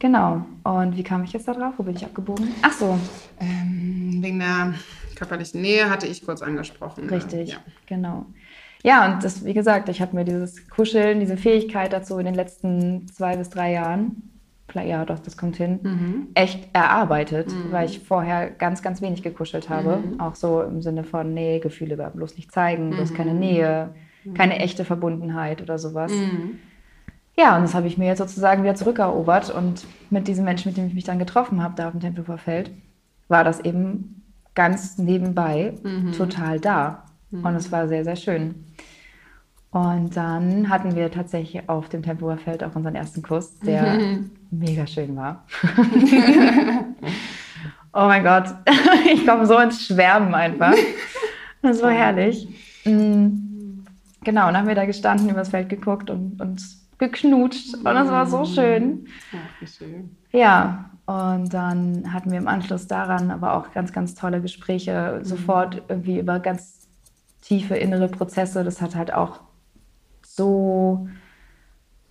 Genau. 0.00 0.44
Und 0.64 0.96
wie 0.96 1.04
kam 1.04 1.22
ich 1.22 1.32
jetzt 1.32 1.46
da 1.46 1.52
drauf? 1.54 1.74
Wo 1.76 1.82
bin 1.84 1.94
ich 1.94 2.04
abgebogen? 2.04 2.48
Ach 2.62 2.72
so, 2.72 2.98
Ähm, 3.38 4.18
wegen 4.20 4.38
der 4.40 4.74
körperlichen 5.14 5.60
Nähe 5.60 5.88
hatte 5.88 6.06
ich 6.06 6.24
kurz 6.24 6.42
angesprochen. 6.42 7.08
äh, 7.08 7.14
Richtig, 7.14 7.50
Ja. 7.50 7.58
genau. 7.86 8.26
Ja, 8.82 9.12
und 9.12 9.22
das, 9.24 9.44
wie 9.44 9.52
gesagt, 9.54 9.88
ich 9.88 10.00
habe 10.00 10.16
mir 10.16 10.24
dieses 10.24 10.68
Kuscheln, 10.68 11.20
diese 11.20 11.36
Fähigkeit 11.36 11.92
dazu 11.92 12.18
in 12.18 12.24
den 12.24 12.34
letzten 12.34 13.06
zwei 13.08 13.36
bis 13.36 13.50
drei 13.50 13.72
Jahren, 13.72 14.22
ja 14.74 15.04
doch, 15.04 15.18
das 15.18 15.36
kommt 15.36 15.56
hin, 15.56 15.80
Mhm. 15.82 16.28
echt 16.34 16.68
erarbeitet, 16.72 17.52
weil 17.70 17.86
ich 17.86 18.00
vorher 18.00 18.50
ganz, 18.50 18.82
ganz 18.82 19.02
wenig 19.02 19.22
gekuschelt 19.22 19.68
habe. 19.68 19.96
Mhm. 19.98 20.20
Auch 20.20 20.36
so 20.36 20.62
im 20.62 20.80
Sinne 20.80 21.02
von, 21.04 21.34
nee, 21.34 21.58
Gefühle 21.58 21.96
bloß 21.96 22.36
nicht 22.36 22.52
zeigen, 22.52 22.90
bloß 22.90 23.12
keine 23.12 23.34
Nähe, 23.34 23.90
keine 24.34 24.60
echte 24.60 24.84
Verbundenheit 24.84 25.60
oder 25.60 25.78
sowas. 25.78 26.12
Mhm. 26.12 26.58
Ja, 27.36 27.56
und 27.56 27.62
das 27.62 27.74
habe 27.74 27.86
ich 27.88 27.98
mir 27.98 28.06
jetzt 28.06 28.18
sozusagen 28.18 28.62
wieder 28.62 28.74
zurückerobert. 28.76 29.50
Und 29.50 29.86
mit 30.10 30.28
diesem 30.28 30.44
Menschen, 30.44 30.68
mit 30.68 30.76
dem 30.76 30.86
ich 30.86 30.94
mich 30.94 31.04
dann 31.04 31.18
getroffen 31.18 31.62
habe, 31.62 31.74
da 31.76 31.86
auf 31.86 31.92
dem 31.92 32.00
Tempelhofer 32.00 32.38
Feld, 32.38 32.70
war 33.28 33.44
das 33.44 33.60
eben 33.60 34.22
ganz 34.54 34.98
nebenbei 34.98 35.74
total 36.16 36.60
da. 36.60 37.04
Und 37.32 37.54
es 37.54 37.70
war 37.72 37.88
sehr, 37.88 38.04
sehr 38.04 38.16
schön. 38.16 38.66
Und 39.72 40.16
dann 40.16 40.68
hatten 40.68 40.96
wir 40.96 41.10
tatsächlich 41.12 41.68
auf 41.68 41.88
dem 41.88 42.02
Tempelhofer 42.02 42.38
Feld 42.38 42.64
auch 42.64 42.74
unseren 42.74 42.96
ersten 42.96 43.22
Kuss, 43.22 43.58
der 43.60 44.18
mega 44.50 44.86
schön 44.86 45.14
war. 45.16 45.46
oh 47.92 48.06
mein 48.06 48.24
Gott, 48.24 48.52
ich 49.14 49.24
komme 49.26 49.46
so 49.46 49.56
ins 49.58 49.86
Schwärmen 49.86 50.34
einfach. 50.34 50.74
Das 51.62 51.80
war 51.82 51.92
herrlich. 51.92 52.48
Mm, 52.84 53.50
Genau, 54.22 54.48
und 54.48 54.52
dann 54.52 54.58
haben 54.62 54.68
wir 54.68 54.74
da 54.74 54.84
gestanden, 54.84 55.30
übers 55.30 55.48
Feld 55.48 55.68
geguckt 55.68 56.10
und 56.10 56.40
uns 56.40 56.86
geknutscht. 56.98 57.74
Und 57.74 57.84
das 57.84 58.08
war 58.08 58.26
so 58.26 58.44
schön. 58.44 59.06
Ja, 59.32 59.38
wie 59.58 59.66
schön. 59.66 60.16
Ja, 60.32 60.90
und 61.06 61.52
dann 61.52 62.12
hatten 62.12 62.30
wir 62.30 62.38
im 62.38 62.48
Anschluss 62.48 62.86
daran 62.86 63.30
aber 63.30 63.54
auch 63.54 63.72
ganz, 63.72 63.92
ganz 63.92 64.14
tolle 64.14 64.40
Gespräche, 64.42 65.20
sofort 65.22 65.82
irgendwie 65.88 66.18
über 66.18 66.38
ganz 66.38 66.86
tiefe 67.40 67.76
innere 67.76 68.08
Prozesse. 68.08 68.62
Das 68.62 68.82
hat 68.82 68.94
halt 68.94 69.12
auch 69.12 69.40
so 70.36 71.08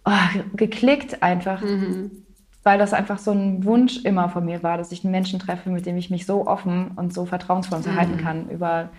oh, 0.05 0.39
geklickt 0.55 1.23
einfach, 1.23 1.61
weil 2.63 2.77
das 2.77 2.93
einfach 2.93 3.17
so 3.17 3.31
ein 3.31 3.63
Wunsch 3.63 4.03
immer 4.03 4.29
von 4.29 4.45
mir 4.45 4.61
war, 4.63 4.77
dass 4.77 4.91
ich 4.91 5.03
einen 5.03 5.11
Menschen 5.11 5.39
treffe, 5.39 5.69
mit 5.69 5.85
dem 5.85 5.97
ich 5.97 6.09
mich 6.09 6.25
so 6.25 6.45
offen 6.47 6.91
und 6.95 7.13
so 7.13 7.25
vertrauensvoll 7.25 7.77
unterhalten 7.79 8.17
kann 8.17 8.49
über 8.49 8.89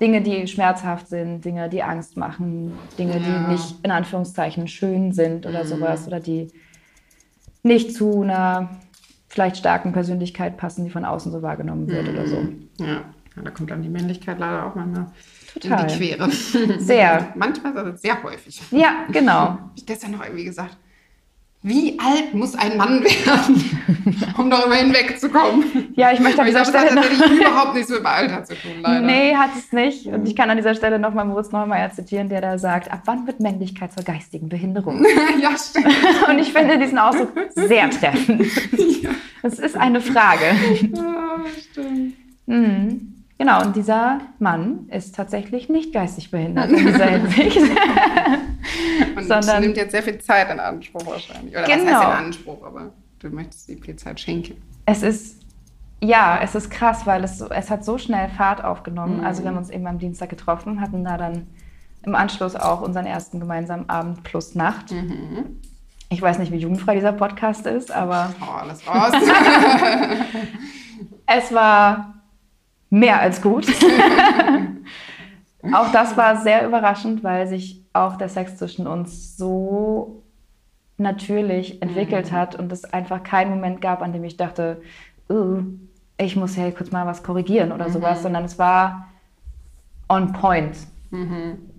Dinge, 0.00 0.22
die 0.22 0.46
schmerzhaft 0.46 1.08
sind, 1.08 1.44
Dinge, 1.44 1.68
die 1.68 1.82
Angst 1.82 2.16
machen, 2.16 2.72
Dinge, 2.98 3.18
Ja. 3.18 3.18
die 3.18 3.52
nicht 3.52 3.76
in 3.82 3.90
Anführungszeichen 3.90 4.66
schön 4.68 5.12
sind 5.12 5.44
oder 5.46 5.64
sowas 5.66 6.06
oder 6.06 6.20
die 6.20 6.48
nicht 7.62 7.94
zu 7.94 8.22
einer 8.22 8.70
vielleicht 9.28 9.58
starken 9.58 9.92
Persönlichkeit 9.92 10.56
passen, 10.56 10.84
die 10.84 10.90
von 10.90 11.04
außen 11.04 11.30
so 11.30 11.42
wahrgenommen 11.42 11.86
wird 11.88 12.08
oder 12.08 12.26
so. 12.26 12.48
Ja. 12.78 12.86
ja, 12.86 13.42
da 13.44 13.50
kommt 13.50 13.70
dann 13.70 13.82
die 13.82 13.88
Männlichkeit 13.90 14.38
leider 14.38 14.66
auch 14.66 14.74
manchmal 14.74 15.06
Total. 15.54 15.80
in 15.82 15.88
die 15.88 15.96
Quere. 15.96 16.30
Sehr. 16.78 17.32
Manchmal, 17.34 17.76
also 17.76 17.96
sehr 17.96 18.22
häufig. 18.22 18.60
Ja, 18.70 19.06
genau. 19.10 19.32
Hab 19.32 19.70
ich 19.76 19.86
gestern 19.86 20.12
noch 20.12 20.22
irgendwie 20.24 20.44
gesagt, 20.44 20.76
wie 21.62 21.98
alt 21.98 22.32
muss 22.32 22.54
ein 22.54 22.78
Mann 22.78 23.04
werden, 23.04 24.34
um 24.38 24.48
darüber 24.48 24.76
hinwegzukommen? 24.76 25.92
Ja, 25.94 26.10
ich 26.10 26.18
möchte 26.18 26.40
an 26.40 26.46
dieser 26.46 26.62
glaube, 26.62 26.72
das 26.72 26.88
Stelle 26.88 27.00
hat 27.02 27.10
tatsächlich 27.10 27.40
überhaupt 27.40 27.74
nichts 27.74 27.90
mit 27.90 27.98
dem 27.98 28.06
Alter 28.06 28.44
zu 28.44 28.54
tun, 28.54 28.72
leider. 28.80 29.06
Nee, 29.06 29.34
hat 29.36 29.50
es 29.54 29.70
nicht. 29.70 30.06
Und 30.06 30.26
ich 30.26 30.34
kann 30.34 30.48
an 30.48 30.56
dieser 30.56 30.74
Stelle 30.74 30.98
nochmal 30.98 31.26
Moritz 31.26 31.52
Neumeier 31.52 31.92
zitieren, 31.92 32.30
der 32.30 32.40
da 32.40 32.56
sagt, 32.56 32.90
ab 32.90 33.02
wann 33.04 33.26
wird 33.26 33.40
Männlichkeit 33.40 33.92
zur 33.92 34.04
geistigen 34.04 34.48
Behinderung? 34.48 35.04
ja, 35.38 35.50
stimmt. 35.58 35.94
Und 36.30 36.38
ich 36.38 36.50
finde 36.50 36.78
diesen 36.78 36.96
Ausdruck 36.96 37.32
sehr 37.54 37.90
treffend. 37.90 38.46
Es 39.42 39.58
ist 39.58 39.76
eine 39.76 40.00
Frage. 40.00 40.44
Ja, 40.94 41.40
stimmt. 41.70 42.14
Mhm. 42.46 43.19
Genau, 43.40 43.62
und 43.64 43.74
dieser 43.74 44.20
Mann 44.38 44.86
ist 44.90 45.14
tatsächlich 45.14 45.70
nicht 45.70 45.94
geistig 45.94 46.30
behindert 46.30 46.70
in 46.70 46.76
dieser 46.86 47.06
Hinsicht. 47.06 47.56
Und 49.16 49.26
Sondern- 49.26 49.62
nimmt 49.62 49.78
jetzt 49.78 49.92
sehr 49.92 50.02
viel 50.02 50.18
Zeit 50.18 50.50
in 50.50 50.60
Anspruch 50.60 51.06
wahrscheinlich. 51.06 51.54
Oder 51.54 51.62
was 51.62 51.70
heißt 51.70 51.84
Genau. 51.86 52.00
in 52.02 52.06
Anspruch, 52.06 52.62
aber 52.66 52.90
du 53.18 53.30
möchtest 53.30 53.66
ihm 53.70 53.82
viel 53.82 53.96
Zeit 53.96 54.20
schenken. 54.20 54.60
Es 54.84 55.02
ist, 55.02 55.40
ja, 56.02 56.38
es 56.42 56.54
ist 56.54 56.70
krass, 56.70 57.06
weil 57.06 57.24
es, 57.24 57.40
es 57.40 57.70
hat 57.70 57.82
so 57.82 57.96
schnell 57.96 58.28
Fahrt 58.28 58.62
aufgenommen. 58.62 59.20
Mhm. 59.20 59.24
Also 59.24 59.42
wir 59.42 59.48
haben 59.50 59.56
uns 59.56 59.70
eben 59.70 59.86
am 59.86 59.98
Dienstag 59.98 60.28
getroffen, 60.28 60.82
hatten 60.82 61.02
da 61.04 61.16
dann 61.16 61.46
im 62.04 62.14
Anschluss 62.14 62.56
auch 62.56 62.82
unseren 62.82 63.06
ersten 63.06 63.40
gemeinsamen 63.40 63.88
Abend 63.88 64.22
plus 64.22 64.54
Nacht. 64.54 64.92
Mhm. 64.92 65.56
Ich 66.10 66.20
weiß 66.20 66.38
nicht, 66.40 66.52
wie 66.52 66.56
jugendfrei 66.58 66.94
dieser 66.94 67.12
Podcast 67.12 67.64
ist, 67.66 67.90
aber 67.90 68.34
Oh, 68.42 68.50
alles 68.60 68.86
raus. 68.86 69.12
es 71.26 71.54
war 71.54 72.14
mehr 72.90 73.20
als 73.20 73.40
gut. 73.40 73.66
auch 75.72 75.92
das 75.92 76.16
war 76.16 76.42
sehr 76.42 76.66
überraschend, 76.66 77.24
weil 77.24 77.46
sich 77.46 77.82
auch 77.92 78.16
der 78.16 78.28
Sex 78.28 78.56
zwischen 78.56 78.86
uns 78.86 79.36
so 79.36 80.22
natürlich 80.98 81.80
entwickelt 81.82 82.32
hat 82.32 82.56
und 82.56 82.70
es 82.72 82.84
einfach 82.84 83.22
keinen 83.22 83.50
Moment 83.50 83.80
gab, 83.80 84.02
an 84.02 84.12
dem 84.12 84.24
ich 84.24 84.36
dachte, 84.36 84.82
"Uh, 85.30 85.62
ich 86.18 86.36
muss 86.36 86.56
ja 86.56 86.70
kurz 86.70 86.90
mal 86.90 87.06
was 87.06 87.22
korrigieren 87.22 87.72
oder 87.72 87.90
sowas, 87.90 88.22
sondern 88.22 88.44
es 88.44 88.58
war 88.58 89.08
on 90.08 90.32
point. 90.32 90.76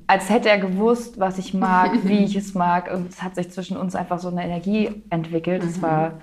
Als 0.07 0.29
hätte 0.29 0.49
er 0.49 0.57
gewusst, 0.57 1.19
was 1.19 1.37
ich 1.37 1.53
mag, 1.53 1.91
wie 2.03 2.23
ich 2.23 2.35
es 2.35 2.53
mag. 2.53 2.91
Und 2.93 3.09
es 3.09 3.21
hat 3.21 3.35
sich 3.35 3.51
zwischen 3.51 3.77
uns 3.77 3.95
einfach 3.95 4.19
so 4.19 4.29
eine 4.29 4.43
Energie 4.43 5.03
entwickelt. 5.09 5.63
Es 5.63 5.81
war 5.81 6.13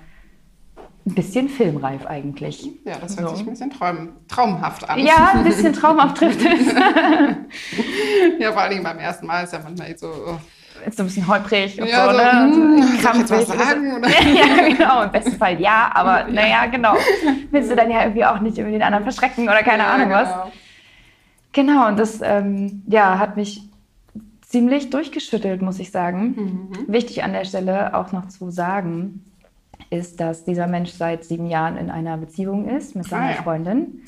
ein 1.05 1.15
bisschen 1.15 1.49
filmreif 1.49 2.05
eigentlich. 2.05 2.69
ja, 2.85 2.95
das 3.01 3.17
hört 3.17 3.29
So. 3.29 3.35
sich 3.35 3.45
ein 3.47 3.51
bisschen 3.51 3.69
traum 3.71 4.09
traumhaft 4.27 4.87
an. 4.89 4.99
Ja, 4.99 5.31
ein 5.33 5.43
bisschen 5.43 5.73
traumhaft 5.73 6.17
trifft 6.17 6.41
es. 6.41 6.73
ja, 8.39 8.51
vor 8.51 8.69
Dingen 8.69 8.83
beim 8.83 8.97
ersten 8.99 9.25
Mal 9.25 9.43
ist 9.43 9.53
ja 9.53 9.59
manchmal 9.63 9.97
so, 9.97 10.07
oh, 10.07 10.37
Ist 10.85 10.97
so 10.97 11.03
ein 11.03 11.07
bisschen 11.07 11.27
holprig 11.27 11.81
und 11.81 11.87
Ja, 11.87 12.05
so, 12.05 12.11
so, 12.11 12.17
ne? 12.17 12.31
hm, 12.31 13.19
Und 13.21 13.27
soll 13.27 13.39
ich 13.39 13.47
jetzt 13.47 13.57
was 13.59 13.67
sagen, 13.67 13.93
oder? 13.97 14.09
ja, 14.33 14.67
genau. 14.69 15.03
Im 15.03 15.11
besten 15.11 15.31
Fall 15.37 15.59
ja, 15.59 15.89
aber 15.93 16.25
naja, 16.31 16.65
genau. 16.67 16.95
Willst 17.51 17.71
du 17.71 17.75
dann 17.75 17.89
ja 17.89 18.03
irgendwie 18.03 18.25
auch 18.25 18.39
nicht 18.39 18.57
irgendwie 18.57 18.77
den 18.77 18.83
anderen 18.83 19.03
verschrecken 19.03 19.45
oder 19.45 19.63
keine 19.63 19.83
ja, 19.83 19.93
Ahnung 19.93 20.09
was. 20.11 20.29
genau. 20.29 20.51
Genau, 21.51 21.87
und 21.87 21.97
das 21.97 22.19
ähm, 22.21 22.83
ja, 22.87 23.17
hat 23.17 23.35
mich 23.35 23.63
ziemlich 24.41 24.89
durchgeschüttelt, 24.91 25.61
muss 25.63 25.79
ich 25.79 25.89
sagen. 25.91 26.71
Wichtig 26.87 27.23
an 27.23 27.33
der 27.33 27.45
Stelle 27.45 27.95
auch 27.95 28.11
noch 28.11 28.27
zu 28.27 28.51
sagen, 28.51 29.25
ist, 29.89 30.19
dass 30.19 30.43
dieser 30.43 30.67
Mensch 30.67 30.91
seit 30.91 31.23
sieben 31.23 31.47
Jahren 31.47 31.77
in 31.77 31.89
einer 31.89 32.17
Beziehung 32.17 32.67
ist 32.69 32.95
mit 32.95 33.07
seiner 33.07 33.25
Ah, 33.27 33.31
ja. 33.35 33.41
Freundin. 33.43 34.01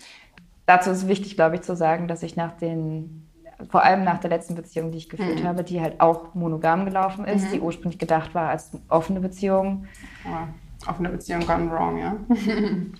Dazu 0.66 0.92
ist 0.92 1.08
wichtig, 1.08 1.36
glaube 1.36 1.56
ich, 1.56 1.62
zu 1.62 1.76
sagen, 1.76 2.08
dass 2.08 2.24
ich 2.24 2.36
nach 2.36 2.52
den, 2.54 3.28
vor 3.70 3.84
allem 3.84 4.04
nach 4.04 4.20
der 4.20 4.30
letzten 4.30 4.56
Beziehung, 4.56 4.92
die 4.92 5.00
ich 5.00 5.10
geführt 5.10 5.44
habe, 5.44 5.64
die 5.64 5.82
halt 5.82 6.00
auch 6.00 6.34
monogam 6.36 6.86
gelaufen 6.86 7.26
ist, 7.26 7.52
die 7.52 7.60
ursprünglich 7.60 8.00
gedacht 8.00 8.34
war 8.36 8.50
als 8.50 8.72
offene 8.90 9.20
Beziehung, 9.20 9.86
Aber 10.26 10.48
offene 10.88 11.10
Beziehung 11.10 11.46
gone 11.46 11.70
wrong, 11.72 11.98
ja. 11.98 12.16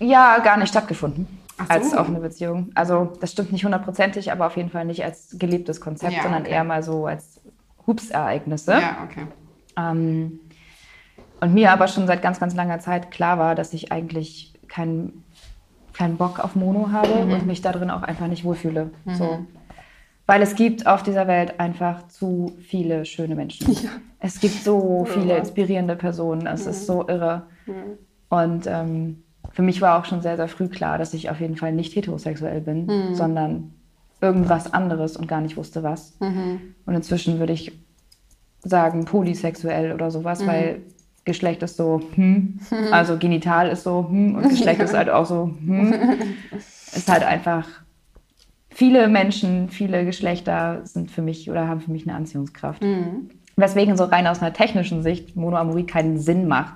ja, 0.00 0.38
gar 0.40 0.56
nicht 0.58 0.68
stattgefunden. 0.68 1.26
So. 1.58 1.64
Als 1.68 1.96
offene 1.96 2.18
Beziehung. 2.18 2.70
Also, 2.74 3.12
das 3.20 3.30
stimmt 3.32 3.52
nicht 3.52 3.64
hundertprozentig, 3.64 4.32
aber 4.32 4.46
auf 4.46 4.56
jeden 4.56 4.70
Fall 4.70 4.84
nicht 4.84 5.04
als 5.04 5.36
gelebtes 5.38 5.80
Konzept, 5.80 6.12
Ja, 6.14 6.22
sondern 6.22 6.42
okay. 6.42 6.52
eher 6.52 6.64
mal 6.64 6.82
so 6.82 7.06
als 7.06 7.40
Hups-Ereignisse. 7.86 8.72
Ja, 8.72 8.96
okay. 9.08 9.26
Ähm, 9.76 10.40
und 11.42 11.52
mir 11.52 11.72
aber 11.72 11.88
schon 11.88 12.06
seit 12.06 12.22
ganz, 12.22 12.38
ganz 12.38 12.54
langer 12.54 12.78
Zeit 12.78 13.10
klar 13.10 13.36
war, 13.36 13.56
dass 13.56 13.74
ich 13.74 13.90
eigentlich 13.90 14.54
keinen 14.68 15.24
keinen 15.92 16.16
Bock 16.16 16.38
auf 16.38 16.54
Mono 16.54 16.90
habe 16.90 17.12
und 17.12 17.46
mich 17.46 17.60
darin 17.60 17.90
auch 17.90 18.02
einfach 18.02 18.28
nicht 18.28 18.44
wohlfühle. 18.44 18.90
So. 19.18 19.40
Weil 20.24 20.40
es 20.40 20.54
gibt 20.54 20.86
auf 20.86 21.02
dieser 21.02 21.26
Welt 21.26 21.60
einfach 21.60 22.08
zu 22.08 22.52
viele 22.60 23.04
schöne 23.04 23.34
Menschen. 23.34 23.76
Es 24.20 24.38
gibt 24.40 24.54
so 24.54 25.04
viele 25.04 25.36
inspirierende 25.36 25.96
Personen. 25.96 26.46
Es 26.46 26.66
ist 26.66 26.86
so 26.86 27.06
irre. 27.08 27.42
Und 28.28 28.66
ähm, 28.68 29.24
für 29.50 29.62
mich 29.62 29.82
war 29.82 29.98
auch 29.98 30.04
schon 30.04 30.22
sehr, 30.22 30.36
sehr 30.36 30.48
früh 30.48 30.68
klar, 30.68 30.96
dass 30.96 31.12
ich 31.12 31.28
auf 31.28 31.40
jeden 31.40 31.56
Fall 31.56 31.72
nicht 31.72 31.94
heterosexuell 31.96 32.60
bin, 32.60 32.86
sondern 33.14 33.74
irgendwas 34.20 34.72
anderes 34.72 35.16
und 35.16 35.26
gar 35.26 35.40
nicht 35.40 35.56
wusste 35.56 35.82
was. 35.82 36.16
Und 36.86 36.94
inzwischen 36.94 37.40
würde 37.40 37.52
ich 37.52 37.72
sagen 38.62 39.04
polysexuell 39.04 39.92
oder 39.92 40.12
sowas, 40.12 40.46
weil 40.46 40.82
Geschlecht 41.24 41.62
ist 41.62 41.76
so, 41.76 42.00
hm, 42.14 42.58
also 42.90 43.16
genital 43.16 43.68
ist 43.68 43.84
so, 43.84 44.06
hm, 44.08 44.34
und 44.34 44.48
Geschlecht 44.48 44.80
ist 44.80 44.94
halt 44.94 45.08
auch 45.08 45.26
so, 45.26 45.54
hm. 45.64 45.94
Ist 46.94 47.08
halt 47.08 47.22
einfach, 47.22 47.66
viele 48.70 49.08
Menschen, 49.08 49.68
viele 49.68 50.04
Geschlechter 50.04 50.80
sind 50.84 51.10
für 51.10 51.22
mich 51.22 51.48
oder 51.50 51.68
haben 51.68 51.80
für 51.80 51.90
mich 51.90 52.06
eine 52.06 52.16
Anziehungskraft. 52.16 52.84
Weswegen 53.56 53.96
so 53.96 54.04
rein 54.04 54.26
aus 54.26 54.40
einer 54.42 54.52
technischen 54.52 55.02
Sicht 55.02 55.36
Monoamorie 55.36 55.84
keinen 55.84 56.18
Sinn 56.18 56.48
macht, 56.48 56.74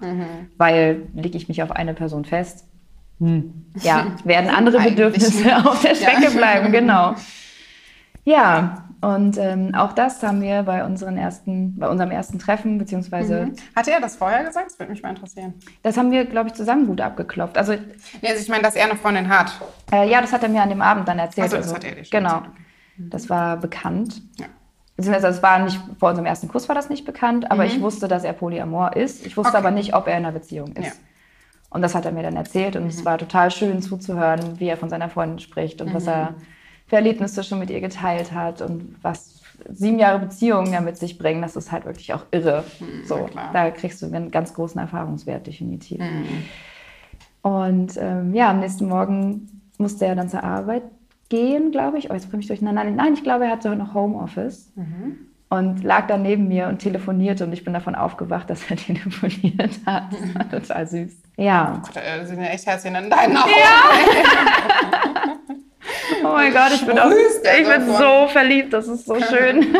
weil 0.57 1.03
lege 1.15 1.37
ich 1.37 1.49
mich 1.49 1.63
auf 1.63 1.73
eine 1.73 1.93
Person 1.95 2.25
fest, 2.25 2.67
hm, 3.19 3.53
ja, 3.83 4.07
werden 4.25 4.51
andere 4.55 4.81
Bedürfnisse 4.81 5.57
auf 5.67 5.83
der 5.83 5.95
Strecke 5.95 6.25
Ja. 6.25 6.31
bleiben, 6.31 6.73
genau. 6.73 7.15
Ja, 8.25 8.86
und 9.15 9.39
ähm, 9.39 9.75
auch 9.75 9.93
das 9.93 10.23
haben 10.23 10.41
wir 10.41 10.63
bei, 10.65 10.85
unseren 10.85 11.17
ersten, 11.17 11.79
bei 11.79 11.89
unserem 11.89 12.11
ersten 12.11 12.39
Treffen, 12.39 12.79
beziehungsweise 12.79 13.53
Hatte 13.77 13.93
er 13.93 14.01
das 14.01 14.17
vorher 14.17 14.43
gesagt? 14.45 14.67
Das 14.71 14.79
würde 14.79 14.93
mich 14.93 15.03
mal 15.03 15.11
interessieren. 15.11 15.55
das 15.83 15.97
haben 15.97 16.11
wir, 16.11 16.25
glaube 16.25 16.49
ich, 16.49 16.55
zusammen 16.55 16.87
gut 16.87 17.01
abgeklopft. 17.01 17.57
Also, 17.57 17.73
Nee, 17.75 18.29
also 18.29 18.41
ich 18.43 18.49
meine, 18.49 18.63
dass 18.63 18.75
er 18.75 18.85
eine 18.87 18.97
Freundin 18.97 19.29
hat. 19.29 19.53
äh, 19.93 20.09
ja, 20.11 20.21
das 20.21 20.33
hat 20.33 20.43
er 20.43 20.49
mir 20.49 20.63
an 20.63 20.69
dem 20.71 20.83
Abend 20.83 21.07
dann 21.09 21.19
erzählt. 21.19 21.47
Ach 21.47 21.51
so, 21.53 21.57
das 21.57 21.67
also, 21.67 21.77
hat 21.77 21.85
er 21.85 21.95
dir 21.95 22.05
schon 22.05 22.19
Genau. 22.19 22.35
erzählt, 22.37 22.53
Das 22.99 23.29
war 23.31 23.57
bekannt. 23.59 24.23
Ja. 24.39 24.47
Beziehungsweise 24.97 25.29
es 25.29 25.43
war 25.43 25.59
nicht, 25.59 25.79
vor 26.01 26.09
unserem 26.09 26.27
ersten 26.27 26.49
Kuss 26.49 26.69
war 26.69 26.75
das 26.75 26.89
nicht 26.89 27.05
bekannt, 27.05 27.51
aber 27.51 27.67
ich 27.67 27.81
wusste, 27.83 28.09
dass 28.09 28.25
er 28.25 28.33
Polyamor 28.33 28.97
ist. 28.97 29.27
Ich 29.27 29.37
wusste 29.37 29.51
Mhm. 29.53 29.57
Okay. 29.57 29.67
aber 29.67 29.71
nicht, 29.75 29.95
ob 29.95 30.07
er 30.09 30.17
in 30.17 30.25
einer 30.25 30.33
Beziehung 30.33 30.69
ist. 30.75 30.87
Ja. 30.87 30.93
Und 31.69 31.83
das 31.83 31.95
hat 31.95 32.07
er 32.07 32.13
mir 32.13 32.23
dann 32.23 32.37
erzählt 32.37 32.75
und 32.77 32.85
Mhm. 32.85 32.89
es 32.89 33.05
war 33.05 33.19
total 33.19 33.51
schön 33.51 33.83
zuzuhören, 33.83 34.59
wie 34.59 34.69
er 34.69 34.77
von 34.79 34.89
seiner 34.89 35.11
Freundin 35.11 35.39
spricht 35.39 35.81
und 35.83 35.91
Mhm. 35.91 35.95
was 35.95 36.07
er 36.07 36.35
für 36.87 36.97
Erlebnisse 36.97 37.43
schon 37.45 37.59
mit 37.59 37.71
ihr 37.71 37.81
geteilt 37.81 38.33
hat 38.33 38.63
und 38.63 38.97
was 39.03 39.41
sieben 39.73 39.99
Jahre 39.99 40.19
Beziehungen 40.21 40.73
ja 40.73 40.81
mit 40.81 40.97
sich 40.99 41.19
bringen. 41.19 41.43
Das 41.43 41.57
ist 41.57 41.73
halt 41.73 41.85
wirklich 41.87 42.13
auch 42.15 42.25
irre. 42.31 42.65
so, 43.05 43.17
Mhm, 43.17 43.27
klar. 43.31 43.51
da 43.53 43.71
kriegst 43.71 44.01
du 44.03 44.07
einen 44.07 44.31
ganz 44.31 44.55
großen 44.55 44.81
Erfahrungswert 44.81 45.47
definitiv. 45.47 45.99
Mhm. 46.01 46.45
Und 47.43 47.97
ähm, 47.99 48.35
ja, 48.35 48.51
am 48.51 48.61
nächsten 48.61 48.89
Morgen 48.89 49.63
musste 49.79 50.07
er 50.07 50.15
dann 50.15 50.29
zur 50.29 50.45
Arbeit 50.45 50.83
gehen, 51.29 51.71
glaube 51.73 51.99
ich. 51.99 52.11
Oh, 52.11 52.15
jetzt 52.15 52.29
bringe 52.31 52.43
ich 52.43 52.49
durcheinander. 52.49 52.85
Nein, 52.85 53.15
ich 53.15 53.23
glaube, 53.23 53.45
er 53.47 53.53
hatte 53.53 53.75
noch 53.77 53.95
Homeoffice 53.95 54.73
und 55.49 55.83
lag 55.85 56.07
dann 56.09 56.23
neben 56.23 56.49
mir 56.49 56.67
und 56.69 56.79
telefonierte 56.79 57.45
und 57.45 57.53
ich 57.53 57.65
bin 57.65 57.73
davon 57.73 57.95
aufgewacht, 57.95 58.51
dass 58.51 58.69
er 58.71 58.77
telefoniert 58.77 59.79
hat. 59.87 60.05
Das 60.13 60.35
war 60.35 60.51
total 60.51 60.87
süß. 60.87 61.13
Ja. 61.37 61.81
Gott, 61.85 61.97
äh, 61.97 62.25
sind 62.27 62.41
ja 62.41 62.47
echt 62.47 62.67
Herzchen 62.67 62.95
in 62.95 63.11
deinen 63.11 63.37
Augen. 63.37 63.51
Oh 66.25 66.29
mein 66.33 66.53
Gott, 66.53 66.73
ich 66.75 66.87
bin, 66.87 66.99
auch, 66.99 67.11
ich 67.11 67.69
bin 67.69 67.87
so 67.97 68.27
verliebt. 68.29 68.73
Das 68.73 68.89
ist 68.89 69.07
so 69.07 69.17
schön. 69.21 69.63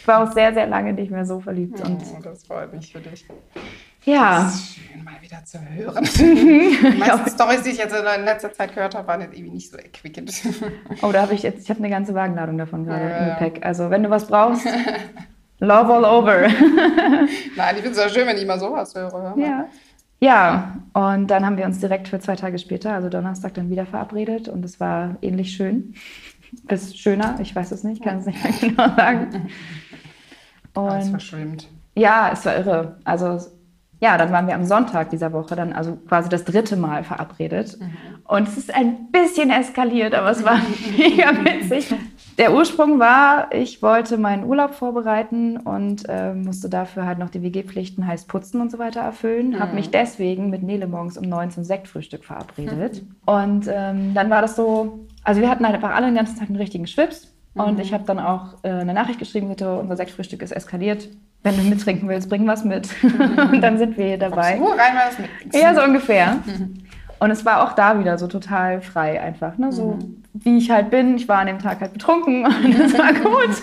ich 0.00 0.06
war 0.08 0.22
auch 0.22 0.32
sehr, 0.32 0.52
sehr 0.54 0.66
lange 0.66 0.92
nicht 0.92 1.10
mehr 1.10 1.24
so 1.24 1.40
verliebt. 1.40 1.80
Und 1.80 2.00
Oh, 2.16 2.20
das 2.22 2.44
freut 2.46 2.72
mich 2.72 2.92
für 2.92 3.00
dich. 3.00 3.26
ja, 4.04 4.44
Das 4.44 4.54
ist 4.54 4.74
schön, 4.76 5.04
mal 5.04 5.14
wieder 5.20 5.44
zu 5.44 5.58
hören. 5.60 6.04
Die 6.16 6.98
meisten 6.98 7.30
Storys, 7.30 7.62
die 7.62 7.70
ich 7.70 7.78
jetzt 7.78 7.94
in 7.94 8.24
letzter 8.24 8.52
Zeit 8.52 8.74
gehört 8.74 8.94
habe, 8.94 9.06
waren 9.08 9.20
jetzt 9.20 9.34
irgendwie 9.34 9.52
nicht 9.54 9.70
so 9.70 9.76
erquickend. 9.78 10.32
oh, 11.02 11.10
da 11.12 11.22
habe 11.22 11.34
ich 11.34 11.42
jetzt, 11.42 11.62
ich 11.64 11.70
habe 11.70 11.80
eine 11.80 11.90
ganze 11.90 12.14
Wagenladung 12.14 12.58
davon 12.58 12.84
gerade 12.86 13.04
Ja, 13.08 13.16
im 13.18 13.28
ja. 13.28 13.34
Gepäck. 13.34 13.64
Also 13.64 13.90
wenn 13.90 14.02
du 14.02 14.10
was 14.10 14.26
brauchst, 14.26 14.66
love 15.60 15.92
all 15.92 16.04
over. 16.04 16.48
Nein, 17.56 17.76
ich 17.76 17.82
finde 17.82 17.90
es 17.90 17.96
ja 17.98 18.08
schön, 18.08 18.26
wenn 18.26 18.36
ich 18.36 18.46
mal 18.46 18.58
sowas 18.58 18.94
höre. 18.94 19.10
Hör 19.12 19.36
mal. 19.36 19.38
Ja. 19.40 19.68
Ja, 20.24 20.78
und 20.94 21.26
dann 21.26 21.44
haben 21.44 21.58
wir 21.58 21.66
uns 21.66 21.80
direkt 21.80 22.08
für 22.08 22.18
zwei 22.18 22.34
Tage 22.34 22.58
später, 22.58 22.94
also 22.94 23.10
Donnerstag, 23.10 23.52
dann 23.52 23.68
wieder 23.68 23.84
verabredet 23.84 24.48
und 24.48 24.64
es 24.64 24.80
war 24.80 25.16
ähnlich 25.20 25.52
schön. 25.52 25.92
Bis 26.66 26.96
schöner, 26.96 27.38
ich 27.42 27.54
weiß 27.54 27.72
es 27.72 27.84
nicht, 27.84 28.02
kann 28.02 28.18
es 28.18 28.26
nicht 28.26 28.42
mehr 28.42 28.70
genau 28.70 28.96
sagen. 28.96 29.48
Alles 30.74 31.04
Und 31.04 31.10
verschwimmt. 31.10 31.68
ja, 31.94 32.30
es 32.32 32.46
war 32.46 32.56
irre. 32.56 32.96
Also 33.04 33.38
ja, 34.00 34.16
dann 34.16 34.32
waren 34.32 34.46
wir 34.46 34.54
am 34.54 34.64
Sonntag 34.64 35.10
dieser 35.10 35.32
Woche 35.32 35.56
dann 35.56 35.74
also 35.74 35.96
quasi 36.08 36.30
das 36.30 36.44
dritte 36.44 36.76
Mal 36.76 37.04
verabredet. 37.04 37.78
Und 38.24 38.48
es 38.48 38.56
ist 38.56 38.74
ein 38.74 39.10
bisschen 39.12 39.50
eskaliert, 39.50 40.14
aber 40.14 40.30
es 40.30 40.42
war 40.42 40.58
mega 40.98 41.32
witzig. 41.44 41.94
Der 42.36 42.52
Ursprung 42.52 42.98
war, 42.98 43.52
ich 43.52 43.80
wollte 43.80 44.18
meinen 44.18 44.44
Urlaub 44.44 44.74
vorbereiten 44.74 45.56
und 45.56 46.08
äh, 46.08 46.34
musste 46.34 46.68
dafür 46.68 47.06
halt 47.06 47.18
noch 47.18 47.30
die 47.30 47.42
WG-Pflichten, 47.42 48.06
heißt 48.06 48.26
putzen 48.26 48.60
und 48.60 48.72
so 48.72 48.78
weiter 48.78 49.00
erfüllen. 49.00 49.60
Habe 49.60 49.74
mich 49.74 49.90
deswegen 49.90 50.50
mit 50.50 50.62
Nele 50.62 50.88
morgens 50.88 51.16
um 51.16 51.28
neun 51.28 51.52
zum 51.52 51.62
Sektfrühstück 51.62 52.24
verabredet. 52.24 53.02
Und 53.24 53.68
ähm, 53.72 54.14
dann 54.14 54.30
war 54.30 54.42
das 54.42 54.56
so, 54.56 55.06
also 55.22 55.40
wir 55.40 55.48
hatten 55.48 55.64
halt 55.64 55.76
einfach 55.76 55.94
alle 55.94 56.06
den 56.06 56.16
ganzen 56.16 56.36
Tag 56.38 56.48
einen 56.48 56.56
richtigen 56.56 56.88
Schwips. 56.88 57.30
Und 57.54 57.78
ich 57.78 57.94
habe 57.94 58.02
dann 58.02 58.18
auch 58.18 58.54
äh, 58.64 58.70
eine 58.70 58.94
Nachricht 58.94 59.20
geschrieben, 59.20 59.48
bitte, 59.48 59.78
unser 59.78 59.96
Sektfrühstück 59.96 60.42
ist 60.42 60.50
eskaliert. 60.50 61.08
Wenn 61.44 61.56
du 61.56 61.62
mittrinken 61.62 62.08
willst, 62.08 62.28
bring 62.28 62.48
was 62.48 62.64
mit. 62.64 62.88
und 63.52 63.60
dann 63.60 63.78
sind 63.78 63.96
wir 63.96 64.06
hier 64.06 64.18
dabei. 64.18 64.58
So, 64.58 64.64
rein 64.64 64.96
war 64.96 65.04
das 65.08 65.18
mit. 65.20 65.54
Ja, 65.54 65.72
so 65.72 65.84
ungefähr. 65.84 66.38
Und 67.20 67.30
es 67.30 67.44
war 67.44 67.62
auch 67.62 67.74
da 67.74 68.00
wieder 68.00 68.18
so 68.18 68.26
total 68.26 68.80
frei 68.80 69.20
einfach. 69.20 69.56
Ne? 69.56 69.70
So 69.70 69.98
wie 70.34 70.58
ich 70.58 70.70
halt 70.70 70.90
bin. 70.90 71.16
Ich 71.16 71.28
war 71.28 71.38
an 71.38 71.46
dem 71.46 71.58
Tag 71.60 71.80
halt 71.80 71.92
betrunken 71.92 72.44
und 72.64 72.74
es 72.78 72.98
war 72.98 73.12
gut. 73.14 73.62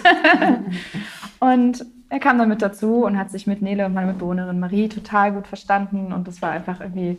und 1.39 1.85
er 2.09 2.19
kam 2.19 2.37
dann 2.37 2.49
mit 2.49 2.61
dazu 2.61 3.05
und 3.05 3.17
hat 3.17 3.29
sich 3.31 3.47
mit 3.47 3.61
Nele 3.61 3.85
und 3.85 3.93
meiner 3.93 4.07
Mitbewohnerin 4.07 4.59
Marie 4.59 4.89
total 4.89 5.31
gut 5.31 5.47
verstanden. 5.47 6.11
Und 6.11 6.27
es 6.27 6.41
war 6.41 6.51
einfach 6.51 6.81
irgendwie 6.81 7.17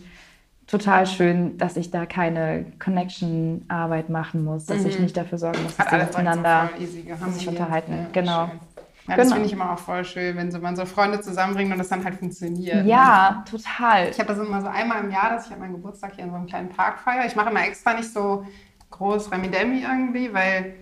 total 0.66 1.06
schön, 1.06 1.56
dass 1.58 1.76
ich 1.76 1.90
da 1.90 2.06
keine 2.06 2.66
Connection-Arbeit 2.78 4.10
machen 4.10 4.44
muss, 4.44 4.66
dass 4.66 4.84
ich 4.84 4.98
nicht 4.98 5.16
dafür 5.16 5.38
sorgen 5.38 5.62
muss, 5.62 5.76
dass 5.76 5.88
direkt 5.88 6.08
miteinander 6.08 6.70
sich 6.78 7.06
gehandelt. 7.06 7.48
unterhalten. 7.48 7.92
Ja, 7.92 8.06
genau. 8.12 8.46
schön. 8.48 8.60
Ja, 9.08 9.16
das 9.16 9.24
Genau. 9.26 9.34
finde 9.34 9.46
ich 9.48 9.52
immer 9.52 9.72
auch 9.72 9.78
voll 9.78 10.04
schön, 10.04 10.36
wenn 10.36 10.52
so, 10.52 10.60
man 10.60 10.76
so 10.76 10.84
Freunde 10.86 11.20
zusammenbringt 11.20 11.72
und 11.72 11.78
das 11.78 11.88
dann 11.88 12.04
halt 12.04 12.14
funktioniert. 12.14 12.86
Ja, 12.86 13.42
total. 13.50 14.08
Ich 14.10 14.18
habe 14.20 14.28
das 14.32 14.38
immer 14.38 14.60
so 14.60 14.68
einmal 14.68 15.02
im 15.02 15.10
Jahr, 15.10 15.30
dass 15.30 15.46
ich 15.46 15.50
habe 15.50 15.60
meinen 15.60 15.72
Geburtstag 15.72 16.12
hier 16.14 16.24
in 16.24 16.30
so 16.30 16.36
einem 16.36 16.46
kleinen 16.46 16.68
Park 16.68 17.00
feiere. 17.00 17.26
Ich 17.26 17.34
mache 17.34 17.50
immer 17.50 17.66
extra 17.66 17.94
nicht 17.94 18.12
so 18.12 18.46
groß 18.92 19.32
Remi-Demi 19.32 19.82
irgendwie, 19.82 20.32
weil 20.32 20.74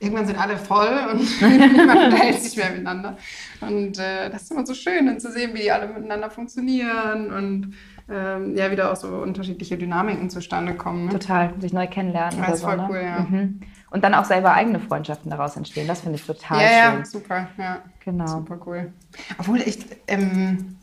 irgendwann 0.00 0.26
sind 0.26 0.38
alle 0.38 0.56
voll 0.56 0.96
und 1.12 1.40
niemand 1.76 2.04
unterhält 2.04 2.40
sich 2.40 2.56
mehr 2.56 2.70
miteinander. 2.70 3.16
Und 3.60 3.98
äh, 3.98 4.30
das 4.30 4.42
ist 4.42 4.52
immer 4.52 4.64
so 4.64 4.74
schön, 4.74 5.06
dann 5.06 5.20
zu 5.20 5.32
sehen, 5.32 5.54
wie 5.54 5.62
die 5.62 5.72
alle 5.72 5.88
miteinander 5.88 6.30
funktionieren 6.30 7.32
und 7.32 7.74
ähm, 8.10 8.56
ja, 8.56 8.70
wieder 8.70 8.90
auch 8.90 8.96
so 8.96 9.08
unterschiedliche 9.08 9.76
Dynamiken 9.76 10.30
zustande 10.30 10.74
kommen. 10.74 11.06
Ne? 11.06 11.12
Total, 11.12 11.52
sich 11.60 11.72
neu 11.72 11.86
kennenlernen. 11.86 12.38
Oder 12.38 12.54
ist 12.54 12.60
so, 12.60 12.66
voll 12.66 12.76
ne? 12.78 12.86
cool, 12.88 13.00
ja. 13.02 13.20
Mhm. 13.20 13.60
Und 13.90 14.04
dann 14.04 14.14
auch 14.14 14.24
selber 14.24 14.52
eigene 14.52 14.80
Freundschaften 14.80 15.30
daraus 15.30 15.56
entstehen. 15.56 15.86
Das 15.88 16.00
finde 16.00 16.16
ich 16.16 16.26
total 16.26 16.60
Ja, 16.60 16.68
schön. 16.68 16.98
ja, 16.98 17.04
super, 17.04 17.48
ja. 17.58 17.82
Genau. 18.04 18.26
Super 18.26 18.58
cool. 18.66 18.92
Obwohl 19.38 19.60
ich, 19.60 19.78
ähm, 20.06 20.78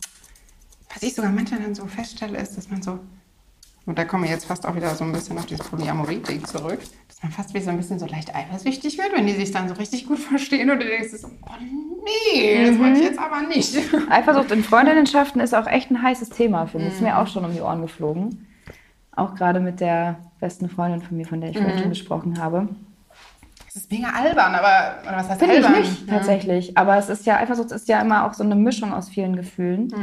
was 0.94 1.02
ich 1.04 1.16
sogar 1.16 1.32
manchmal 1.32 1.62
dann 1.62 1.74
so 1.74 1.86
feststelle, 1.88 2.38
ist, 2.38 2.58
dass 2.58 2.70
man 2.70 2.82
so, 2.82 3.00
und 3.86 3.98
da 4.00 4.06
kommen 4.06 4.24
wir 4.24 4.32
jetzt 4.32 4.46
fast 4.46 4.66
auch 4.66 4.76
wieder 4.76 4.94
so 4.96 5.04
ein 5.04 5.12
bisschen 5.12 5.38
auf 5.38 5.46
dieses 5.46 5.68
Polyamorie-Ding 5.68 6.46
zurück, 6.46 6.80
dass 7.08 7.22
man 7.22 7.32
fast 7.32 7.54
wie 7.54 7.60
so 7.60 7.70
ein 7.70 7.78
bisschen 7.78 8.00
so 8.00 8.06
leicht 8.06 8.34
eifersüchtig 8.34 8.98
wird, 8.98 9.14
wenn 9.16 9.28
die 9.28 9.34
sich 9.34 9.52
dann 9.52 9.68
so 9.68 9.76
richtig 9.76 10.08
gut 10.08 10.20
verstehen 10.20 10.70
und 10.72 10.80
du 10.82 10.86
denkst 10.86 11.10
so, 11.12 11.28
oh 11.28 11.52
nee, 11.62 12.66
das 12.66 12.80
wollte 12.80 13.00
ich 13.00 13.06
jetzt 13.06 13.20
aber 13.20 13.42
nicht. 13.42 13.78
Eifersucht 14.10 14.52
in 14.52 14.64
Freundinnenschaften 14.64 15.40
ist 15.42 15.54
auch 15.54 15.68
echt 15.68 15.92
ein 15.92 16.02
heißes 16.02 16.30
Thema, 16.30 16.66
finde 16.68 16.88
ich. 16.88 16.94
Ist 16.94 17.02
mir 17.02 17.18
auch 17.20 17.28
schon 17.28 17.46
um 17.46 17.54
die 17.54 17.62
Ohren 17.62 17.82
geflogen. 17.82 18.48
Auch 19.16 19.36
gerade 19.36 19.60
mit 19.60 19.80
der 19.80 20.20
besten 20.40 20.68
Freundin 20.70 21.02
von 21.02 21.16
mir, 21.16 21.26
von 21.26 21.40
der 21.40 21.52
ich 21.52 21.58
vorhin 21.58 21.80
schon 21.80 21.90
gesprochen 21.90 22.42
habe. 22.42 22.68
Das 23.76 23.84
ist 23.84 23.92
mega 23.92 24.08
albern, 24.08 24.56
aber, 24.56 25.02
oder 25.06 25.18
was 25.18 25.30
heißt 25.30 25.40
Finde 25.40 25.58
ich 25.58 25.66
albern? 25.66 25.82
nicht, 25.82 26.10
tatsächlich. 26.10 26.78
Aber 26.78 26.98
es 26.98 27.10
ist 27.10 27.26
ja, 27.26 27.36
Eifersucht 27.36 27.74
ist 27.74 27.90
ja 27.90 28.00
immer 28.00 28.26
auch 28.26 28.34
so 28.34 28.42
eine 28.42 28.56
Mischung 28.56 28.94
aus 28.94 29.10
vielen 29.10 29.36
Gefühlen. 29.36 29.94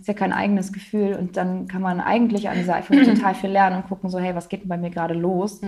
Ist 0.00 0.08
ja 0.08 0.14
kein 0.14 0.32
eigenes 0.32 0.72
Gefühl. 0.72 1.14
Und 1.14 1.36
dann 1.36 1.68
kann 1.68 1.80
man 1.80 2.00
eigentlich 2.00 2.48
an 2.48 2.56
dieser 2.56 2.74
Eifersucht 2.74 3.06
total 3.14 3.36
viel 3.36 3.50
lernen 3.50 3.76
und 3.76 3.88
gucken 3.88 4.10
so, 4.10 4.18
hey, 4.18 4.34
was 4.34 4.48
geht 4.48 4.62
denn 4.62 4.68
bei 4.68 4.76
mir 4.76 4.90
gerade 4.90 5.14
los? 5.14 5.60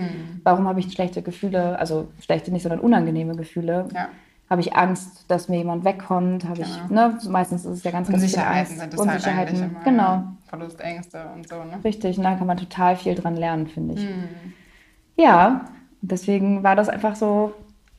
Warum 0.43 0.67
habe 0.67 0.81
ich 0.81 0.93
schlechte 0.93 1.23
Gefühle, 1.23 1.79
also 1.79 2.09
schlechte 2.19 2.51
nicht, 2.51 2.63
sondern 2.63 2.81
unangenehme 2.81 3.37
Gefühle? 3.37 3.87
Ja. 3.95 4.09
Habe 4.51 4.61
ich 4.61 4.75
Angst, 4.75 5.27
dass 5.29 5.49
mir 5.49 5.59
jemand 5.59 5.85
wegkommt? 5.85 6.49
Habe 6.49 6.63
ich, 6.63 6.91
ne, 6.91 7.17
meistens 7.29 7.65
ist 7.65 7.79
es 7.79 7.85
ja 7.85 7.93
ganz, 7.93 8.09
ganz 8.09 8.25
Unsicherheiten 8.25 8.77
sind 8.77 8.93
das 8.93 8.99
halt 8.99 9.09
Unsicherheiten, 9.09 9.55
eigentlich 9.55 9.71
immer. 9.71 9.85
genau. 9.85 10.03
ja. 10.03 10.33
Verlustängste 10.49 11.27
und 11.33 11.49
so, 11.49 11.63
ne? 11.63 11.79
Richtig, 11.85 12.19
und 12.19 12.25
da 12.25 12.35
kann 12.35 12.49
man 12.49 12.57
total 12.57 12.97
viel 12.97 13.15
dran 13.15 13.37
lernen, 13.37 13.69
finde 13.69 13.95
ich. 13.95 14.05
Mhm. 14.05 14.53
Ja, 15.17 15.65
und 16.03 16.11
deswegen 16.11 16.63
war 16.63 16.77
das 16.77 16.89
einfach 16.89 17.15
so, 17.17 17.55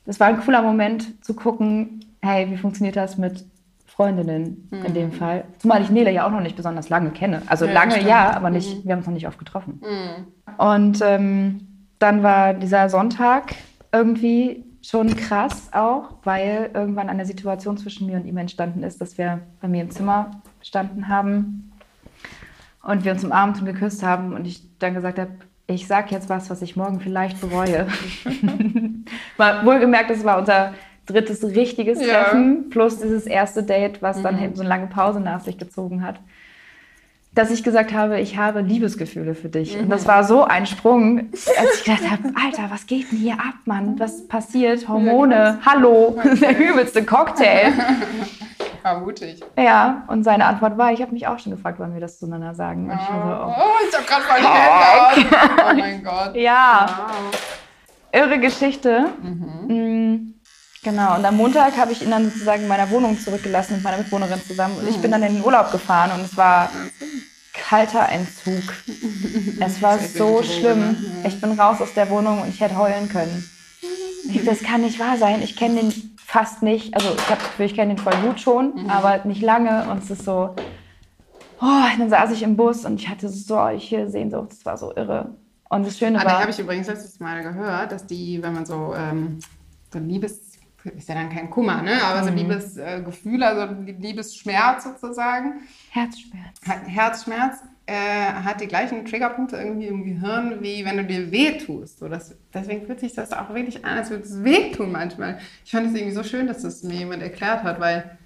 das 0.05 0.19
war 0.19 0.27
ein 0.27 0.39
cooler 0.41 0.61
Moment 0.61 1.23
zu 1.25 1.33
gucken, 1.33 2.05
hey, 2.21 2.49
wie 2.51 2.57
funktioniert 2.57 2.95
das 2.95 3.17
mit 3.17 3.45
Freundinnen 3.85 4.67
in 4.85 4.93
dem 4.93 5.11
Fall? 5.11 5.45
Zumal 5.59 5.81
ich 5.81 5.89
Nele 5.89 6.11
ja 6.11 6.25
auch 6.25 6.31
noch 6.31 6.41
nicht 6.41 6.55
besonders 6.55 6.89
lange 6.89 7.11
kenne. 7.11 7.41
Also 7.47 7.65
Mhm. 7.65 7.71
Ja, 7.71 7.79
lange 7.79 7.91
stimmt. 7.91 8.07
ja, 8.09 8.31
aber 8.35 8.49
nicht, 8.49 8.83
wir 8.85 8.91
haben 8.91 8.99
uns 8.99 9.07
noch 9.07 9.13
nicht 9.13 9.27
oft 9.27 9.37
getroffen. 9.39 9.81
Und 10.57 10.99
ähm, 11.03 11.67
dann 11.99 12.23
war 12.23 12.53
dieser 12.53 12.89
Sonntag 12.89 13.55
irgendwie 13.91 14.65
schon 14.81 15.15
krass 15.15 15.69
auch, 15.71 16.15
weil 16.23 16.71
irgendwann 16.73 17.07
eine 17.09 17.25
Situation 17.25 17.77
zwischen 17.77 18.07
mir 18.07 18.17
und 18.17 18.25
ihm 18.25 18.35
entstanden 18.37 18.83
ist, 18.83 18.99
dass 18.99 19.17
wir 19.17 19.39
bei 19.61 19.67
mir 19.69 19.83
im 19.83 19.91
Zimmer 19.91 20.31
gestanden 20.59 21.07
haben 21.07 21.71
und 22.81 23.05
wir 23.05 23.13
uns 23.13 23.23
umarmt 23.23 23.59
und 23.59 23.65
geküsst 23.65 24.03
haben 24.03 24.33
und 24.33 24.45
ich 24.45 24.77
dann 24.79 24.93
gesagt 24.95 25.19
habe, 25.19 25.31
ich 25.67 25.87
sag 25.87 26.11
jetzt 26.11 26.29
was, 26.29 26.49
was 26.49 26.61
ich 26.61 26.75
morgen 26.75 26.99
vielleicht 26.99 27.39
bereue. 27.41 27.87
Mal 29.37 29.65
wohlgemerkt, 29.65 30.09
das 30.09 30.23
war 30.23 30.37
unser 30.39 30.73
drittes 31.05 31.43
richtiges 31.43 32.05
Ja. 32.05 32.23
Treffen 32.23 32.69
plus 32.69 32.99
dieses 32.99 33.25
erste 33.25 33.63
Date, 33.63 34.01
was 34.01 34.21
dann 34.21 34.41
eben 34.41 34.55
so 34.55 34.61
eine 34.61 34.69
lange 34.69 34.87
Pause 34.87 35.19
nach 35.19 35.41
sich 35.41 35.57
gezogen 35.57 36.05
hat. 36.05 36.19
Dass 37.35 37.49
ich 37.49 37.63
gesagt 37.63 37.93
habe, 37.93 38.19
ich 38.19 38.37
habe 38.37 38.61
Liebesgefühle 38.61 39.33
für 39.33 39.49
dich. 39.49 39.75
Und 39.77 39.89
das 39.89 40.05
war 40.05 40.23
so 40.23 40.43
ein 40.43 40.67
Sprung, 40.67 41.29
als 41.31 41.79
ich 41.79 41.83
gedacht 41.83 42.09
habe, 42.09 42.31
Alter, 42.35 42.69
was 42.69 42.85
geht 42.85 43.11
denn 43.11 43.17
hier 43.17 43.33
ab, 43.33 43.55
Mann? 43.65 43.99
Was 43.99 44.27
passiert? 44.27 44.87
Hormone, 44.87 45.59
hallo, 45.65 46.21
der 46.41 46.59
übelste 46.59 47.03
Cocktail. 47.03 47.73
War 48.83 48.99
mutig. 48.99 49.39
Ja, 49.57 50.03
und 50.07 50.23
seine 50.23 50.45
Antwort 50.45 50.77
war, 50.77 50.91
ich 50.91 51.01
habe 51.01 51.11
mich 51.13 51.25
auch 51.27 51.39
schon 51.39 51.53
gefragt, 51.55 51.79
wann 51.79 51.93
wir 51.93 52.01
das 52.01 52.19
zueinander 52.19 52.53
sagen. 52.53 52.89
Und 52.91 52.99
ich 53.01 53.09
war 53.09 53.55
so, 53.55 53.61
oh. 53.61 53.63
Oh, 53.65 53.87
ich 53.89 53.97
hab 53.97 54.05
grad 54.07 54.21
voll. 54.23 54.43
Oh 55.71 55.73
mein 55.79 56.03
Gott. 56.03 56.35
Ja, 56.35 57.07
Wow. 57.31 57.39
irre 58.11 58.39
Geschichte. 58.39 59.07
Mm, 59.21 60.33
Genau, 60.83 61.15
und 61.15 61.23
am 61.23 61.37
Montag 61.37 61.77
habe 61.77 61.93
ich 61.93 62.01
ihn 62.01 62.11
dann 62.11 62.25
sozusagen 62.29 62.63
in 62.63 62.67
meiner 62.67 62.89
Wohnung 62.89 63.17
zurückgelassen 63.17 63.75
mit 63.75 63.83
meiner 63.85 63.99
Mitwohnerin 63.99 64.41
zusammen. 64.45 64.77
Und 64.77 64.89
ich 64.89 64.97
bin 64.97 65.11
dann 65.11 65.23
in 65.23 65.35
den 65.35 65.43
Urlaub 65.45 65.71
gefahren 65.71 66.11
und 66.11 66.25
es 66.25 66.35
war 66.35 66.69
kalter 67.53 68.09
Entzug. 68.09 68.63
Es 69.61 69.81
war 69.81 69.97
so 69.97 70.43
schlimm. 70.43 70.79
ne? 70.79 70.95
Ich 71.25 71.39
bin 71.39 71.57
raus 71.57 71.79
aus 71.79 71.93
der 71.93 72.09
Wohnung 72.09 72.41
und 72.41 72.49
ich 72.49 72.59
hätte 72.59 72.77
heulen 72.77 73.07
können. 73.07 73.49
Ich, 74.29 74.43
das 74.45 74.61
kann 74.61 74.81
nicht 74.81 74.99
wahr 74.99 75.15
sein. 75.17 75.41
Ich 75.41 75.55
kenne 75.55 75.75
den 75.81 76.12
fast 76.25 76.63
nicht. 76.63 76.93
Also 76.95 77.09
ich 77.13 77.25
habe 77.29 77.39
das 77.39 77.49
Gefühl, 77.49 77.65
ich 77.65 77.75
kenne 77.75 77.95
den 77.95 78.03
voll 78.03 78.15
gut 78.25 78.39
schon, 78.39 78.89
aber 78.89 79.23
nicht 79.25 79.41
lange. 79.41 79.89
Und 79.89 80.03
es 80.03 80.09
ist 80.11 80.25
so. 80.25 80.55
Oh, 81.61 81.83
dann 81.97 82.09
saß 82.09 82.31
ich 82.31 82.43
im 82.43 82.57
Bus 82.57 82.83
und 82.85 82.99
ich 82.99 83.07
hatte 83.07 83.29
solche 83.29 84.09
Sehnsucht. 84.09 84.51
Es 84.51 84.65
war 84.65 84.77
so 84.77 84.93
irre. 84.95 85.35
Und 85.69 85.85
das 85.85 85.97
Schöne 85.97 86.19
Ah, 86.19 86.25
war. 86.25 86.31
da 86.33 86.39
habe 86.41 86.51
ich 86.51 86.59
übrigens 86.59 86.87
letztes 86.87 87.19
Mal 87.19 87.41
gehört, 87.41 87.91
dass 87.91 88.05
die, 88.05 88.41
wenn 88.43 88.53
man 88.53 88.65
so, 88.65 88.93
ähm, 88.95 89.39
so 89.91 89.99
Liebes, 89.99 90.51
ist 90.83 91.07
ja 91.07 91.15
dann 91.15 91.29
kein 91.29 91.49
Kummer, 91.49 91.81
ne? 91.81 92.03
aber 92.03 92.23
so 92.25 92.29
Liebesgefühle, 92.29 93.45
äh, 93.45 93.47
also 93.47 93.73
Liebesschmerz 93.83 94.83
sozusagen, 94.83 95.61
Herzschmerz. 95.89 96.59
Herzschmerz, 96.85 97.59
äh, 97.85 97.93
hat 97.93 98.61
die 98.61 98.67
gleichen 98.67 99.05
Triggerpunkte 99.05 99.57
irgendwie 99.57 99.87
im 99.87 100.05
Gehirn, 100.05 100.61
wie 100.61 100.85
wenn 100.85 100.97
du 100.97 101.03
dir 101.03 101.31
wehtust. 101.31 101.99
So, 101.99 102.07
das, 102.07 102.35
deswegen 102.53 102.85
fühlt 102.85 103.01
sich 103.01 103.13
das 103.13 103.33
auch 103.33 103.53
wirklich 103.53 103.83
an, 103.83 103.97
als 103.97 104.09
würde 104.09 104.23
es 104.23 104.43
wehtun 104.43 104.91
manchmal. 104.91 105.39
Ich 105.65 105.71
fand 105.71 105.87
es 105.87 105.93
irgendwie 105.93 106.15
so 106.15 106.23
schön, 106.23 106.47
dass 106.47 106.61
das 106.61 106.83
mir 106.83 106.95
jemand 106.95 107.21
erklärt 107.21 107.63
hat, 107.63 107.79
weil 107.79 108.17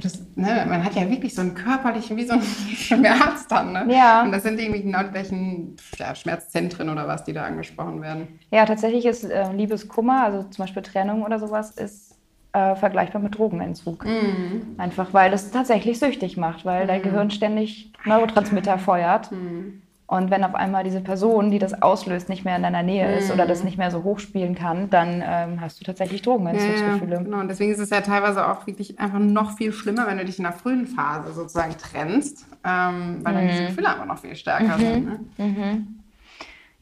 das, 0.00 0.18
ne, 0.36 0.64
man 0.68 0.82
hat 0.82 0.94
ja 0.94 1.08
wirklich 1.08 1.34
so 1.34 1.42
einen 1.42 1.54
körperlichen, 1.54 2.16
wie 2.16 2.24
so 2.24 2.32
einen 2.32 2.42
Schmerz 2.76 3.46
dann. 3.46 3.72
Ne? 3.72 3.94
Ja. 3.94 4.22
Und 4.22 4.32
das 4.32 4.42
sind 4.42 4.58
irgendwie 4.58 4.82
genau 4.82 5.02
die 5.02 5.10
gleichen 5.10 5.76
ja, 5.98 6.14
Schmerzzentren 6.14 6.88
oder 6.88 7.06
was, 7.06 7.24
die 7.24 7.34
da 7.34 7.44
angesprochen 7.44 8.00
werden. 8.00 8.40
Ja, 8.50 8.64
tatsächlich 8.64 9.04
ist 9.04 9.24
äh, 9.24 9.52
Liebeskummer, 9.52 10.24
also 10.24 10.42
zum 10.44 10.64
Beispiel 10.64 10.82
Trennung 10.82 11.22
oder 11.22 11.38
sowas, 11.38 11.72
ist 11.72 12.11
äh, 12.52 12.76
vergleichbar 12.76 13.20
mit 13.22 13.36
Drogenentzug. 13.36 14.04
Mhm. 14.04 14.74
Einfach 14.78 15.14
weil 15.14 15.32
es 15.32 15.50
tatsächlich 15.50 15.98
süchtig 15.98 16.36
macht, 16.36 16.64
weil 16.64 16.86
dein 16.86 17.02
Gehirn 17.02 17.30
ständig 17.30 17.92
Neurotransmitter 18.04 18.78
feuert. 18.78 19.32
Mhm. 19.32 19.82
Und 20.06 20.30
wenn 20.30 20.44
auf 20.44 20.54
einmal 20.54 20.84
diese 20.84 21.00
Person, 21.00 21.50
die 21.50 21.58
das 21.58 21.80
auslöst, 21.80 22.28
nicht 22.28 22.44
mehr 22.44 22.56
in 22.56 22.62
deiner 22.62 22.82
Nähe 22.82 23.16
ist 23.16 23.32
oder 23.32 23.46
das 23.46 23.64
nicht 23.64 23.78
mehr 23.78 23.90
so 23.90 24.02
hochspielen 24.04 24.54
kann, 24.54 24.90
dann 24.90 25.22
ähm, 25.26 25.58
hast 25.62 25.80
du 25.80 25.84
tatsächlich 25.84 26.20
Ja, 26.20 26.32
ja, 26.32 26.36
Drogenentzugsgefühle. 26.36 27.24
genau. 27.24 27.40
Und 27.40 27.48
deswegen 27.48 27.72
ist 27.72 27.78
es 27.78 27.88
ja 27.88 28.02
teilweise 28.02 28.46
auch 28.46 28.66
wirklich 28.66 29.00
einfach 29.00 29.20
noch 29.20 29.56
viel 29.56 29.72
schlimmer, 29.72 30.06
wenn 30.06 30.18
du 30.18 30.26
dich 30.26 30.36
in 30.38 30.44
der 30.44 30.52
frühen 30.52 30.86
Phase 30.86 31.32
sozusagen 31.32 31.74
trennst, 31.78 32.46
ähm, 32.62 33.20
weil 33.22 33.32
dann 33.32 33.48
diese 33.48 33.66
Gefühle 33.68 33.88
einfach 33.88 34.04
noch 34.04 34.18
viel 34.18 34.36
stärker 34.36 34.76
sind. 34.76 35.06
Ne? 35.38 35.86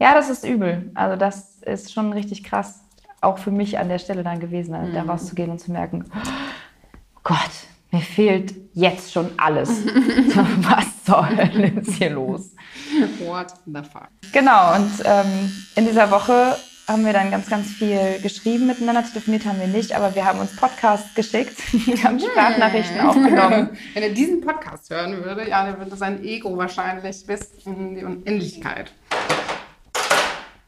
Ja, 0.00 0.14
das 0.14 0.28
ist 0.28 0.44
übel. 0.44 0.90
Also 0.94 1.16
das 1.16 1.62
ist 1.62 1.92
schon 1.92 2.12
richtig 2.12 2.42
krass, 2.42 2.82
auch 3.20 3.38
für 3.38 3.50
mich 3.50 3.78
an 3.78 3.88
der 3.88 3.98
Stelle 3.98 4.22
dann 4.22 4.40
gewesen, 4.40 4.72
Mhm. 4.72 4.94
da 4.94 5.02
rauszugehen 5.02 5.50
und 5.50 5.58
zu 5.60 5.72
merken, 5.72 6.04
oh 6.14 7.20
Gott, 7.24 7.50
mir 7.90 8.00
fehlt 8.02 8.54
jetzt 8.72 9.12
schon 9.12 9.30
alles. 9.36 9.68
Was 9.86 11.04
zur 11.04 11.28
Hölle 11.28 11.68
ist 11.80 11.94
hier 11.94 12.10
los? 12.10 12.52
What 13.24 13.48
the 13.66 13.80
fuck? 13.82 14.08
Genau, 14.32 14.74
und 14.76 14.90
ähm, 15.04 15.52
in 15.76 15.86
dieser 15.86 16.10
Woche 16.10 16.56
haben 16.88 17.04
wir 17.04 17.12
dann 17.12 17.30
ganz, 17.30 17.48
ganz 17.48 17.68
viel 17.68 18.18
geschrieben 18.22 18.66
miteinander. 18.66 19.04
Telefoniert 19.04 19.44
haben 19.44 19.60
wir 19.60 19.68
nicht, 19.68 19.92
aber 19.92 20.12
wir 20.14 20.24
haben 20.24 20.40
uns 20.40 20.56
Podcasts 20.56 21.14
geschickt. 21.14 21.56
Wir 21.86 22.02
haben 22.02 22.18
Sprachnachrichten 22.18 23.00
aufgenommen. 23.00 23.70
Wenn 23.94 24.02
er 24.02 24.08
diesen 24.10 24.40
Podcast 24.40 24.90
hören 24.90 25.22
würde, 25.24 25.48
ja, 25.48 25.66
dann 25.66 25.78
würde 25.78 25.94
sein 25.96 26.24
Ego 26.24 26.56
wahrscheinlich 26.56 27.24
bis 27.26 27.52
in 27.64 27.94
die 27.94 28.02
Unendlichkeit. 28.04 28.92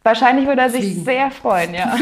Wahrscheinlich 0.02 0.46
würde 0.46 0.62
er 0.62 0.70
sich 0.70 0.80
Fliegen. 0.84 1.04
sehr 1.04 1.30
freuen, 1.30 1.74
ja. 1.74 1.96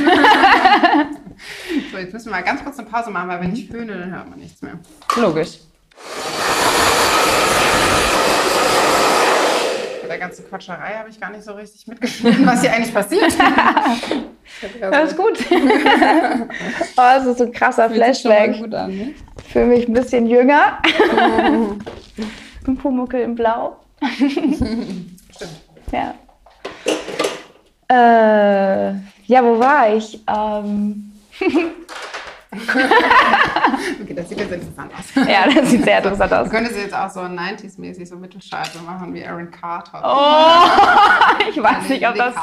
So, 1.92 1.98
jetzt 1.98 2.12
müssen 2.12 2.26
wir 2.26 2.32
mal 2.32 2.42
ganz 2.42 2.62
kurz 2.64 2.78
eine 2.78 2.88
Pause 2.88 3.10
machen, 3.10 3.28
weil 3.28 3.40
wenn 3.40 3.52
ich 3.52 3.68
föhne, 3.68 3.98
dann 3.98 4.14
hört 4.14 4.28
man 4.30 4.38
nichts 4.38 4.62
mehr. 4.62 4.78
Logisch. 5.16 5.58
Bei 10.02 10.08
der 10.08 10.18
ganzen 10.18 10.48
Quatscherei 10.48 10.94
habe 10.98 11.08
ich 11.10 11.20
gar 11.20 11.30
nicht 11.30 11.44
so 11.44 11.52
richtig 11.52 11.86
mitgeschnitten, 11.86 12.46
was 12.46 12.60
hier 12.62 12.72
eigentlich 12.72 12.94
passiert. 12.94 13.32
Das 14.80 15.12
ist 15.12 15.16
gut. 15.16 15.38
oh, 15.50 16.46
das 16.96 17.24
ist 17.24 17.38
so 17.38 17.44
ein 17.44 17.52
krasser 17.52 17.88
Flashback. 17.88 18.58
Gut 18.58 18.74
an, 18.74 18.90
ne? 18.94 19.14
Fühle 19.50 19.66
mich 19.66 19.86
ein 19.88 19.94
bisschen 19.94 20.26
jünger. 20.26 20.78
Ein 22.66 22.76
Pumuckel 22.76 23.20
in 23.22 23.36
Blau. 23.36 23.76
Stimmt. 24.16 25.20
Ja. 25.92 26.14
Äh, 27.90 28.90
ja, 29.26 29.42
wo 29.42 29.58
war 29.58 29.94
ich? 29.94 30.20
Ähm, 30.26 31.12
Okay, 34.02 34.14
das 34.14 34.28
sieht 34.28 34.38
jetzt 34.40 34.52
interessant 34.52 34.90
aus. 34.98 35.14
ja, 35.14 35.46
das 35.54 35.70
sieht 35.70 35.84
sehr 35.84 35.98
interessant 35.98 36.32
Du 36.32 36.36
aus. 36.40 36.50
könntest 36.50 36.76
jetzt 36.76 36.94
auch 36.94 37.08
so 37.08 37.20
90s-mäßig 37.20 38.06
so 38.06 38.16
Mittelscheitel 38.16 38.82
machen 38.82 39.14
wie 39.14 39.24
Aaron 39.24 39.50
Carter. 39.52 40.00
Oh, 40.02 41.44
ich 41.50 41.62
weiß 41.62 41.88
nicht, 41.90 42.06
ob 42.08 42.16
das, 42.16 42.34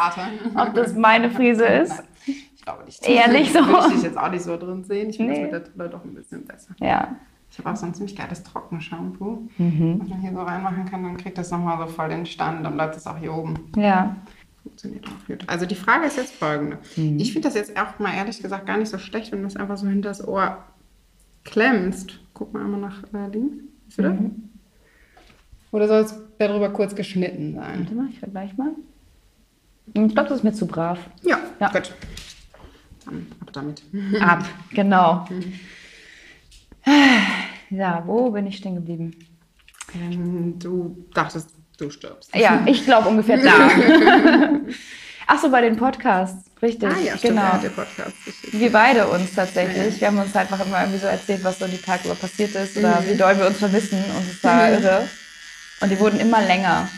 ob 0.55 0.73
das 0.75 0.93
meine 0.95 1.29
Frise 1.29 1.65
ist. 1.65 1.89
Nein, 1.97 2.35
ich 2.55 2.63
glaube 2.63 2.83
nicht. 2.85 3.05
Eher 3.05 3.27
nicht 3.31 3.51
so. 3.53 3.59
Würde 3.67 3.87
ich 3.89 3.93
dich 3.95 4.03
jetzt 4.03 4.17
auch 4.17 4.31
nicht 4.31 4.43
so 4.43 4.55
drin 4.57 4.83
sehen. 4.85 5.09
Ich 5.09 5.17
finde 5.17 5.33
Nee. 5.33 5.41
das 5.43 5.51
mit 5.51 5.65
der 5.67 5.71
Brille 5.71 5.89
doch 5.89 6.03
ein 6.05 6.13
bisschen 6.13 6.45
besser. 6.45 6.73
Ja. 6.79 7.09
Ich 7.51 7.57
habe 7.59 7.69
auch 7.71 7.75
so 7.75 7.85
ein 7.85 7.93
ziemlich 7.93 8.15
geiles 8.15 8.43
Trockenshampoo, 8.43 9.47
Mhm. 9.57 9.99
was 10.01 10.07
man 10.09 10.19
hier 10.21 10.31
so 10.33 10.41
reinmachen 10.41 10.85
kann. 10.89 11.03
Dann 11.03 11.17
kriegt 11.17 11.37
das 11.37 11.51
nochmal 11.51 11.77
so 11.79 11.87
voll 11.93 12.07
den 12.09 12.25
Stand 12.25 12.65
und 12.65 12.73
bleibt 12.75 12.95
das 12.95 13.05
auch 13.07 13.17
hier 13.17 13.33
oben. 13.33 13.55
Ja. 13.75 14.15
Funktioniert 14.67 15.05
auch 15.07 15.27
gut. 15.27 15.43
Also 15.47 15.65
die 15.65 15.75
Frage 15.75 16.05
ist 16.07 16.17
jetzt 16.17 16.33
folgende. 16.33 16.77
Mhm. 16.95 17.19
Ich 17.19 17.31
finde 17.33 17.47
das 17.47 17.55
jetzt 17.55 17.77
auch 17.79 17.99
mal 17.99 18.13
ehrlich 18.13 18.41
gesagt 18.41 18.65
gar 18.65 18.77
nicht 18.77 18.89
so 18.89 18.97
schlecht, 18.97 19.31
wenn 19.31 19.39
du 19.39 19.45
das 19.45 19.55
einfach 19.55 19.77
so 19.77 19.87
hinter 19.87 20.09
das 20.09 20.27
Ohr 20.27 20.63
klemmst. 21.45 22.19
Guck 22.33 22.53
mal 22.53 22.63
einmal 22.65 22.81
nach 22.81 23.03
äh, 23.13 23.27
links. 23.31 23.63
Siehst 23.85 23.97
du 23.99 24.01
das? 24.03 24.13
Mhm. 24.19 24.49
Oder 25.71 25.87
soll 25.87 26.01
es 26.01 26.15
darüber 26.37 26.69
kurz 26.69 26.95
geschnitten 26.95 27.55
sein? 27.55 27.79
Warte 27.79 27.95
mal, 27.95 28.07
ich 28.09 28.19
vergleiche 28.19 28.55
mal. 28.57 28.71
Ich 29.87 30.13
glaube, 30.13 30.29
das 30.29 30.39
ist 30.39 30.43
mir 30.43 30.53
zu 30.53 30.67
brav. 30.67 30.99
Ja, 31.23 31.39
Ja. 31.59 31.69
gut. 31.71 31.93
Dann 33.05 33.25
ab 33.39 33.49
damit. 33.53 33.83
Ab, 34.21 34.43
genau. 34.71 35.25
Ja, 37.69 38.01
wo 38.05 38.31
bin 38.31 38.47
ich 38.47 38.55
stehen 38.57 38.75
geblieben? 38.75 39.11
Ähm, 39.93 40.57
Du 40.57 41.05
dachtest, 41.13 41.49
du 41.77 41.89
stirbst. 41.89 42.35
Ja, 42.35 42.63
ich 42.65 42.83
glaube 42.85 43.09
ungefähr 43.09 43.37
da. 43.43 43.69
Ach 45.29 45.41
so, 45.41 45.49
bei 45.51 45.61
den 45.61 45.75
Podcasts, 45.75 46.45
richtig. 46.61 46.89
Ah 46.89 46.99
ja, 46.99 47.17
stimmt, 47.17 47.33
genau. 47.33 47.41
er 47.41 47.53
hat 47.53 47.63
den 47.63 47.73
Podcast. 47.73 48.13
Wir 48.51 48.71
beide 48.71 49.07
uns 49.07 49.33
tatsächlich. 49.35 49.95
Ja. 49.95 50.01
Wir 50.01 50.07
haben 50.07 50.19
uns 50.19 50.35
einfach 50.35 50.65
immer 50.65 50.79
irgendwie 50.81 50.99
so 50.99 51.07
erzählt, 51.07 51.43
was 51.43 51.59
so 51.59 51.67
die 51.67 51.77
Tage 51.81 52.05
über 52.05 52.15
passiert 52.15 52.55
ist 52.55 52.77
oder 52.77 53.03
wie 53.05 53.17
doll 53.17 53.37
wir 53.37 53.47
uns 53.47 53.57
vermissen. 53.57 53.97
Und 53.97 54.25
es 54.31 54.41
war 54.43 54.71
irre. 54.71 55.07
Und 55.79 55.91
die 55.91 55.99
wurden 55.99 56.19
immer 56.19 56.41
länger. 56.41 56.89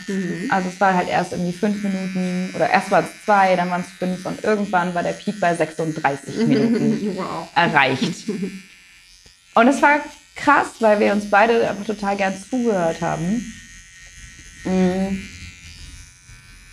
Also 0.48 0.68
es 0.70 0.80
war 0.80 0.94
halt 0.94 1.08
erst 1.08 1.32
irgendwie 1.32 1.52
fünf 1.52 1.82
Minuten 1.82 2.50
oder 2.54 2.70
erst 2.70 2.90
waren 2.90 3.04
es 3.04 3.24
zwei, 3.26 3.54
dann 3.56 3.68
waren 3.70 3.82
es 3.82 3.90
fünf 3.98 4.24
und 4.24 4.42
irgendwann 4.42 4.94
war 4.94 5.02
der 5.02 5.12
Peak 5.12 5.38
bei 5.38 5.54
36 5.54 6.46
Minuten 6.46 7.14
Wow. 7.16 7.48
erreicht. 7.54 8.28
Und 9.54 9.66
es 9.66 9.82
war 9.82 9.98
krass, 10.36 10.68
weil 10.78 11.00
wir 11.00 11.12
uns 11.12 11.28
beide 11.28 11.68
einfach 11.68 11.84
total 11.84 12.16
gern 12.16 12.32
zugehört 12.48 13.00
haben. 13.02 13.52
Mm. 14.64 15.18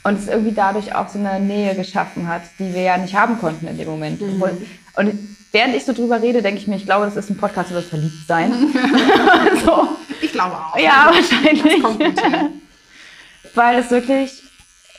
Und 0.04 0.20
es 0.20 0.28
irgendwie 0.28 0.54
dadurch 0.54 0.96
auch 0.96 1.10
so 1.10 1.20
eine 1.20 1.40
Nähe 1.40 1.76
geschaffen 1.76 2.28
hat, 2.28 2.42
die 2.60 2.74
wir 2.74 2.82
ja 2.82 2.98
nicht 2.98 3.14
haben 3.16 3.40
konnten 3.40 3.68
in 3.68 3.78
dem 3.78 3.88
Moment. 3.90 4.22
Obwohl- 4.22 4.58
Und 4.96 5.20
während 5.52 5.76
ich 5.76 5.84
so 5.84 5.92
drüber 5.94 6.22
rede, 6.22 6.42
denke 6.42 6.62
ich 6.62 6.68
mir, 6.68 6.78
ich 6.78 6.86
glaube, 6.86 7.06
das 7.06 7.18
ist 7.18 7.30
ein 7.30 7.38
Podcast 7.38 7.72
über 7.72 7.82
das 7.82 7.90
Verliebtsein. 7.90 8.52
so. 9.66 9.90
Ich 10.22 10.32
glaube 10.32 10.56
auch. 10.56 10.78
Ja, 10.78 11.12
wahrscheinlich. 11.14 11.84
Weil 13.54 13.80
es 13.80 13.92
wirklich, 13.92 14.44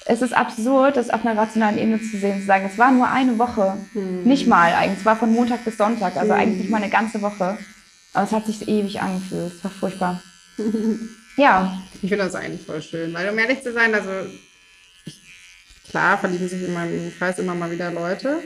es 0.06 0.20
ist 0.20 0.34
absurd, 0.34 0.96
das 0.96 1.10
auf 1.10 1.24
einer 1.24 1.40
rationalen 1.40 1.78
Ebene 1.78 2.00
zu 2.00 2.18
sehen, 2.18 2.40
zu 2.40 2.46
sagen, 2.46 2.68
es 2.70 2.76
war 2.78 2.90
nur 2.92 3.08
eine 3.08 3.38
Woche. 3.38 3.76
Nicht 4.24 4.46
mal 4.46 4.74
eigentlich. 4.74 5.00
Es 5.00 5.06
war 5.06 5.16
von 5.16 5.32
Montag 5.32 5.64
bis 5.64 5.76
Sonntag, 5.78 6.16
also 6.16 6.32
eigentlich 6.32 6.58
nicht 6.62 6.70
mal 6.70 6.82
eine 6.82 6.90
ganze 6.90 7.22
Woche. 7.22 7.56
Aber 8.12 8.24
es 8.24 8.32
hat 8.32 8.46
sich 8.46 8.68
ewig 8.68 9.00
angefühlt. 9.00 9.52
Es 9.54 9.64
war 9.64 9.70
furchtbar. 9.70 10.22
Ja, 11.38 11.80
Ich 11.94 12.00
finde 12.08 12.16
das 12.24 12.34
eigentlich 12.34 12.62
voll 12.66 12.82
schön, 12.82 13.14
weil 13.14 13.28
um 13.30 13.38
ehrlich 13.38 13.62
zu 13.62 13.72
sein, 13.72 13.94
also 13.94 14.10
klar 15.88 16.18
verlieben 16.18 16.48
sich 16.48 16.62
in 16.64 16.74
meinem 16.74 17.12
Kreis 17.16 17.38
immer 17.38 17.54
mal 17.54 17.70
wieder 17.70 17.90
Leute, 17.90 18.40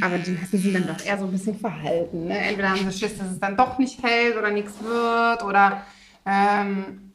aber 0.00 0.18
die 0.18 0.30
meisten 0.30 0.58
sind 0.58 0.74
dann 0.74 0.86
doch 0.96 1.04
eher 1.04 1.18
so 1.18 1.26
ein 1.26 1.32
bisschen 1.32 1.58
verhalten. 1.58 2.28
Ne? 2.28 2.38
Entweder 2.38 2.70
haben 2.70 2.90
sie 2.90 2.98
Schiss, 2.98 3.18
dass 3.18 3.32
es 3.32 3.40
dann 3.40 3.56
doch 3.56 3.78
nicht 3.78 4.02
hält 4.02 4.36
oder 4.36 4.50
nichts 4.50 4.72
wird 4.82 5.42
oder 5.42 5.84
ähm, 6.24 7.12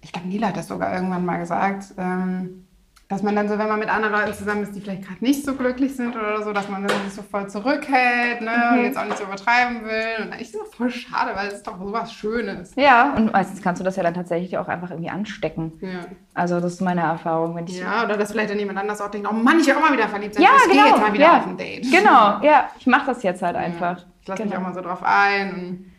ich 0.00 0.12
glaube, 0.12 0.28
Nila 0.28 0.48
hat 0.48 0.56
das 0.56 0.68
sogar 0.68 0.94
irgendwann 0.94 1.26
mal 1.26 1.38
gesagt, 1.38 1.92
ähm, 1.98 2.66
dass 3.10 3.24
man 3.24 3.34
dann 3.34 3.48
so, 3.48 3.58
wenn 3.58 3.66
man 3.66 3.80
mit 3.80 3.88
anderen 3.88 4.14
Leuten 4.14 4.32
zusammen 4.34 4.62
ist, 4.62 4.72
die 4.72 4.80
vielleicht 4.80 5.02
gerade 5.02 5.22
nicht 5.22 5.44
so 5.44 5.56
glücklich 5.56 5.96
sind 5.96 6.14
oder 6.14 6.44
so, 6.44 6.52
dass 6.52 6.68
man 6.68 6.86
dann 6.86 6.96
sich 7.02 7.12
so 7.12 7.22
voll 7.22 7.50
zurückhält 7.50 8.40
ne? 8.40 8.52
und 8.72 8.84
jetzt 8.84 8.96
auch 8.96 9.04
nicht 9.04 9.18
so 9.18 9.24
übertreiben 9.24 9.84
will. 9.84 10.26
Und 10.26 10.34
ich 10.36 10.42
ist 10.42 10.54
das 10.54 10.72
voll 10.72 10.90
schade, 10.90 11.32
weil 11.34 11.48
es 11.48 11.54
ist 11.54 11.66
doch 11.66 11.76
sowas 11.76 12.12
Schönes. 12.12 12.72
ja. 12.76 13.12
Und 13.16 13.32
meistens 13.32 13.62
kannst 13.62 13.80
du 13.80 13.84
das 13.84 13.96
ja 13.96 14.04
dann 14.04 14.14
tatsächlich 14.14 14.56
auch 14.58 14.68
einfach 14.68 14.90
irgendwie 14.90 15.10
anstecken. 15.10 15.72
Ja. 15.80 16.06
Also 16.34 16.60
das 16.60 16.74
ist 16.74 16.82
meine 16.82 17.00
Erfahrung. 17.00 17.56
Wenn 17.56 17.66
ich 17.66 17.80
Ja, 17.80 18.04
oder 18.04 18.16
dass 18.16 18.30
vielleicht 18.30 18.50
dann 18.50 18.60
jemand 18.60 18.78
anders 18.78 19.00
auch 19.00 19.10
denkt, 19.10 19.26
oh 19.28 19.34
Mann, 19.34 19.58
ich 19.58 19.66
will 19.66 19.74
auch 19.74 19.80
mal 19.80 19.92
wieder 19.92 20.08
verliebt 20.08 20.34
sein. 20.34 20.44
Ja, 20.44 20.50
ich 20.56 20.70
genau. 20.70 20.84
gehe 20.84 20.92
jetzt 20.92 21.00
mal 21.00 21.12
wieder 21.12 21.24
ja. 21.24 21.38
auf 21.38 21.46
ein 21.48 21.56
Date. 21.56 21.90
Genau, 21.90 22.38
ja. 22.42 22.70
Ich 22.78 22.86
mache 22.86 23.06
das 23.06 23.24
jetzt 23.24 23.42
halt 23.42 23.56
einfach. 23.56 24.04
Ich 24.22 24.28
lasse 24.28 24.44
mich 24.44 24.52
Genau. 24.52 24.62
auch 24.62 24.68
mal 24.68 24.74
so 24.74 24.82
drauf 24.82 25.02
ein 25.02 25.89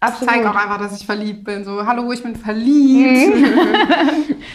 Absolut. 0.00 0.32
zeige 0.32 0.50
auch 0.50 0.54
einfach, 0.54 0.78
dass 0.78 0.98
ich 0.98 1.04
verliebt 1.04 1.44
bin. 1.44 1.64
So, 1.64 1.84
hallo, 1.84 2.12
ich 2.12 2.22
bin 2.22 2.36
verliebt. 2.36 3.34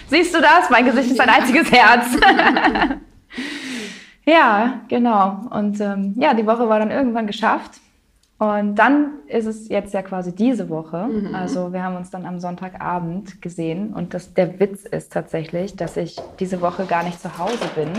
Siehst 0.08 0.34
du 0.34 0.40
das? 0.40 0.70
Mein 0.70 0.86
Gesicht 0.86 1.12
ist 1.12 1.20
ein 1.20 1.30
einziges 1.30 1.70
Herz. 1.70 2.06
ja, 4.26 4.82
genau. 4.88 5.42
Und 5.50 5.82
ähm, 5.82 6.14
ja, 6.18 6.34
die 6.34 6.46
Woche 6.46 6.70
war 6.70 6.80
dann 6.80 6.92
irgendwann 6.92 7.28
geschafft. 7.28 7.82
Und 8.38 8.76
dann 8.76 9.20
ist 9.28 9.46
es 9.46 9.70
jetzt 9.70 9.94
ja 9.94 10.02
quasi 10.02 10.34
diese 10.36 10.68
Woche. 10.68 11.10
Also 11.34 11.72
wir 11.72 11.84
haben 11.84 11.96
uns 11.96 12.10
dann 12.10 12.26
am 12.26 12.40
Sonntagabend 12.40 13.42
gesehen. 13.42 13.94
Und 13.94 14.14
das, 14.14 14.34
der 14.34 14.60
Witz 14.60 14.84
ist 14.84 15.14
tatsächlich, 15.14 15.76
dass 15.76 15.96
ich 15.96 16.18
diese 16.40 16.60
Woche 16.60 16.86
gar 16.86 17.04
nicht 17.04 17.22
zu 17.22 17.38
Hause 17.38 17.70
bin, 17.76 17.90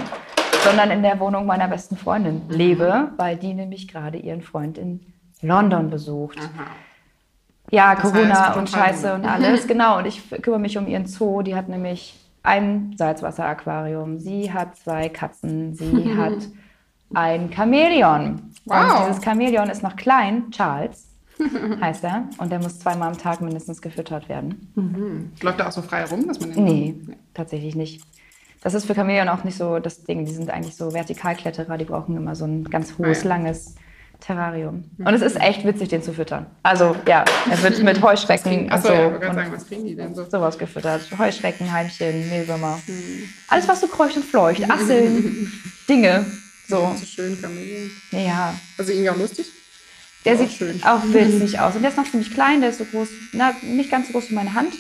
sondern 0.65 0.91
in 0.91 1.03
der 1.03 1.19
Wohnung 1.21 1.47
meiner 1.47 1.69
besten 1.69 1.97
Freundin 1.97 2.43
lebe, 2.49 3.13
weil 3.17 3.37
die 3.37 3.55
nämlich 3.55 3.89
gerade 3.89 4.19
ihren 4.19 4.43
Freund 4.43 4.77
in 4.77 5.01
London 5.41 5.89
besucht. 5.89 6.39
Aha. 6.39 6.67
Ja, 7.75 7.95
Das 7.95 8.03
Corona 8.05 8.49
heißt, 8.49 8.57
und 8.57 8.71
Scheiße 8.71 9.15
und 9.15 9.25
alles, 9.25 9.67
genau. 9.67 9.99
Und 9.99 10.07
ich 10.07 10.23
kümmere 10.43 10.61
mich 10.61 10.79
um 10.79 10.87
ihren 10.87 11.07
Zoo. 11.07 11.43
Die 11.43 11.55
hat 11.55 11.69
nämlich 11.69 12.15
ein 12.43 12.95
Salzwasseraquarium. 12.97 14.19
Sie 14.19 14.53
hat 14.53 14.77
zwei 14.77 15.09
Katzen. 15.09 15.75
Sie 15.75 16.15
hat 16.17 16.37
ein 17.15 17.51
Chamäleon. 17.53 18.51
Wow. 18.67 19.01
Und 19.01 19.09
dieses 19.09 19.25
Chamäleon 19.25 19.69
ist 19.71 19.83
noch 19.83 19.97
klein. 19.97 20.51
Charles 20.51 21.09
heißt 21.81 22.05
er. 22.05 22.29
Und 22.39 22.51
der 22.53 22.61
muss 22.61 22.79
zweimal 22.79 23.09
am 23.09 23.19
Tag 23.19 23.41
mindestens 23.41 23.83
gefüttert 23.83 24.29
werden. 24.29 25.33
Läuft 25.43 25.61
da 25.61 25.69
auch 25.69 25.73
so 25.73 25.83
frei 25.83 26.05
rum, 26.05 26.27
dass 26.29 26.41
man 26.41 26.53
den 26.53 26.65
Nee, 26.65 26.95
tatsächlich 27.35 27.75
nicht. 27.75 28.05
Das 28.63 28.73
ist 28.75 28.87
für 28.87 28.95
Chamäleon 28.95 29.29
auch 29.29 29.45
nicht 29.45 29.57
so 29.57 29.79
das 29.79 30.05
Ding. 30.05 30.25
Die 30.25 30.33
sind 30.33 30.51
eigentlich 30.51 30.77
so 30.77 30.95
Vertikalkletterer. 30.95 31.77
Die 31.77 31.85
brauchen 31.85 32.17
immer 32.17 32.35
so 32.35 32.47
ein 32.47 32.65
ganz 32.65 32.97
hohes, 32.99 33.21
Ah 33.21 33.29
ja. 33.29 33.29
langes 33.37 33.75
Terrarium. 34.25 34.85
Und 34.99 35.13
es 35.15 35.21
ist 35.23 35.37
echt 35.41 35.65
witzig, 35.67 35.89
den 35.91 36.03
zu 36.03 36.15
füttern. 36.15 36.47
Also 36.63 36.97
ja, 37.07 37.25
er 37.51 37.63
wird 37.63 37.83
mit 37.83 38.01
Heuschrecken 38.03 38.65
und 38.65 38.73
Achso, 38.73 38.89
so 38.89 38.95
ja, 38.95 39.07
und 39.09 39.21
sagen, 39.35 39.53
was 39.53 39.67
kriegen 39.69 39.85
die 39.87 39.95
denn 39.95 40.15
so? 40.15 40.25
sowas 40.29 40.57
gefüttert. 40.59 41.03
Heuschrecken, 41.19 41.71
Heimchen, 41.71 42.29
Mehlwürmer. 42.31 42.81
Hm. 42.87 43.29
Alles, 43.49 43.69
was 43.69 43.81
so 43.83 43.87
kreucht 43.87 44.17
und 44.17 44.25
fleucht. 44.25 44.63
Asseln, 44.71 45.53
Dinge. 45.89 46.25
So, 46.69 46.95
So 46.99 47.05
schön 47.07 47.41
Kamele. 47.41 47.91
ja. 48.13 48.55
Also 48.79 48.93
irgendwie 48.93 49.11
auch 49.11 49.17
lustig. 49.17 49.47
Der 50.25 50.35
Auch 50.35 50.39
sieht 50.39 50.53
schön. 50.53 50.83
auch 50.85 51.03
witzig 51.13 51.59
aus. 51.61 51.75
Und 51.77 51.83
der 51.83 51.91
ist 51.91 51.99
noch 51.99 52.11
ziemlich 52.11 52.33
klein, 52.33 52.63
der 52.63 52.71
ist 52.71 52.79
so 52.79 52.87
groß, 52.87 53.09
na, 53.33 53.55
nicht 53.61 53.91
ganz 53.91 54.07
so 54.07 54.15
groß 54.15 54.31
wie 54.31 54.35
meine 54.35 54.55
Hand. 54.55 54.73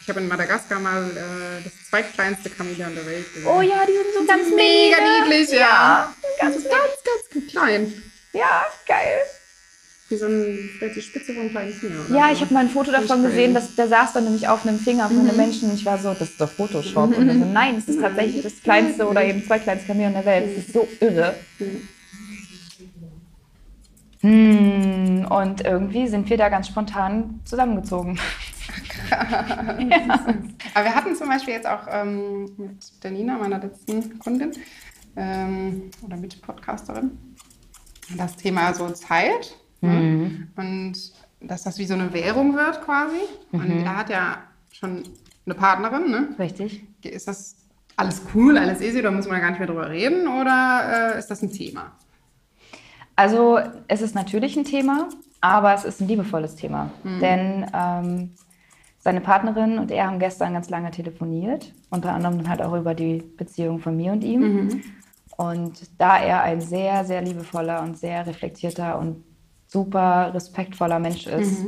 Ich 0.00 0.08
habe 0.08 0.20
in 0.20 0.28
Madagaskar 0.28 0.80
mal 0.80 1.02
äh, 1.10 1.62
das 1.62 1.72
zweitkleinste 1.90 2.48
Chamäleon 2.56 2.94
der 2.94 3.04
Welt 3.04 3.34
gesehen. 3.34 3.46
Oh 3.46 3.60
ja, 3.60 3.84
die 3.86 3.92
sind 3.92 4.14
so 4.18 4.24
ganz 4.26 4.48
Mega 4.48 4.96
mega. 4.96 5.26
niedlich, 5.28 5.50
ja. 5.52 5.58
Ja, 5.58 6.14
ganz, 6.40 6.54
ganz, 6.54 6.72
ganz 7.34 7.50
klein. 7.52 7.92
Ja, 8.32 8.64
geil. 8.86 9.18
Wie 10.08 10.16
so 10.16 10.26
ein, 10.26 10.58
die 10.94 11.00
Spitze 11.00 11.32
von 11.32 11.42
einem 11.42 11.50
kleinen 11.50 11.72
Finger. 11.72 11.94
oder 12.06 12.16
Ja, 12.18 12.26
so. 12.28 12.32
ich 12.34 12.40
habe 12.42 12.52
mal 12.54 12.60
ein 12.60 12.68
Foto 12.68 12.90
davon 12.92 13.22
gesehen, 13.22 13.54
dass 13.54 13.74
der 13.74 13.88
saß 13.88 14.12
dann 14.12 14.24
nämlich 14.24 14.46
auf 14.48 14.66
einem 14.66 14.78
Finger 14.78 15.08
von 15.08 15.20
einem 15.20 15.36
Menschen 15.36 15.70
und 15.70 15.76
ich 15.76 15.86
war 15.86 15.96
so, 15.98 16.10
das 16.12 16.30
ist 16.30 16.40
doch 16.40 16.50
Photoshop. 16.50 17.16
Und 17.16 17.26
dann 17.28 17.38
so, 17.40 17.46
nein, 17.46 17.76
es 17.78 17.88
ist 17.88 18.00
tatsächlich 18.00 18.42
das 18.42 18.60
kleinste 18.62 19.06
oder 19.08 19.24
eben 19.24 19.42
zweitkleinste 19.44 19.86
Chamäleon 19.86 20.12
der 20.12 20.24
Welt. 20.26 20.56
Das 20.56 20.64
ist 20.64 20.72
so 20.74 20.86
irre. 21.00 21.34
Hm, 24.20 25.26
und 25.28 25.64
irgendwie 25.64 26.06
sind 26.06 26.28
wir 26.30 26.36
da 26.36 26.48
ganz 26.48 26.68
spontan 26.68 27.40
zusammengezogen. 27.44 28.18
Aber 29.10 29.78
wir 30.84 30.94
hatten 30.94 31.16
zum 31.16 31.28
Beispiel 31.28 31.54
jetzt 31.54 31.66
auch 31.66 31.86
ähm, 31.90 32.44
mit 32.56 33.02
der 33.02 33.10
Nina, 33.10 33.36
meiner 33.36 33.58
letzten 33.58 34.18
Kundin 34.20 34.52
ähm, 35.16 35.90
oder 36.02 36.16
Mitpodcasterin, 36.16 37.10
das 38.16 38.36
Thema 38.36 38.74
so 38.74 38.90
Zeit. 38.90 39.56
Ne? 39.80 40.48
Und 40.56 40.94
dass 41.40 41.64
das 41.64 41.78
wie 41.78 41.86
so 41.86 41.94
eine 41.94 42.12
Währung 42.12 42.54
wird 42.54 42.82
quasi. 42.82 43.16
Und 43.50 43.70
er 43.70 43.96
hat 43.96 44.10
ja 44.10 44.38
schon 44.70 45.02
eine 45.44 45.54
Partnerin. 45.54 46.10
Ne? 46.10 46.28
Richtig. 46.38 46.84
Ist 47.02 47.28
das 47.28 47.56
alles 47.96 48.22
cool, 48.34 48.56
alles 48.56 48.80
easy, 48.80 49.02
da 49.02 49.10
muss 49.10 49.28
man 49.28 49.40
gar 49.40 49.50
nicht 49.50 49.58
mehr 49.58 49.68
drüber 49.68 49.90
reden? 49.90 50.28
Oder 50.28 51.14
äh, 51.14 51.18
ist 51.18 51.30
das 51.30 51.42
ein 51.42 51.52
Thema? 51.52 51.92
Also 53.16 53.58
es 53.88 54.00
ist 54.00 54.14
natürlich 54.14 54.56
ein 54.56 54.64
Thema, 54.64 55.08
aber 55.40 55.74
es 55.74 55.84
ist 55.84 56.00
ein 56.00 56.08
liebevolles 56.08 56.56
Thema. 56.56 56.90
Denn 57.20 57.66
ähm, 57.74 58.30
seine 58.98 59.20
Partnerin 59.20 59.78
und 59.78 59.90
er 59.90 60.06
haben 60.06 60.18
gestern 60.18 60.54
ganz 60.54 60.70
lange 60.70 60.90
telefoniert, 60.90 61.72
unter 61.90 62.12
anderem 62.12 62.38
dann 62.38 62.48
halt 62.48 62.62
auch 62.62 62.74
über 62.74 62.94
die 62.94 63.22
Beziehung 63.36 63.80
von 63.80 63.96
mir 63.96 64.12
und 64.12 64.22
ihm. 64.24 64.82
Und 65.36 65.72
da 65.98 66.18
er 66.18 66.42
ein 66.42 66.60
sehr, 66.60 67.04
sehr 67.04 67.22
liebevoller 67.22 67.82
und 67.82 67.98
sehr 67.98 68.26
reflektierter 68.26 68.98
und 68.98 69.24
super 69.66 70.32
respektvoller 70.34 70.98
Mensch 70.98 71.26
ist, 71.26 71.64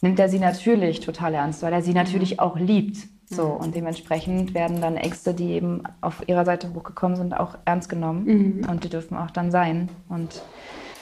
nimmt 0.00 0.18
er 0.20 0.28
sie 0.28 0.38
natürlich 0.38 1.00
total 1.00 1.34
ernst, 1.34 1.62
weil 1.62 1.72
er 1.72 1.82
sie 1.82 1.92
natürlich 1.92 2.40
auch 2.40 2.56
liebt. 2.56 3.08
So, 3.30 3.44
und 3.44 3.74
dementsprechend 3.74 4.54
werden 4.54 4.80
dann 4.80 4.96
Ängste, 4.96 5.34
die 5.34 5.50
eben 5.50 5.82
auf 6.00 6.26
ihrer 6.26 6.46
Seite 6.46 6.72
hochgekommen 6.72 7.16
sind, 7.18 7.34
auch 7.34 7.58
ernst 7.66 7.90
genommen. 7.90 8.64
Und 8.66 8.84
die 8.84 8.88
dürfen 8.88 9.18
auch 9.18 9.30
dann 9.30 9.50
sein. 9.50 9.90
Und 10.08 10.40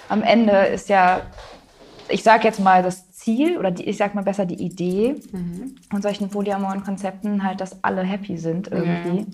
am 0.09 0.23
Ende 0.23 0.53
ist 0.53 0.89
ja, 0.89 1.21
ich 2.09 2.25
sage 2.25 2.45
jetzt 2.45 2.59
mal 2.59 2.83
das 2.83 3.13
Ziel 3.13 3.59
oder 3.59 3.71
die, 3.71 3.85
ich 3.85 3.97
sag 3.97 4.15
mal 4.17 4.25
besser 4.25 4.45
die 4.45 4.61
Idee 4.61 5.17
von 5.91 6.03
solchen 6.03 6.29
polyamoren 6.29 6.83
Konzepten 6.83 7.45
halt, 7.45 7.61
dass 7.61 7.85
alle 7.85 8.03
happy 8.03 8.39
sind 8.39 8.69
irgendwie. 8.73 9.19
Ja. 9.19 9.27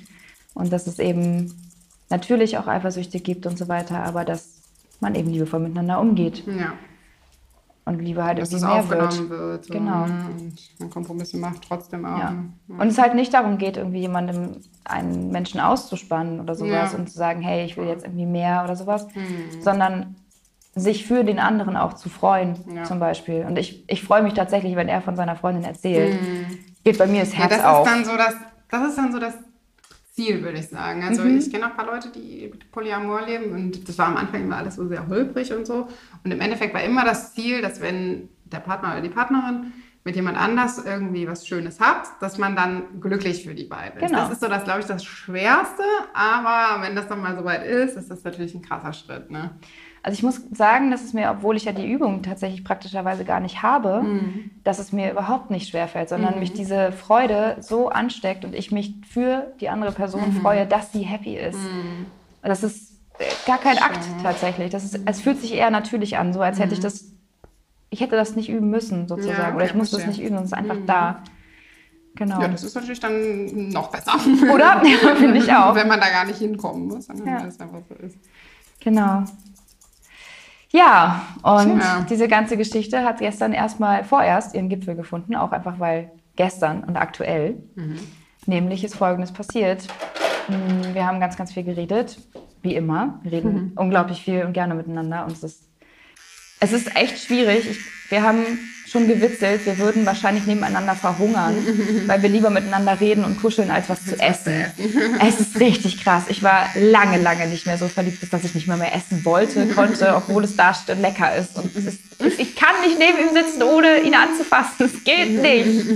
Und 0.54 0.70
dass 0.70 0.86
es 0.86 0.98
eben 0.98 1.71
natürlich 2.12 2.56
auch 2.58 2.68
Eifersüchte 2.68 3.18
gibt 3.18 3.46
und 3.46 3.58
so 3.58 3.66
weiter, 3.66 4.04
aber 4.04 4.24
dass 4.24 4.60
man 5.00 5.16
eben 5.16 5.30
liebevoll 5.30 5.58
miteinander 5.60 5.98
umgeht 6.00 6.44
Ja, 6.46 6.74
und 7.84 7.98
Liebe 8.00 8.22
halt 8.22 8.38
dass 8.38 8.52
irgendwie 8.52 8.66
mehr 8.72 8.88
wird. 8.88 9.28
wird. 9.28 9.64
so, 9.64 9.72
Genau. 9.74 10.06
ne? 10.06 10.26
Und 10.38 10.58
man 10.78 10.90
Kompromisse 10.90 11.36
macht 11.38 11.62
trotzdem 11.66 12.04
auch. 12.04 12.18
Ja. 12.18 12.30
ne? 12.30 12.52
Und 12.78 12.86
es 12.86 12.98
halt 12.98 13.16
nicht 13.16 13.34
darum 13.34 13.58
geht, 13.58 13.76
irgendwie 13.76 13.98
jemandem 13.98 14.58
einen 14.84 15.30
Menschen 15.32 15.58
auszuspannen 15.58 16.38
oder 16.38 16.54
sowas 16.54 16.92
Ja. 16.92 16.98
und 16.98 17.10
zu 17.10 17.16
sagen, 17.18 17.40
hey, 17.42 17.64
ich 17.64 17.76
will 17.76 17.86
jetzt 17.88 18.04
irgendwie 18.04 18.26
mehr 18.26 18.62
oder 18.64 18.76
sowas, 18.76 19.08
sondern 19.60 20.14
sich 20.74 21.04
für 21.06 21.22
den 21.24 21.38
anderen 21.38 21.76
auch 21.76 21.94
zu 21.94 22.08
freuen, 22.08 22.56
Ja. 22.74 22.84
zum 22.84 22.98
Beispiel. 23.00 23.44
Und 23.44 23.58
ich, 23.58 23.84
ich 23.88 24.02
freue 24.04 24.22
mich 24.22 24.34
tatsächlich, 24.34 24.74
wenn 24.76 24.88
er 24.88 25.02
von 25.02 25.16
seiner 25.16 25.36
Freundin 25.36 25.64
erzählt. 25.64 26.16
Geht 26.84 26.98
bei 26.98 27.06
mir 27.06 27.20
das 27.20 27.32
Ja, 27.32 27.40
Herz 27.40 27.56
das 27.56 27.64
auf. 27.64 27.86
ist 27.86 27.92
dann 27.92 28.04
so 28.04 28.16
das, 28.16 28.34
das 28.70 28.88
ist 28.88 28.96
dann 28.98 29.12
so 29.12 29.18
das 29.18 29.34
Ziel, 30.12 30.42
würde 30.42 30.58
ich 30.58 30.68
sagen. 30.68 31.02
Also 31.02 31.22
Mhm. 31.24 31.38
ich 31.38 31.50
kenne 31.50 31.66
auch 31.66 31.70
ein 31.70 31.76
paar 31.76 31.86
Leute, 31.86 32.10
die 32.10 32.48
mit 32.52 32.70
Polyamor 32.70 33.22
leben 33.26 33.50
und 33.52 33.88
das 33.88 33.96
war 33.98 34.06
am 34.08 34.16
Anfang 34.18 34.42
immer 34.44 34.58
alles 34.58 34.76
so 34.76 34.86
sehr 34.86 35.08
holprig 35.08 35.52
und 35.52 35.66
so. 35.66 35.88
Und 36.22 36.30
im 36.30 36.40
Endeffekt 36.40 36.74
war 36.74 36.84
immer 36.84 37.04
das 37.04 37.34
Ziel, 37.34 37.62
dass 37.62 37.80
wenn 37.80 38.28
der 38.44 38.60
Partner 38.60 38.92
oder 38.92 39.00
die 39.00 39.08
Partnerin 39.08 39.72
mit 40.04 40.14
jemand 40.16 40.36
anders 40.36 40.84
irgendwie 40.84 41.26
was 41.28 41.46
Schönes 41.46 41.80
hat, 41.80 42.08
dass 42.20 42.36
man 42.36 42.54
dann 42.56 43.00
glücklich 43.00 43.44
für 43.46 43.54
die 43.54 43.64
beiden 43.64 44.00
ist. 44.02 44.08
Genau. 44.10 44.22
Das 44.24 44.32
ist 44.32 44.40
so, 44.40 44.48
das 44.48 44.64
glaube 44.64 44.80
ich, 44.80 44.86
das 44.86 45.04
Schwerste. 45.04 45.84
Aber 46.12 46.82
wenn 46.82 46.94
das 46.96 47.08
dann 47.08 47.20
mal 47.22 47.36
soweit 47.36 47.64
ist, 47.64 47.96
ist 47.96 48.10
das 48.10 48.22
natürlich 48.24 48.54
ein 48.54 48.62
krasser 48.62 48.92
Schritt. 48.92 49.30
Ne? 49.30 49.50
Also 50.04 50.14
ich 50.16 50.22
muss 50.24 50.40
sagen, 50.52 50.90
dass 50.90 51.04
es 51.04 51.12
mir, 51.12 51.30
obwohl 51.30 51.56
ich 51.56 51.64
ja 51.64 51.70
die 51.72 51.88
Übung 51.88 52.22
tatsächlich 52.22 52.64
praktischerweise 52.64 53.24
gar 53.24 53.38
nicht 53.38 53.62
habe, 53.62 54.02
Mhm. 54.02 54.50
dass 54.64 54.80
es 54.80 54.90
mir 54.92 55.12
überhaupt 55.12 55.50
nicht 55.50 55.68
schwerfällt, 55.68 56.08
sondern 56.08 56.40
mich 56.40 56.52
diese 56.52 56.90
Freude 56.90 57.56
so 57.60 57.88
ansteckt 57.88 58.44
und 58.44 58.52
ich 58.54 58.72
mich 58.72 58.94
für 59.08 59.52
die 59.60 59.68
andere 59.68 59.92
Person 59.92 60.28
Mhm. 60.34 60.40
freue, 60.40 60.66
dass 60.66 60.90
sie 60.92 61.02
happy 61.02 61.36
ist. 61.36 61.58
Das 62.42 62.64
ist 62.64 62.92
äh, 63.20 63.24
gar 63.46 63.58
kein 63.58 63.78
Akt 63.78 64.00
tatsächlich. 64.24 64.70
Das 64.70 64.82
ist, 64.84 64.98
es 65.04 65.20
fühlt 65.20 65.38
sich 65.40 65.54
eher 65.54 65.70
natürlich 65.70 66.16
an, 66.16 66.32
so 66.32 66.40
als 66.40 66.58
hätte 66.58 66.74
ich 66.74 66.80
das, 66.80 67.04
ich 67.90 68.00
hätte 68.00 68.16
das 68.16 68.34
nicht 68.34 68.48
üben 68.48 68.70
müssen 68.70 69.06
sozusagen. 69.06 69.36
Mhm. 69.38 69.48
Ja, 69.50 69.54
Oder 69.54 69.64
ich 69.66 69.74
muss 69.74 69.90
das. 69.92 70.02
Mhm. 70.02 70.08
nicht 70.08 70.20
üben, 70.22 70.36
es 70.36 70.44
ist 70.46 70.54
einfach 70.54 70.78
da. 70.86 71.22
Genau. 72.16 72.40
Ja, 72.42 72.48
das 72.48 72.64
ist 72.64 72.74
natürlich 72.74 72.98
dann 73.00 73.68
noch 73.68 73.90
besser. 73.92 74.14
Oder? 74.52 74.82
Ja, 75.02 75.14
finde 75.14 75.38
ich 75.38 75.52
auch. 75.52 75.74
Wenn 75.76 75.86
man 75.88 76.00
da 76.00 76.08
gar 76.10 76.24
nicht 76.24 76.38
hinkommen 76.38 76.88
muss, 76.88 77.06
sondern 77.06 77.26
Ja. 77.28 77.40
weil 77.40 77.48
es 77.48 77.60
einfach 77.60 77.80
so 77.88 77.94
ist. 78.04 78.16
Genau. 78.80 79.22
Ja, 80.72 81.26
und 81.42 81.78
Tja. 81.80 82.06
diese 82.08 82.28
ganze 82.28 82.56
Geschichte 82.56 83.04
hat 83.04 83.18
gestern 83.18 83.52
erstmal 83.52 84.04
vorerst 84.04 84.54
ihren 84.54 84.68
Gipfel 84.70 84.94
gefunden, 84.96 85.36
auch 85.36 85.52
einfach 85.52 85.78
weil 85.78 86.10
gestern 86.34 86.82
und 86.84 86.96
aktuell 86.96 87.62
nämlich 88.46 88.82
ist 88.82 88.96
Folgendes 88.96 89.32
passiert. 89.32 89.86
Mm, 90.48 90.94
Wir 90.94 91.06
haben 91.06 91.20
ganz, 91.20 91.36
ganz 91.36 91.52
viel 91.52 91.62
geredet, 91.62 92.18
wie 92.62 92.74
immer. 92.74 93.20
Wir 93.22 93.32
reden 93.32 93.72
unglaublich 93.76 94.22
viel 94.22 94.44
und 94.44 94.54
gerne 94.54 94.74
miteinander 94.74 95.24
und 95.24 95.32
es 95.32 95.42
ist, 95.42 95.68
es 96.60 96.72
ist 96.72 96.96
echt 96.96 97.18
schwierig. 97.18 97.68
Ich, 97.70 98.10
wir 98.10 98.22
haben 98.22 98.38
schon 98.92 99.08
gewitzelt, 99.08 99.64
wir 99.64 99.78
würden 99.78 100.04
wahrscheinlich 100.04 100.46
nebeneinander 100.46 100.94
verhungern, 100.94 101.56
weil 102.06 102.22
wir 102.22 102.28
lieber 102.28 102.50
miteinander 102.50 103.00
reden 103.00 103.24
und 103.24 103.40
kuscheln, 103.40 103.70
als 103.70 103.88
was 103.88 104.04
zu 104.04 104.20
essen. 104.20 104.66
Es 105.26 105.40
ist 105.40 105.58
richtig 105.58 106.04
krass. 106.04 106.24
Ich 106.28 106.42
war 106.42 106.68
lange, 106.74 107.18
lange 107.18 107.48
nicht 107.48 107.66
mehr 107.66 107.78
so 107.78 107.88
verliebt, 107.88 108.30
dass 108.30 108.44
ich 108.44 108.54
nicht 108.54 108.68
mehr 108.68 108.76
mehr 108.76 108.94
essen 108.94 109.24
wollte, 109.24 109.66
konnte, 109.68 110.14
obwohl 110.14 110.44
es 110.44 110.56
da 110.56 110.76
lecker 111.00 111.34
ist. 111.34 111.56
Und 111.56 111.74
ist, 111.74 112.00
ich 112.38 112.54
kann 112.54 112.80
nicht 112.86 112.98
neben 112.98 113.18
ihm 113.18 113.34
sitzen, 113.34 113.62
ohne 113.62 114.00
ihn 114.00 114.14
anzufassen. 114.14 114.86
Es 114.86 115.04
geht 115.04 115.40
nicht. 115.40 115.86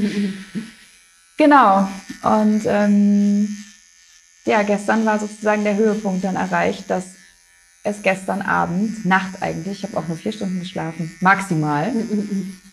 Genau. 1.36 1.88
Und 2.22 2.62
ähm, 2.66 3.48
ja, 4.46 4.62
gestern 4.62 5.04
war 5.04 5.18
sozusagen 5.18 5.64
der 5.64 5.76
Höhepunkt 5.76 6.24
dann 6.24 6.36
erreicht, 6.36 6.88
dass 6.88 7.04
es 7.82 8.02
gestern 8.02 8.42
Abend, 8.42 9.04
Nacht 9.04 9.42
eigentlich, 9.42 9.78
ich 9.78 9.84
habe 9.84 9.96
auch 9.96 10.08
nur 10.08 10.16
vier 10.16 10.32
Stunden 10.32 10.60
geschlafen, 10.60 11.14
maximal, 11.20 11.92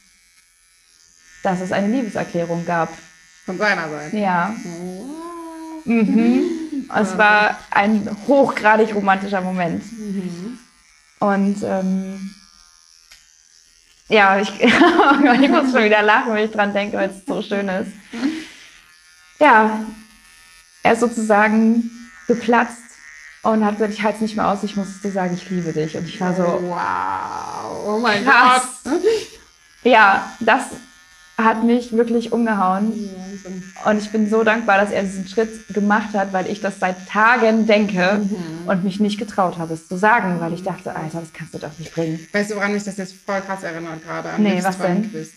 dass 1.43 1.61
es 1.61 1.71
eine 1.71 1.87
Liebeserklärung 1.87 2.65
gab. 2.65 2.89
Von 3.45 3.57
seiner 3.57 3.89
Seite. 3.89 4.17
Ja. 4.17 4.55
Mhm. 5.85 6.89
Es 6.95 7.17
war 7.17 7.59
ein 7.71 8.09
hochgradig 8.27 8.95
romantischer 8.95 9.41
Moment. 9.41 9.83
Und 11.19 11.61
ähm, 11.63 12.33
ja, 14.07 14.39
ich, 14.39 14.49
ich 14.61 15.49
muss 15.49 15.71
schon 15.71 15.83
wieder 15.83 16.01
lachen, 16.01 16.33
wenn 16.33 16.45
ich 16.45 16.51
dran 16.51 16.73
denke, 16.73 16.97
weil 16.97 17.09
es 17.09 17.25
so 17.25 17.41
schön 17.41 17.67
ist. 17.67 17.91
Ja, 19.39 19.79
er 20.83 20.93
ist 20.93 20.99
sozusagen 20.99 21.91
geplatzt 22.27 22.77
und 23.41 23.65
hat 23.65 23.75
gesagt, 23.75 23.93
ich 23.93 24.03
halte 24.03 24.17
es 24.17 24.21
nicht 24.21 24.35
mehr 24.37 24.47
aus, 24.47 24.63
ich 24.63 24.75
muss 24.77 25.01
dir 25.01 25.11
sagen, 25.11 25.33
ich 25.33 25.49
liebe 25.49 25.73
dich. 25.73 25.97
Und 25.97 26.07
ich 26.07 26.19
war 26.21 26.33
so, 26.33 26.43
Wow. 26.43 27.87
Oh 27.87 27.99
mein 27.99 28.23
Krass. 28.23 28.67
Gott. 28.85 29.01
ja, 29.83 30.31
das 30.39 30.67
hat 31.37 31.63
mich 31.63 31.91
wirklich 31.93 32.31
umgehauen. 32.31 32.91
Wahnsinn. 32.91 33.63
Und 33.85 33.97
ich 33.97 34.11
bin 34.11 34.29
so 34.29 34.43
dankbar, 34.43 34.77
dass 34.77 34.91
er 34.91 35.01
diesen 35.03 35.27
Schritt 35.27 35.67
gemacht 35.73 36.13
hat, 36.13 36.31
weil 36.31 36.47
ich 36.47 36.61
das 36.61 36.79
seit 36.79 37.07
Tagen 37.09 37.65
denke 37.65 38.21
Mhm. 38.21 38.67
und 38.67 38.83
mich 38.83 38.99
nicht 38.99 39.17
getraut 39.17 39.57
habe, 39.57 39.73
es 39.73 39.87
zu 39.87 39.97
sagen, 39.97 40.39
weil 40.39 40.53
ich 40.53 40.63
dachte, 40.63 40.95
Alter, 40.95 41.21
das 41.21 41.33
kannst 41.33 41.53
du 41.55 41.57
doch 41.59 41.77
nicht 41.79 41.93
bringen. 41.93 42.19
Weißt 42.31 42.51
du, 42.51 42.55
woran 42.55 42.71
mich 42.73 42.83
das 42.83 42.97
jetzt 42.97 43.13
voll 43.15 43.41
krass 43.41 43.63
erinnert 43.63 44.03
gerade? 44.03 44.29
An 44.29 44.43
Nee, 44.43 44.63
was 44.63 44.77
denn? 44.77 45.01
Traumquiz. 45.03 45.31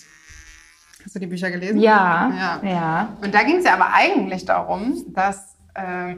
Hast 1.05 1.14
du 1.14 1.18
die 1.20 1.26
Bücher 1.26 1.51
gelesen? 1.51 1.78
Ja, 1.80 2.61
Ja. 2.62 2.68
ja. 2.68 3.16
Und 3.22 3.32
da 3.34 3.42
ging 3.44 3.57
es 3.59 3.64
ja 3.64 3.74
aber 3.74 3.92
eigentlich 3.94 4.44
darum, 4.44 5.03
dass 5.14 5.57
äh, 5.74 6.16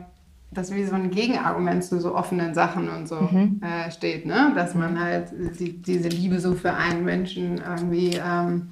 das 0.51 0.73
wie 0.75 0.85
so 0.87 0.95
ein 0.95 1.11
Gegenargument 1.11 1.85
zu 1.85 2.01
so 2.01 2.15
offenen 2.15 2.55
Sachen 2.55 2.89
und 2.89 3.07
so 3.07 3.21
Mhm. 3.21 3.61
äh, 3.63 3.91
steht, 3.93 4.25
ne? 4.25 4.53
Dass 4.57 4.75
man 4.75 4.99
halt 4.99 5.29
die, 5.61 5.81
diese 5.83 6.09
Liebe 6.09 6.41
so 6.41 6.55
für 6.55 6.73
einen 6.73 7.05
Menschen 7.05 7.59
irgendwie 7.59 8.17
ähm, 8.25 8.71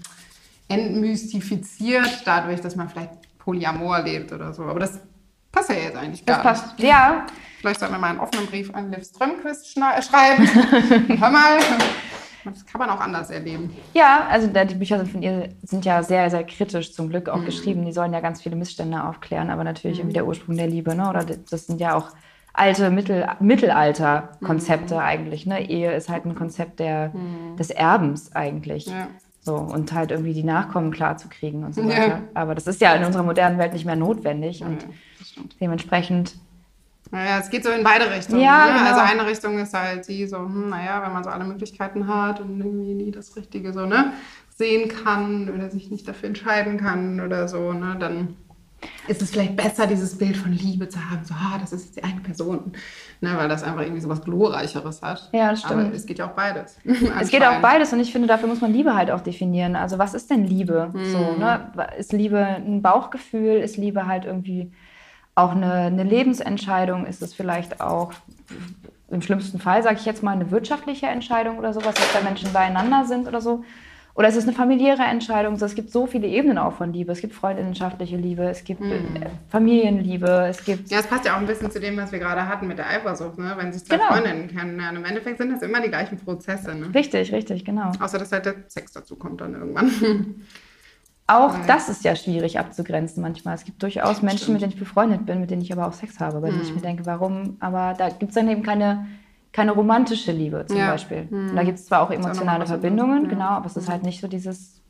entmystifiziert, 0.68 2.22
dadurch, 2.24 2.60
dass 2.60 2.76
man 2.76 2.88
vielleicht 2.88 3.10
Polyamor 3.38 4.00
lebt 4.00 4.32
oder 4.32 4.52
so. 4.52 4.64
Aber 4.64 4.80
das 4.80 5.00
passt 5.52 5.70
ja 5.70 5.76
jetzt 5.76 5.96
eigentlich 5.96 6.24
gar 6.26 6.42
Das 6.42 6.62
nicht. 6.62 6.64
passt. 6.76 6.80
Ja, 6.82 7.26
Vielleicht 7.60 7.80
sollten 7.80 7.94
wir 7.94 7.98
mal 7.98 8.10
einen 8.10 8.20
offenen 8.20 8.46
Brief 8.46 8.72
an 8.74 8.92
Liv 8.92 9.04
Strömquist 9.04 9.66
schna- 9.76 10.00
schreiben. 10.02 10.46
Hör 11.20 11.30
mal, 11.30 11.58
das 12.44 12.64
kann 12.66 12.78
man 12.78 12.90
auch 12.90 13.00
anders 13.00 13.30
erleben. 13.30 13.74
ja, 13.94 14.26
also 14.30 14.46
die 14.46 14.74
Bücher 14.74 14.98
sind 14.98 15.10
von 15.10 15.22
ihr 15.22 15.48
sind 15.64 15.84
ja 15.84 16.02
sehr, 16.02 16.30
sehr 16.30 16.44
kritisch 16.44 16.92
zum 16.92 17.08
Glück 17.08 17.26
Mhm. 17.26 17.32
auch 17.32 17.44
geschrieben. 17.44 17.84
Die 17.84 17.92
sollen 17.92 18.12
ja 18.12 18.20
ganz 18.20 18.42
viele 18.42 18.54
Missstände 18.56 19.02
aufklären, 19.02 19.50
aber 19.50 19.64
natürlich 19.64 19.98
irgendwie 19.98 20.14
der 20.14 20.26
Ursprung 20.26 20.56
der 20.56 20.68
Liebe, 20.68 20.94
ne? 20.94 21.08
Oder 21.08 21.24
das 21.24 21.66
sind 21.66 21.80
ja 21.80 21.94
auch 21.96 22.10
alte 22.52 22.90
Mittel, 22.90 23.26
Mittelalter-Konzepte 23.40 24.94
Mhm. 24.94 25.00
eigentlich. 25.00 25.46
Ne? 25.46 25.68
Ehe 25.68 25.92
ist 25.94 26.08
halt 26.08 26.24
ein 26.24 26.34
Konzept 26.34 26.78
der, 26.80 27.12
des 27.58 27.70
Erbens 27.70 28.34
eigentlich. 28.34 28.86
Ja. 28.86 29.08
So, 29.46 29.54
und 29.54 29.92
halt 29.92 30.10
irgendwie 30.10 30.34
die 30.34 30.42
Nachkommen 30.42 30.90
klar 30.90 31.16
zu 31.18 31.28
kriegen 31.28 31.62
und 31.62 31.72
so 31.72 31.80
Ja. 31.82 31.88
weiter. 31.88 32.18
Aber 32.34 32.56
das 32.56 32.66
ist 32.66 32.80
ja 32.80 32.92
in 32.96 33.04
unserer 33.04 33.22
modernen 33.22 33.58
Welt 33.58 33.72
nicht 33.74 33.86
mehr 33.86 33.94
notwendig 33.94 34.60
und 34.60 34.82
Ja, 34.82 34.88
stimmt. 35.24 35.54
dementsprechend, 35.60 36.34
Naja, 37.12 37.38
es 37.38 37.48
geht 37.48 37.62
so 37.62 37.70
in 37.70 37.84
beide 37.84 38.10
Richtungen. 38.10 38.40
Ja, 38.42 38.66
ne? 38.66 38.72
genau. 38.72 38.86
Also 38.88 39.00
eine 39.02 39.24
Richtung 39.30 39.60
ist 39.60 39.72
halt 39.72 40.08
die 40.08 40.26
so, 40.26 40.38
hm, 40.38 40.70
naja, 40.70 41.00
wenn 41.04 41.12
man 41.12 41.22
so 41.22 41.30
alle 41.30 41.44
Möglichkeiten 41.44 42.08
hat 42.08 42.40
und 42.40 42.58
irgendwie 42.58 42.94
nie 42.94 43.12
das 43.12 43.36
Richtige 43.36 43.72
so, 43.72 43.86
ne, 43.86 44.12
sehen 44.50 44.88
kann 44.88 45.48
oder 45.48 45.70
sich 45.70 45.92
nicht 45.92 46.08
dafür 46.08 46.28
entscheiden 46.30 46.76
kann 46.78 47.20
oder 47.20 47.46
so, 47.46 47.72
ne, 47.72 47.96
dann 48.00 48.34
ist 49.08 49.22
es 49.22 49.30
vielleicht 49.30 49.56
besser, 49.56 49.86
dieses 49.86 50.16
Bild 50.18 50.36
von 50.36 50.52
Liebe 50.52 50.88
zu 50.88 50.98
haben, 50.98 51.24
so, 51.24 51.34
ah, 51.34 51.58
das 51.58 51.72
ist 51.72 51.86
jetzt 51.86 51.96
die 51.96 52.04
eine 52.04 52.20
Person, 52.20 52.72
ne, 53.20 53.34
weil 53.36 53.48
das 53.48 53.62
einfach 53.62 53.82
irgendwie 53.82 54.00
so 54.00 54.08
was 54.08 54.22
Glorreicheres 54.22 55.02
hat. 55.02 55.28
Ja, 55.32 55.50
das 55.50 55.60
stimmt. 55.60 55.86
Aber 55.86 55.94
es 55.94 56.06
geht 56.06 56.18
ja 56.18 56.26
auch 56.26 56.34
beides. 56.34 56.78
es 57.20 57.30
geht 57.30 57.44
auch 57.44 57.60
beides 57.60 57.92
und 57.92 58.00
ich 58.00 58.12
finde, 58.12 58.28
dafür 58.28 58.48
muss 58.48 58.60
man 58.60 58.72
Liebe 58.72 58.94
halt 58.94 59.10
auch 59.10 59.20
definieren. 59.20 59.76
Also 59.76 59.98
was 59.98 60.14
ist 60.14 60.30
denn 60.30 60.44
Liebe? 60.44 60.90
Hm. 60.92 61.04
So, 61.12 61.36
ne? 61.36 61.72
Ist 61.98 62.12
Liebe 62.12 62.38
ein 62.38 62.82
Bauchgefühl? 62.82 63.56
Ist 63.56 63.76
Liebe 63.76 64.06
halt 64.06 64.24
irgendwie 64.24 64.72
auch 65.34 65.52
eine, 65.52 65.72
eine 65.72 66.04
Lebensentscheidung? 66.04 67.06
Ist 67.06 67.22
es 67.22 67.34
vielleicht 67.34 67.80
auch 67.80 68.12
im 69.08 69.22
schlimmsten 69.22 69.60
Fall, 69.60 69.82
sage 69.82 69.96
ich 70.00 70.04
jetzt 70.04 70.22
mal, 70.22 70.32
eine 70.32 70.50
wirtschaftliche 70.50 71.06
Entscheidung 71.06 71.58
oder 71.58 71.72
sowas, 71.72 71.94
dass 71.94 72.12
da 72.12 72.20
Menschen 72.22 72.52
beieinander 72.52 73.04
sind 73.04 73.28
oder 73.28 73.40
so? 73.40 73.64
Oder 74.16 74.28
ist 74.28 74.36
es 74.36 74.44
eine 74.44 74.54
familiäre 74.54 75.02
Entscheidung? 75.02 75.56
So, 75.58 75.66
es 75.66 75.74
gibt 75.74 75.90
so 75.90 76.06
viele 76.06 76.26
Ebenen 76.26 76.56
auch 76.56 76.72
von 76.72 76.90
Liebe. 76.92 77.12
Es 77.12 77.20
gibt 77.20 77.34
freundinnenschaftliche 77.34 78.16
Liebe, 78.16 78.44
es 78.44 78.64
gibt 78.64 78.80
Hm. 78.80 78.90
äh, 78.90 79.26
Familienliebe, 79.50 80.46
es 80.48 80.64
gibt 80.64 80.90
Ja, 80.90 81.00
es 81.00 81.06
passt 81.06 81.26
ja 81.26 81.34
auch 81.34 81.38
ein 81.40 81.46
bisschen 81.46 81.70
zu 81.70 81.78
dem, 81.80 81.98
was 81.98 82.12
wir 82.12 82.18
gerade 82.18 82.48
hatten 82.48 82.66
mit 82.66 82.78
der 82.78 82.88
Eifersucht, 82.88 83.36
ne? 83.38 83.52
wenn 83.58 83.72
sich 83.74 83.84
zwei 83.84 83.96
Genau. 83.98 84.08
Freundinnen 84.08 84.48
kennenlernen. 84.48 85.02
Im 85.02 85.04
Endeffekt 85.04 85.36
sind 85.38 85.52
das 85.52 85.60
immer 85.60 85.82
die 85.82 85.88
gleichen 85.88 86.16
Prozesse, 86.18 86.74
ne? 86.74 86.94
Richtig, 86.94 87.30
richtig, 87.32 87.64
genau. 87.66 87.92
Außer, 88.00 88.18
dass 88.18 88.32
halt 88.32 88.46
der 88.46 88.54
Sex 88.68 88.92
dazu 88.92 89.16
kommt 89.16 89.42
dann 89.42 89.54
irgendwann. 89.54 89.90
Auch 91.28 91.52
Weil- 91.58 91.66
das 91.66 91.88
ist 91.88 92.04
ja 92.04 92.14
schwierig 92.14 92.58
abzugrenzen 92.58 93.20
manchmal. 93.22 93.54
Es 93.56 93.64
gibt 93.64 93.82
durchaus 93.82 94.22
Menschen, 94.22 94.38
Stimmt. 94.38 94.52
mit 94.54 94.62
denen 94.62 94.72
ich 94.72 94.78
befreundet 94.78 95.26
bin, 95.26 95.40
mit 95.40 95.50
denen 95.50 95.60
ich 95.60 95.72
aber 95.72 95.88
auch 95.88 95.92
Sex 95.92 96.20
habe, 96.20 96.40
bei 96.40 96.50
denen 96.50 96.62
ich 96.62 96.72
mir 96.74 96.80
denke, 96.80 97.04
warum? 97.04 97.56
Aber 97.60 97.94
da 97.98 98.08
gibt 98.10 98.30
es 98.30 98.34
dann 98.36 98.48
eben 98.48 98.62
keine, 98.62 99.06
keine 99.56 99.72
romantische 99.72 100.32
Liebe 100.32 100.66
zum 100.66 100.76
Ja. 100.76 100.90
Beispiel. 100.90 101.26
Und 101.30 101.56
Da 101.56 101.64
gibt 101.64 101.78
es 101.78 101.86
zwar 101.86 102.02
auch 102.02 102.08
auch 102.08 102.10
emotionale 102.12 102.62
was 102.64 102.68
Verbindungen, 102.68 103.24
ja. 103.24 103.28
genau, 103.30 103.48
aber 103.48 103.66
es 103.66 103.76
ist 103.76 103.88
halt 103.88 104.02
nicht 104.02 104.20
so 104.20 104.28
dieses. 104.28 104.82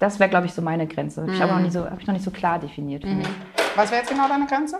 Das 0.00 0.18
wäre, 0.18 0.30
glaube 0.30 0.46
ich, 0.46 0.54
so 0.54 0.62
meine 0.62 0.86
Grenze. 0.86 1.20
Habe 1.22 1.34
ich 1.34 1.42
aber 1.42 1.54
noch 1.56 1.60
nie 1.60 1.70
so, 1.70 1.84
habe 1.84 2.00
ich 2.00 2.06
noch 2.06 2.14
nicht 2.14 2.24
so 2.24 2.30
klar 2.30 2.58
definiert. 2.58 3.04
mich. 3.04 3.26
Was 3.76 3.90
wäre 3.90 4.00
jetzt 4.00 4.10
genau 4.10 4.26
deine 4.26 4.46
Grenze? 4.46 4.78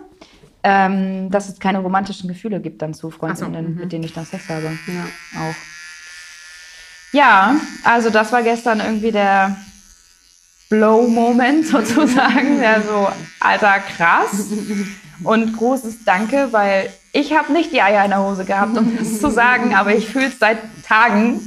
Ähm, 0.62 1.30
dass 1.30 1.50
es 1.50 1.60
keine 1.60 1.80
romantischen 1.80 2.28
Gefühle 2.28 2.60
gibt 2.60 2.80
dann 2.80 2.94
zu 2.94 3.08
Ach 3.08 3.12
so, 3.12 3.18
Freundinnen, 3.18 3.74
mhm. 3.74 3.80
mit 3.80 3.92
denen 3.92 4.04
ich 4.04 4.14
dann 4.14 4.24
Sex 4.24 4.48
habe. 4.48 4.62
Ja. 4.86 5.04
auch. 5.42 5.54
Ja, 7.12 7.56
also 7.84 8.08
das 8.08 8.32
war 8.32 8.42
gestern 8.42 8.80
irgendwie 8.80 9.12
der 9.12 9.56
Blow-Moment 10.68 11.66
sozusagen, 11.68 12.60
der 12.60 12.82
so, 12.82 13.08
alter, 13.40 13.80
krass. 13.80 14.46
Und 15.22 15.56
großes 15.56 16.04
Danke, 16.04 16.48
weil 16.50 16.92
ich 17.12 17.32
habe 17.36 17.52
nicht 17.52 17.72
die 17.72 17.80
Eier 17.80 18.04
in 18.04 18.10
der 18.10 18.22
Hose 18.22 18.44
gehabt, 18.44 18.76
um 18.76 18.98
das 18.98 19.20
zu 19.20 19.30
sagen, 19.30 19.74
aber 19.74 19.94
ich 19.94 20.08
fühle 20.08 20.26
es 20.26 20.38
seit 20.38 20.58
Tagen. 20.86 21.40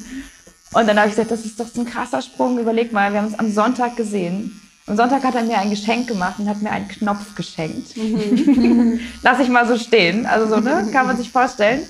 Und 0.73 0.87
dann 0.87 0.97
habe 0.97 1.09
ich 1.09 1.15
gesagt, 1.15 1.31
das 1.31 1.45
ist 1.45 1.59
doch 1.59 1.67
so 1.67 1.81
ein 1.81 1.87
krasser 1.87 2.21
Sprung. 2.21 2.59
Überleg 2.59 2.91
mal, 2.91 3.11
wir 3.11 3.19
haben 3.19 3.27
uns 3.27 3.39
am 3.39 3.51
Sonntag 3.51 3.95
gesehen. 3.97 4.61
Am 4.87 4.95
Sonntag 4.95 5.23
hat 5.23 5.35
er 5.35 5.43
mir 5.43 5.57
ein 5.57 5.69
Geschenk 5.69 6.07
gemacht 6.07 6.39
und 6.39 6.47
hat 6.47 6.61
mir 6.61 6.71
einen 6.71 6.87
Knopf 6.87 7.35
geschenkt. 7.35 7.93
Lass 9.21 9.39
ich 9.39 9.49
mal 9.49 9.67
so 9.67 9.77
stehen. 9.77 10.25
Also 10.25 10.47
so, 10.47 10.61
ne? 10.61 10.87
Kann 10.93 11.07
man 11.07 11.17
sich 11.17 11.29
vorstellen. 11.29 11.81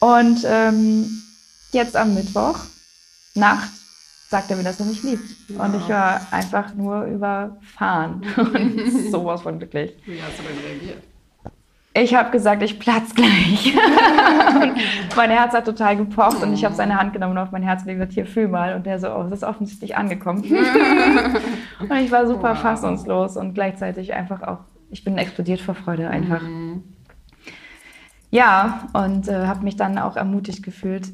Und 0.00 0.40
ähm, 0.44 1.22
jetzt 1.72 1.96
am 1.96 2.14
Mittwoch, 2.14 2.58
Nacht, 3.34 3.70
sagt 4.28 4.50
er 4.50 4.56
mir, 4.56 4.62
dass 4.64 4.78
er 4.78 4.86
mich 4.86 5.02
liebt. 5.02 5.24
Und 5.58 5.74
ich 5.74 5.88
war 5.88 6.20
einfach 6.30 6.74
nur 6.74 7.04
überfahren. 7.04 8.22
Und 8.36 9.10
sowas 9.10 9.40
von 9.42 9.58
glücklich. 9.58 9.96
Wie 10.04 10.20
hast 10.22 10.38
du 10.38 10.42
denn 10.42 10.58
reagiert? 10.64 11.02
Ich 11.94 12.14
habe 12.14 12.30
gesagt, 12.30 12.62
ich 12.62 12.78
platz 12.78 13.14
gleich. 13.14 13.74
mein 15.16 15.30
Herz 15.30 15.54
hat 15.54 15.64
total 15.64 15.96
gepocht 15.96 16.42
und 16.42 16.52
ich 16.52 16.64
habe 16.64 16.74
seine 16.74 16.96
Hand 16.96 17.12
genommen 17.12 17.32
und 17.32 17.38
auf 17.38 17.50
mein 17.50 17.62
Herz 17.62 17.82
gelegt 17.82 18.00
und 18.00 18.08
gesagt, 18.08 18.12
hier, 18.14 18.26
fühl 18.26 18.46
mal. 18.46 18.76
Und 18.76 18.86
der 18.86 19.00
so, 19.00 19.08
oh, 19.08 19.24
das 19.24 19.38
ist 19.38 19.44
offensichtlich 19.44 19.96
angekommen. 19.96 20.42
und 21.80 21.92
ich 21.96 22.12
war 22.12 22.26
super 22.26 22.50
Wow. 22.50 22.58
fassungslos 22.58 23.36
und 23.36 23.54
gleichzeitig 23.54 24.12
einfach 24.12 24.42
auch, 24.42 24.58
ich 24.90 25.02
bin 25.02 25.18
explodiert 25.18 25.60
vor 25.60 25.74
Freude 25.74 26.08
einfach. 26.08 26.42
ja, 28.30 28.86
und 28.92 29.26
äh, 29.26 29.46
habe 29.46 29.64
mich 29.64 29.76
dann 29.76 29.98
auch 29.98 30.16
ermutigt 30.16 30.62
gefühlt, 30.62 31.08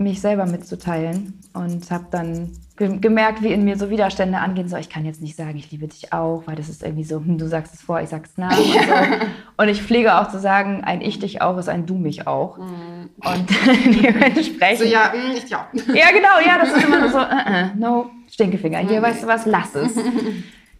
mich 0.00 0.20
selber 0.20 0.46
mitzuteilen 0.46 1.38
und 1.52 1.90
habe 1.90 2.06
dann 2.10 2.52
ge 2.76 2.98
gemerkt, 2.98 3.42
wie 3.42 3.52
in 3.52 3.64
mir 3.64 3.76
so 3.76 3.90
Widerstände 3.90 4.38
angehen. 4.38 4.68
So, 4.68 4.76
ich 4.76 4.88
kann 4.88 5.04
jetzt 5.04 5.20
nicht 5.20 5.36
sagen, 5.36 5.56
ich 5.58 5.70
liebe 5.70 5.86
dich 5.86 6.12
auch, 6.12 6.42
weil 6.46 6.56
das 6.56 6.68
ist 6.70 6.82
irgendwie 6.82 7.04
so, 7.04 7.16
hm, 7.16 7.36
du 7.36 7.46
sagst 7.46 7.74
es 7.74 7.82
vor, 7.82 8.00
ich 8.00 8.08
sag's 8.08 8.38
nach. 8.38 8.56
Und, 8.56 8.64
so. 8.64 8.94
und 9.58 9.68
ich 9.68 9.82
pflege 9.82 10.18
auch 10.18 10.28
zu 10.28 10.40
sagen, 10.40 10.82
ein 10.82 11.02
Ich 11.02 11.18
dich 11.18 11.42
auch 11.42 11.58
ist 11.58 11.68
ein 11.68 11.84
Du 11.84 11.96
mich 11.96 12.26
auch. 12.26 12.56
Mhm. 12.56 13.10
Und 13.16 13.50
dementsprechend. 14.02 14.78
So, 14.78 14.84
ja, 14.84 15.12
mm, 15.12 15.36
ich 15.36 15.50
ja. 15.50 15.68
Ja, 15.74 16.10
genau, 16.12 16.40
ja, 16.44 16.58
das 16.58 16.72
ist 16.74 16.84
immer 16.84 17.08
so, 17.10 17.18
uh 17.18 17.20
-uh, 17.20 17.76
no, 17.76 18.10
Stinkefinger. 18.30 18.78
Hier, 18.78 19.02
weißt 19.02 19.22
du 19.22 19.26
was, 19.26 19.44
lass 19.44 19.74
es. 19.74 19.94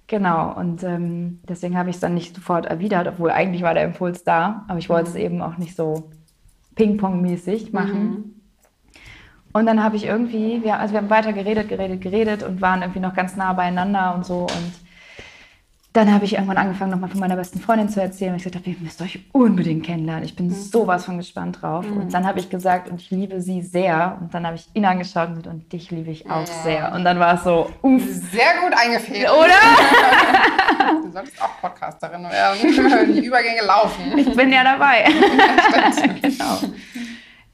Genau, 0.06 0.54
und 0.56 0.82
ähm, 0.82 1.40
deswegen 1.48 1.76
habe 1.76 1.90
ich 1.90 1.96
es 1.96 2.00
dann 2.00 2.14
nicht 2.14 2.34
sofort 2.34 2.66
erwidert, 2.66 3.06
obwohl 3.06 3.30
eigentlich 3.30 3.62
war 3.62 3.74
der 3.74 3.84
Impuls 3.84 4.24
da, 4.24 4.64
aber 4.66 4.78
ich 4.78 4.88
wollte 4.88 5.10
es 5.10 5.14
eben 5.14 5.42
auch 5.42 5.58
nicht 5.58 5.76
so 5.76 6.10
Ping-Pong-mäßig 6.74 7.72
machen. 7.72 8.39
Und 9.52 9.66
dann 9.66 9.82
habe 9.82 9.96
ich 9.96 10.04
irgendwie, 10.04 10.62
wir, 10.62 10.78
also 10.78 10.94
wir 10.94 11.00
haben 11.00 11.10
weiter 11.10 11.32
geredet, 11.32 11.68
geredet, 11.68 12.00
geredet 12.00 12.42
und 12.42 12.60
waren 12.60 12.82
irgendwie 12.82 13.00
noch 13.00 13.14
ganz 13.14 13.36
nah 13.36 13.52
beieinander 13.52 14.14
und 14.14 14.24
so. 14.24 14.42
Und 14.42 14.72
dann 15.92 16.12
habe 16.14 16.24
ich 16.24 16.34
irgendwann 16.34 16.56
angefangen, 16.56 16.92
nochmal 16.92 17.10
von 17.10 17.18
meiner 17.18 17.34
besten 17.34 17.58
Freundin 17.58 17.88
zu 17.88 18.00
erzählen. 18.00 18.30
Und 18.30 18.36
ich 18.36 18.44
gesagt 18.44 18.64
habe, 18.64 18.70
ihr 18.70 18.76
müsst 18.80 19.02
euch 19.02 19.18
unbedingt 19.32 19.84
kennenlernen. 19.84 20.24
Ich 20.24 20.36
bin 20.36 20.48
sowas 20.50 21.04
von 21.04 21.16
gespannt 21.16 21.60
drauf. 21.60 21.84
Und 21.84 22.14
dann 22.14 22.28
habe 22.28 22.38
ich 22.38 22.48
gesagt, 22.48 22.88
und 22.88 23.00
ich 23.00 23.10
liebe 23.10 23.40
sie 23.40 23.60
sehr. 23.60 24.16
Und 24.20 24.32
dann 24.32 24.46
habe 24.46 24.54
ich 24.54 24.68
ihn 24.74 24.84
angeschaut 24.84 25.30
und 25.30 25.34
gesagt, 25.38 25.52
und 25.52 25.72
dich 25.72 25.90
liebe 25.90 26.12
ich 26.12 26.30
auch 26.30 26.46
sehr. 26.46 26.92
Und 26.92 27.02
dann 27.02 27.18
war 27.18 27.34
es 27.34 27.42
so, 27.42 27.68
uff, 27.82 28.04
Sehr 28.04 28.60
gut 28.62 28.72
eingefädelt. 28.76 29.30
oder? 29.32 29.54
Du 31.02 31.10
solltest 31.12 31.42
auch 31.42 31.60
Podcasterin 31.60 32.22
werden. 32.22 33.14
Die 33.14 33.26
Übergänge 33.26 33.62
laufen. 33.66 34.16
Ich 34.16 34.34
bin 34.34 34.52
ja 34.52 34.62
dabei. 34.64 35.04
genau. 36.22 36.58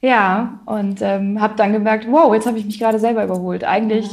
Ja, 0.01 0.59
und 0.65 1.01
ähm, 1.01 1.41
habe 1.41 1.55
dann 1.55 1.73
gemerkt, 1.73 2.05
wow, 2.09 2.33
jetzt 2.33 2.45
habe 2.45 2.59
ich 2.59 2.65
mich 2.65 2.79
gerade 2.79 2.99
selber 2.99 3.23
überholt. 3.23 3.63
Eigentlich 3.63 4.07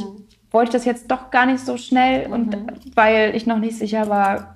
wollte 0.51 0.69
ich 0.69 0.73
das 0.73 0.85
jetzt 0.85 1.11
doch 1.11 1.29
gar 1.31 1.45
nicht 1.45 1.59
so 1.59 1.77
schnell 1.77 2.31
und 2.31 2.57
weil 2.95 3.35
ich 3.35 3.45
noch 3.45 3.59
nicht 3.59 3.77
sicher 3.77 4.09
war, 4.09 4.55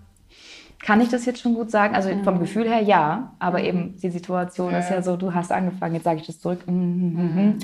kann 0.81 1.01
ich 1.01 1.09
das 1.09 1.25
jetzt 1.25 1.41
schon 1.41 1.55
gut 1.55 1.69
sagen? 1.69 1.93
Also 1.93 2.09
vom 2.23 2.39
Gefühl 2.39 2.67
her 2.67 2.81
ja, 2.81 3.33
aber 3.37 3.61
eben 3.61 3.97
die 3.97 4.09
Situation 4.09 4.73
ist 4.73 4.89
ja 4.89 5.01
so, 5.01 5.17
du 5.17 5.33
hast 5.33 5.51
angefangen, 5.51 5.95
jetzt 5.95 6.05
sage 6.05 6.21
ich 6.21 6.25
das 6.25 6.39
zurück. 6.39 6.65
Mhm, 6.67 6.73
mhm, 6.73 7.35
mhm. 7.35 7.57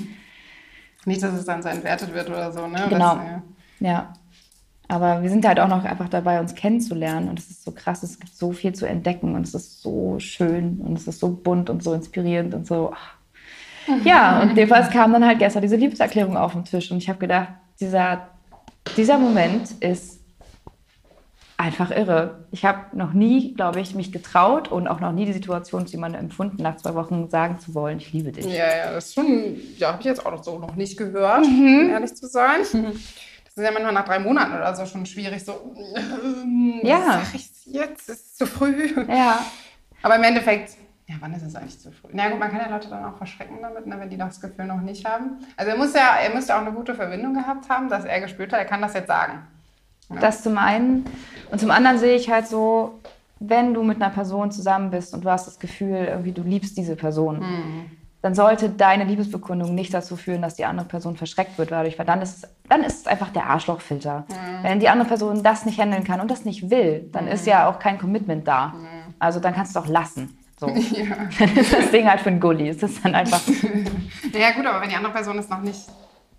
Nicht, 1.06 1.22
dass 1.22 1.32
es 1.32 1.46
dann 1.46 1.62
so 1.62 1.68
entwertet 1.68 2.12
wird 2.12 2.28
oder 2.28 2.52
so, 2.52 2.66
ne? 2.66 2.86
Genau. 2.90 3.14
Das, 3.14 3.24
ja. 3.24 3.42
Ja. 3.80 4.12
Aber 4.88 5.22
wir 5.22 5.30
sind 5.30 5.46
halt 5.46 5.58
auch 5.58 5.68
noch 5.68 5.84
einfach 5.84 6.08
dabei, 6.08 6.38
uns 6.38 6.54
kennenzulernen. 6.54 7.28
Und 7.28 7.38
es 7.38 7.50
ist 7.50 7.64
so 7.64 7.72
krass, 7.72 8.02
es 8.02 8.20
gibt 8.20 8.34
so 8.34 8.52
viel 8.52 8.74
zu 8.74 8.86
entdecken 8.86 9.34
und 9.34 9.42
es 9.42 9.54
ist 9.54 9.82
so 9.82 10.18
schön 10.18 10.80
und 10.80 10.98
es 10.98 11.08
ist 11.08 11.18
so 11.18 11.30
bunt 11.30 11.70
und 11.70 11.82
so 11.82 11.94
inspirierend 11.94 12.54
und 12.54 12.66
so. 12.66 12.92
ach. 12.94 13.15
Ja, 14.04 14.40
und 14.40 14.56
jedenfalls 14.56 14.90
kam 14.90 15.12
dann 15.12 15.24
halt 15.26 15.38
gestern 15.38 15.62
diese 15.62 15.76
Liebeserklärung 15.76 16.36
auf 16.36 16.52
den 16.52 16.64
Tisch 16.64 16.90
und 16.90 16.98
ich 16.98 17.08
habe 17.08 17.18
gedacht, 17.18 17.48
dieser, 17.80 18.28
dieser 18.96 19.18
Moment 19.18 19.70
ist 19.80 20.20
einfach 21.58 21.90
irre. 21.90 22.46
Ich 22.50 22.64
habe 22.64 22.96
noch 22.96 23.12
nie, 23.12 23.54
glaube 23.54 23.80
ich, 23.80 23.94
mich 23.94 24.12
getraut 24.12 24.68
und 24.68 24.88
auch 24.88 25.00
noch 25.00 25.12
nie 25.12 25.24
die 25.24 25.32
Situation 25.32 25.86
zu 25.86 25.92
jemandem 25.92 26.20
empfunden, 26.20 26.62
nach 26.62 26.76
zwei 26.76 26.94
Wochen 26.94 27.30
sagen 27.30 27.58
zu 27.58 27.74
wollen, 27.74 27.98
ich 27.98 28.12
liebe 28.12 28.30
dich. 28.32 28.44
Ja, 28.44 28.76
ja, 28.76 28.92
das 28.92 29.06
ist 29.06 29.14
schon, 29.14 29.56
ja, 29.78 29.88
habe 29.88 30.00
ich 30.00 30.06
jetzt 30.06 30.24
auch 30.26 30.42
so 30.42 30.58
noch 30.58 30.74
nicht 30.76 30.96
gehört, 30.98 31.44
um 31.46 31.90
ehrlich 31.90 32.14
zu 32.14 32.26
sein. 32.26 32.60
Das 32.62 32.72
ist 32.74 33.64
ja 33.64 33.70
manchmal 33.72 33.94
nach 33.94 34.04
drei 34.04 34.18
Monaten 34.18 34.52
oder 34.54 34.74
so 34.74 34.84
schon 34.84 35.06
schwierig, 35.06 35.42
so, 35.44 35.74
ähm, 35.96 36.80
Ja. 36.82 37.22
sag 37.24 37.34
ich 37.34 37.48
jetzt, 37.64 38.08
ist 38.10 38.26
es 38.26 38.34
zu 38.34 38.46
früh. 38.46 38.90
Ja, 39.08 39.38
Aber 40.02 40.16
im 40.16 40.24
Endeffekt, 40.24 40.76
ja, 41.08 41.14
wann 41.20 41.32
ist 41.34 41.42
es 41.42 41.54
eigentlich 41.54 41.78
zu 41.78 41.92
früh? 41.92 42.08
Na 42.12 42.28
gut, 42.28 42.40
man 42.40 42.50
kann 42.50 42.60
ja 42.60 42.68
Leute 42.68 42.88
dann 42.88 43.04
auch 43.04 43.16
verschrecken 43.16 43.58
damit, 43.62 43.86
ne, 43.86 43.98
wenn 43.98 44.10
die 44.10 44.16
das 44.16 44.40
Gefühl 44.40 44.66
noch 44.66 44.80
nicht 44.80 45.04
haben. 45.04 45.38
Also 45.56 45.70
er 45.70 45.78
muss 45.78 45.94
ja, 45.94 46.16
er 46.20 46.34
müsste 46.34 46.54
auch 46.54 46.60
eine 46.60 46.72
gute 46.72 46.94
Verbindung 46.94 47.34
gehabt 47.34 47.68
haben, 47.68 47.88
dass 47.88 48.04
er 48.04 48.20
gespürt 48.20 48.52
hat, 48.52 48.58
er 48.58 48.64
kann 48.64 48.82
das 48.82 48.94
jetzt 48.94 49.06
sagen. 49.06 49.38
Das 50.20 50.42
zum 50.42 50.58
einen. 50.58 51.04
Und 51.50 51.60
zum 51.60 51.70
anderen 51.70 51.98
sehe 51.98 52.16
ich 52.16 52.30
halt 52.30 52.46
so, 52.46 53.00
wenn 53.38 53.74
du 53.74 53.82
mit 53.82 54.00
einer 54.02 54.10
Person 54.10 54.50
zusammen 54.50 54.90
bist 54.90 55.14
und 55.14 55.24
du 55.24 55.30
hast 55.30 55.46
das 55.46 55.58
Gefühl, 55.58 56.06
irgendwie 56.08 56.32
du 56.32 56.42
liebst 56.42 56.76
diese 56.76 56.96
Person, 56.96 57.44
dann 58.22 58.34
sollte 58.34 58.70
deine 58.70 59.04
Liebesbekundung 59.04 59.74
nicht 59.74 59.92
dazu 59.92 60.16
führen, 60.16 60.42
dass 60.42 60.54
die 60.54 60.64
andere 60.64 60.86
Person 60.86 61.16
verschreckt 61.16 61.58
wird 61.58 61.70
dadurch, 61.70 61.98
weil 61.98 62.06
dann 62.06 62.22
ist 62.22 62.44
es, 62.44 62.50
dann 62.68 62.82
ist 62.82 63.00
es 63.00 63.06
einfach 63.06 63.30
der 63.30 63.46
Arschlochfilter. 63.46 64.26
Wenn 64.62 64.80
die 64.80 64.88
andere 64.88 65.08
Person 65.08 65.42
das 65.42 65.66
nicht 65.66 65.78
handeln 65.80 66.04
kann 66.04 66.20
und 66.20 66.30
das 66.30 66.44
nicht 66.44 66.70
will, 66.70 67.08
dann 67.12 67.28
ist 67.28 67.46
ja 67.46 67.68
auch 67.68 67.78
kein 67.78 67.98
Commitment 67.98 68.48
da. 68.48 68.74
Also 69.18 69.38
dann 69.38 69.54
kannst 69.54 69.74
du 69.74 69.78
es 69.78 69.84
auch 69.84 69.88
lassen. 69.88 70.35
So. 70.58 70.66
Dann 71.38 71.56
ist 71.56 71.72
das 71.72 71.90
Ding 71.90 72.08
halt 72.08 72.20
für 72.20 72.30
einen 72.30 72.40
Gulli. 72.40 72.68
Es 72.68 72.82
ist 72.82 73.04
dann 73.04 73.14
einfach. 73.14 73.40
Ja 74.32 74.50
gut, 74.50 74.66
aber 74.66 74.82
wenn 74.82 74.90
die 74.90 74.96
andere 74.96 75.12
Person 75.12 75.38
es 75.38 75.48
noch 75.48 75.62
nicht, 75.62 75.80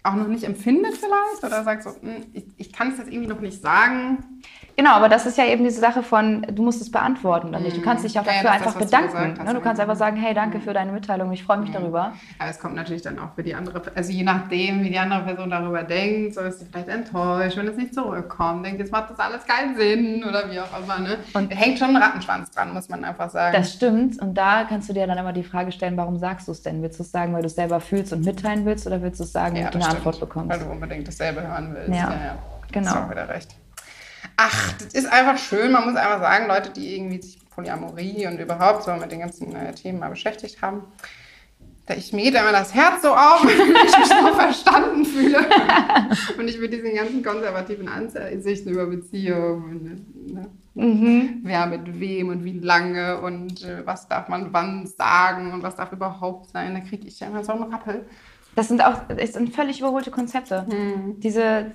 auch 0.04 0.14
noch 0.14 0.28
nicht 0.28 0.44
empfindet 0.44 0.96
vielleicht 0.98 1.44
oder 1.44 1.64
sagt 1.64 1.82
so, 1.84 1.90
hm, 1.90 2.28
ich, 2.34 2.46
ich 2.58 2.72
kann 2.72 2.92
es 2.92 3.00
jetzt 3.00 3.12
irgendwie 3.12 3.28
noch 3.28 3.40
nicht 3.40 3.60
sagen. 3.60 4.37
Genau, 4.80 4.92
aber 4.92 5.10
das 5.10 5.26
ist 5.26 5.40
ja 5.40 5.46
eben 5.46 5.64
diese 5.64 5.80
Sache 5.82 6.04
von, 6.04 6.44
du 6.52 6.62
musst 6.62 6.82
es 6.82 6.92
beantworten 6.92 7.48
oder 7.48 7.60
nicht. 7.60 7.76
Du 7.76 7.82
kannst 7.82 8.06
dich 8.06 8.20
auch 8.20 8.26
Ja, 8.28 8.32
ja, 8.32 8.44
dafür 8.44 8.50
ist 8.52 8.56
einfach 8.68 8.74
das, 8.74 8.74
du 8.76 8.86
bedanken. 8.86 9.08
gesagt 9.08 9.40
hast, 9.40 9.48
ne? 9.48 9.54
Du 9.56 9.62
kannst 9.62 9.80
ja. 9.80 9.84
einfach 9.86 9.96
sagen, 9.96 10.18
hey, 10.18 10.36
danke 10.36 10.60
für 10.60 10.72
deine 10.72 10.92
Mitteilung, 10.92 11.32
ich 11.32 11.44
freue 11.44 11.58
mich 11.58 11.72
darüber. 11.72 12.14
Aber 12.38 12.50
es 12.52 12.60
kommt 12.60 12.76
natürlich 12.76 13.02
dann 13.02 13.18
auch 13.18 13.34
für 13.34 13.42
die 13.42 13.56
andere, 13.56 13.82
also 13.96 14.12
je 14.12 14.22
nachdem, 14.22 14.84
wie 14.84 14.92
die 14.92 15.00
andere 15.00 15.24
Person 15.24 15.50
darüber 15.50 15.82
denkt, 15.82 16.36
so 16.36 16.42
ist 16.42 16.60
sie 16.60 16.68
vielleicht 16.68 16.90
enttäuscht, 16.90 17.58
wenn 17.58 17.68
es 17.68 17.76
nicht 17.76 17.96
zurückkommt, 17.96 18.68
denkt, 18.68 18.80
jetzt 18.80 18.92
macht 18.92 19.10
das 19.10 19.18
alles 19.18 19.44
keinen 19.48 19.76
Sinn 19.76 20.24
oder 20.24 20.52
wie 20.52 20.60
auch 20.60 20.80
immer. 20.80 21.00
Ne? 21.00 21.18
Und- 21.34 21.50
hängt 21.50 21.80
schon 21.80 21.96
ein 21.96 21.98
Rattenschwanz 22.00 22.52
dran, 22.52 22.72
muss 22.72 22.88
man 22.88 23.04
einfach 23.04 23.32
sagen. 23.32 23.58
Das 23.58 23.74
stimmt. 23.74 24.22
Und 24.22 24.36
da 24.36 24.64
kannst 24.66 24.90
du 24.90 24.94
dir 24.94 25.08
dann 25.08 25.18
immer 25.18 25.34
die 25.34 25.44
Frage 25.44 25.72
stellen, 25.72 25.98
warum 25.98 26.20
sagst 26.20 26.48
du 26.48 26.52
es 26.52 26.62
denn? 26.62 26.84
Willst 26.84 27.00
du 27.00 27.04
es 27.04 27.12
sagen, 27.12 27.34
weil 27.34 27.42
du 27.42 27.48
es 27.48 27.56
selber 27.56 27.80
fühlst 27.80 28.14
und 28.14 28.24
mitteilen 28.24 28.64
willst 28.66 28.86
oder 28.86 29.02
willst 29.02 29.20
du 29.20 29.24
es 29.24 29.32
sagen, 29.32 29.56
damit 29.56 29.74
du 29.74 29.80
eine 29.80 29.88
Antwort 29.88 30.20
bekommst? 30.20 30.52
Weil 30.52 30.60
du 30.60 30.72
unbedingt 30.72 31.08
dasselbe 31.08 31.42
hören 31.42 31.74
willst. 31.74 31.90
Ja, 32.00 32.12
ja. 32.12 32.38
genau. 32.72 32.86
Hast 32.90 32.96
du 32.96 33.00
auch 33.00 33.10
wieder 33.10 33.28
recht. 33.28 33.56
Ach, 34.38 34.74
das 34.74 34.94
ist 34.94 35.12
einfach 35.12 35.38
schön. 35.38 35.72
Man 35.72 35.86
muss 35.86 35.96
einfach 35.96 36.22
sagen, 36.22 36.48
Leute, 36.48 36.70
die 36.70 36.96
irgendwie 36.96 37.22
sich 37.22 37.40
mit 37.40 37.50
Polyamorie 37.50 38.28
und 38.28 38.40
überhaupt 38.40 38.84
so 38.84 38.94
mit 38.94 39.12
den 39.12 39.20
ganzen 39.20 39.56
äh, 39.56 39.74
Themen 39.74 40.00
mal 40.00 40.10
beschäftigt 40.10 40.62
haben, 40.62 40.84
da 41.88 41.96
ich 41.96 42.14
mir 42.14 42.26
geht 42.26 42.36
immer 42.36 42.52
das 42.52 42.74
Herz 42.74 43.02
so 43.02 43.10
auf, 43.10 43.44
wenn 43.44 43.76
ich 43.76 43.98
mich 43.98 44.08
so 44.08 44.34
verstanden 44.34 45.06
fühle. 45.06 45.40
und 46.38 46.48
ich 46.48 46.60
mit 46.60 46.72
diesen 46.72 46.96
ganzen 46.96 47.24
konservativen 47.24 47.88
Ansichten 47.88 48.70
über 48.70 48.86
Beziehungen, 48.86 50.06
ne, 50.32 50.48
Mhm. 50.78 51.40
wer 51.42 51.66
mit 51.66 52.00
wem 52.00 52.30
und 52.30 52.44
wie 52.44 52.60
lange 52.60 53.20
und 53.22 53.64
äh, 53.64 53.84
was 53.84 54.08
darf 54.08 54.30
man 54.30 54.54
wann 54.54 54.86
sagen 54.86 55.52
und 55.52 55.64
was 55.64 55.76
darf 55.76 55.92
überhaupt 55.92 56.52
sein, 56.52 56.76
da 56.76 56.82
kriege 56.82 57.08
ich 57.08 57.20
ja 57.20 57.28
immer 57.28 57.44
so 57.44 57.54
einen 57.54 57.64
Rappel. 57.64 58.06
Das 58.56 58.68
sind 58.68 58.86
auch 58.86 59.02
das 59.08 59.34
sind 59.34 59.56
völlig 59.56 59.80
überholte 59.80 60.12
Konzepte. 60.12 60.68
Hm. 60.70 61.20
Diese, 61.20 61.72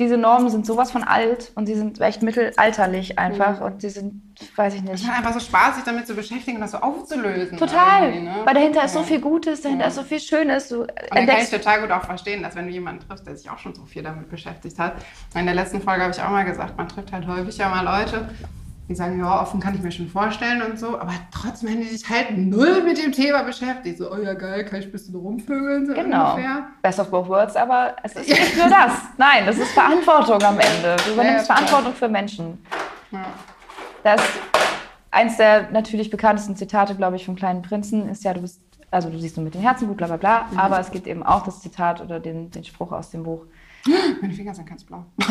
diese 0.00 0.16
Normen 0.16 0.48
sind 0.48 0.64
sowas 0.66 0.90
von 0.90 1.04
alt 1.04 1.52
und 1.54 1.68
die 1.68 1.74
sind 1.74 2.00
echt 2.00 2.22
mittelalterlich 2.22 3.18
einfach 3.18 3.60
und 3.60 3.82
die 3.82 3.90
sind, 3.90 4.22
weiß 4.56 4.72
ich 4.74 4.80
Es 4.82 4.88
nicht. 4.88 5.04
ist 5.04 5.10
einfach 5.10 5.34
so 5.34 5.40
Spaß, 5.40 5.76
sich 5.76 5.84
damit 5.84 6.06
zu 6.06 6.14
beschäftigen 6.14 6.56
und 6.56 6.62
das 6.62 6.70
so 6.72 6.78
aufzulösen. 6.78 7.58
Total, 7.58 8.10
ne? 8.22 8.34
weil 8.44 8.54
dahinter 8.54 8.82
ist 8.84 8.94
so 8.94 9.00
Ja. 9.00 9.04
viel 9.04 9.20
Gutes, 9.20 9.60
dahinter 9.60 9.84
Ja. 9.84 9.88
ist 9.88 9.96
so 9.96 10.02
viel 10.02 10.18
Schönes. 10.18 10.68
Du 10.70 10.80
Und 10.80 10.88
dann 11.14 11.26
kann 11.26 11.38
ich 11.42 11.50
total 11.50 11.82
gut 11.82 11.90
auch 11.92 12.02
verstehen, 12.04 12.42
dass 12.42 12.56
wenn 12.56 12.66
du 12.66 12.72
jemanden 12.72 13.06
triffst, 13.06 13.26
der 13.26 13.36
sich 13.36 13.50
auch 13.50 13.58
schon 13.58 13.74
so 13.74 13.84
viel 13.84 14.02
damit 14.02 14.30
beschäftigt 14.30 14.78
hat. 14.78 14.94
In 15.34 15.44
der 15.44 15.54
letzten 15.54 15.82
Folge 15.82 16.02
habe 16.02 16.12
ich 16.14 16.20
auch 16.22 16.30
mal 16.30 16.44
gesagt, 16.46 16.76
man 16.78 16.88
trifft 16.88 17.12
halt 17.12 17.26
häufig 17.26 17.58
ja 17.58 17.68
mal 17.68 17.84
Leute, 17.84 18.28
die 18.90 18.96
sagen, 18.96 19.20
ja, 19.20 19.40
offen 19.40 19.60
kann 19.60 19.74
ich 19.76 19.82
mir 19.82 19.92
schon 19.92 20.08
vorstellen 20.08 20.60
und 20.62 20.78
so, 20.78 20.98
aber 20.98 21.12
trotzdem 21.32 21.70
haben 21.70 21.80
die 21.80 21.86
sich 21.86 22.08
halt 22.10 22.36
null 22.36 22.82
mit 22.82 22.98
dem 23.02 23.12
Thema 23.12 23.44
beschäftigt. 23.44 23.98
So, 23.98 24.12
oh 24.12 24.16
ja, 24.18 24.34
geil, 24.34 24.64
kann 24.64 24.80
ich 24.80 24.86
ein 24.86 24.92
bisschen 24.92 25.14
rumvögeln, 25.14 25.86
so 25.86 25.94
Genau. 25.94 26.32
ungefähr. 26.32 26.64
Best 26.82 26.98
of 26.98 27.08
both 27.10 27.28
worlds, 27.28 27.54
aber 27.54 27.94
es 28.02 28.16
ist 28.16 28.28
nicht 28.28 28.56
nur 28.58 28.68
das. 28.68 28.92
Nein, 29.16 29.46
das 29.46 29.58
ist 29.58 29.70
Verantwortung 29.70 30.42
am 30.42 30.58
Ende. 30.58 30.96
Du 31.06 31.12
übernimmst 31.12 31.48
Ja. 31.48 31.54
Verantwortung 31.54 31.94
für 31.94 32.08
Menschen. 32.08 32.58
Ja. 33.12 33.26
Das 34.02 34.20
eins 35.12 35.36
der 35.36 35.70
natürlich 35.70 36.10
bekanntesten 36.10 36.56
Zitate, 36.56 36.96
glaube 36.96 37.14
ich, 37.16 37.24
vom 37.24 37.36
kleinen 37.36 37.62
Prinzen 37.62 38.08
ist 38.08 38.24
ja, 38.24 38.34
du 38.34 38.40
bist, 38.40 38.60
also 38.90 39.08
du 39.08 39.18
siehst 39.20 39.36
nur 39.36 39.44
mit 39.44 39.54
dem 39.54 39.60
Herzen 39.62 39.86
gut, 39.86 39.98
bla 39.98 40.08
bla 40.08 40.16
bla. 40.16 40.46
Mhm. 40.50 40.58
Aber 40.58 40.80
es 40.80 40.90
gibt 40.90 41.06
eben 41.06 41.22
auch 41.22 41.44
das 41.44 41.60
Zitat 41.60 42.00
oder 42.00 42.18
den, 42.18 42.50
den 42.50 42.64
Spruch 42.64 42.90
aus 42.90 43.10
dem 43.10 43.22
Buch. 43.22 43.42
Meine 44.20 44.34
Finger 44.34 44.52
sind 44.52 44.68
ganz 44.68 44.82
blau. 44.82 45.04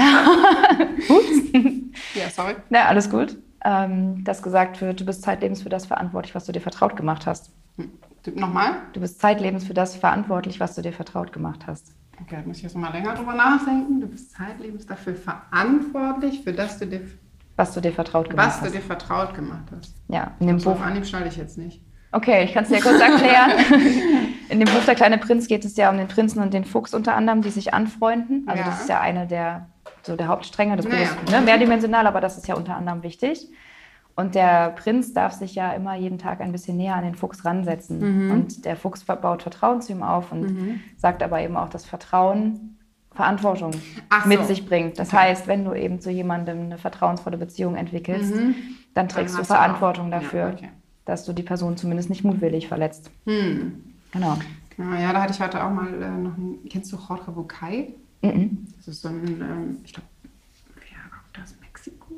ja, 2.16 2.30
sorry. 2.34 2.56
Na, 2.70 2.86
alles 2.86 3.10
gut. 3.10 3.38
Ähm, 3.66 4.24
dass 4.24 4.42
gesagt 4.42 4.80
wird, 4.82 5.00
du 5.02 5.06
bist 5.06 5.22
zeitlebens 5.22 5.62
für 5.62 5.70
das 5.70 5.86
verantwortlich, 5.86 6.34
was 6.36 6.46
du 6.46 6.52
dir 6.52 6.62
vertraut 6.62 6.96
gemacht 6.96 7.26
hast. 7.28 7.52
Du, 8.24 8.32
Nochmal? 8.32 8.72
Du 8.94 9.00
bist 9.02 9.20
zeitlebens 9.20 9.66
für 9.66 9.74
das 9.74 9.96
verantwortlich, 9.96 10.60
was 10.60 10.76
du 10.76 10.82
dir 10.82 10.94
vertraut 10.94 11.32
gemacht 11.34 11.62
hast. 11.68 11.94
Okay, 12.22 12.38
da 12.42 12.48
muss 12.48 12.58
ich 12.58 12.64
jetzt 12.64 12.76
noch 12.76 12.82
mal 12.82 12.92
länger 12.92 13.14
drüber 13.16 13.34
nachdenken. 13.34 14.02
Du 14.02 14.08
bist 14.08 14.32
zeitlebens 14.32 14.86
dafür 14.86 15.16
verantwortlich, 15.16 16.42
für 16.44 16.54
das 16.54 16.78
du 16.80 16.88
dir, 16.88 17.02
Was 17.56 17.74
du 17.74 17.82
dir 17.82 17.92
vertraut 17.92 18.30
gemacht 18.30 18.48
was 18.48 18.60
du 18.60 18.66
hast. 18.66 18.76
dir 18.76 18.82
vertraut 18.82 19.34
gemacht 19.34 19.66
hast. 19.76 19.94
Ja, 20.10 20.32
in 20.40 20.48
dem 20.48 20.58
Buch. 20.58 20.72
auf 20.74 20.82
Anhieb 20.82 21.06
schneide 21.06 21.28
ich 21.30 21.38
jetzt 21.38 21.58
nicht. 21.58 21.82
Okay, 22.12 22.44
ich 22.44 22.54
kann 22.54 22.64
es 22.64 22.70
dir 22.70 22.82
kurz 22.82 23.00
erklären. 23.00 23.52
In 24.50 24.60
dem 24.60 24.68
Buch 24.68 24.84
Der 24.86 24.96
kleine 24.96 25.18
Prinz 25.20 25.48
geht 25.48 25.64
es 25.64 25.78
ja 25.78 25.90
um 25.92 25.98
den 25.98 26.08
Prinzen 26.08 26.42
und 26.42 26.54
den 26.54 26.66
Fuchs 26.66 26.94
unter 26.94 27.16
anderem, 27.16 27.42
die 27.42 27.52
sich 27.52 27.74
anfreunden. 27.74 28.46
Also 28.48 28.64
Ja. 28.64 28.70
das 28.70 28.82
ist 28.82 28.90
ja 28.90 29.00
eine 29.00 29.28
der, 29.28 29.68
so 30.04 30.16
der 30.16 30.28
Hauptstränge 30.28 30.76
des 30.76 30.86
Naja. 30.88 31.10
Buches. 31.14 31.32
Ne? 31.32 31.42
Mehrdimensional, 31.42 32.08
aber 32.08 32.22
das 32.22 32.38
ist 32.38 32.48
ja 32.48 32.56
unter 32.56 32.76
anderem 32.76 33.04
wichtig. 33.04 33.48
Und 34.16 34.36
der 34.36 34.72
Prinz 34.72 35.14
darf 35.14 35.32
sich 35.34 35.56
ja 35.56 35.72
immer 35.72 35.96
jeden 35.96 36.18
Tag 36.18 36.42
ein 36.42 36.52
bisschen 36.52 36.76
näher 36.76 36.96
an 36.96 37.06
den 37.06 37.16
Fuchs 37.16 37.46
ransetzen. 37.46 38.26
Mhm. 38.26 38.32
Und 38.32 38.66
der 38.66 38.76
Fuchs 38.76 39.04
baut 39.06 39.44
Vertrauen 39.44 39.82
zu 39.82 39.94
ihm 39.94 40.04
auf 40.04 40.32
und 40.34 40.82
sagt 40.98 41.24
aber 41.24 41.40
eben 41.42 41.56
auch, 41.56 41.70
dass 41.70 41.86
Vertrauen 41.86 42.78
Verantwortung 43.14 43.72
Ach 44.10 44.26
mit 44.26 44.40
so. 44.40 44.46
sich 44.46 44.66
bringt. 44.66 45.00
Das 45.00 45.10
Okay. 45.10 45.18
heißt, 45.18 45.48
wenn 45.48 45.66
du 45.66 45.74
eben 45.74 46.00
zu 46.00 46.12
jemandem 46.12 46.62
eine 46.66 46.78
vertrauensvolle 46.78 47.38
Beziehung 47.38 47.76
entwickelst, 47.76 48.34
dann 48.94 49.08
trägst 49.10 49.36
du 49.36 49.40
hast 49.40 49.50
du 49.50 49.54
Verantwortung 49.56 50.12
ja, 50.12 50.20
dafür, 50.20 50.54
okay. 50.54 50.70
dass 51.06 51.26
du 51.26 51.34
die 51.34 51.44
Person 51.44 51.76
zumindest 51.78 52.10
nicht 52.10 52.24
mutwillig 52.24 52.68
verletzt. 52.68 53.12
Hm. 53.26 53.84
Genau. 54.12 54.38
Genau, 54.78 54.96
ja, 54.98 55.12
da 55.12 55.22
hatte 55.22 55.34
ich 55.34 55.42
heute 55.42 55.64
auch 55.64 55.70
mal 55.70 55.88
äh, 55.88 56.10
noch 56.10 56.38
einen. 56.38 56.60
Kennst 56.70 56.92
du 56.94 56.98
Jorge 56.98 57.32
Bucay? 57.32 57.94
Mhm. 58.22 58.68
Das 58.78 58.88
ist 58.88 59.02
so 59.02 59.10
ein, 59.10 59.42
ähm, 59.42 59.78
ich 59.84 59.94
glaube, 59.94 60.08
wer 60.76 61.10
kommt 61.10 61.44
aus 61.44 61.56
Mexiko? 61.62 62.16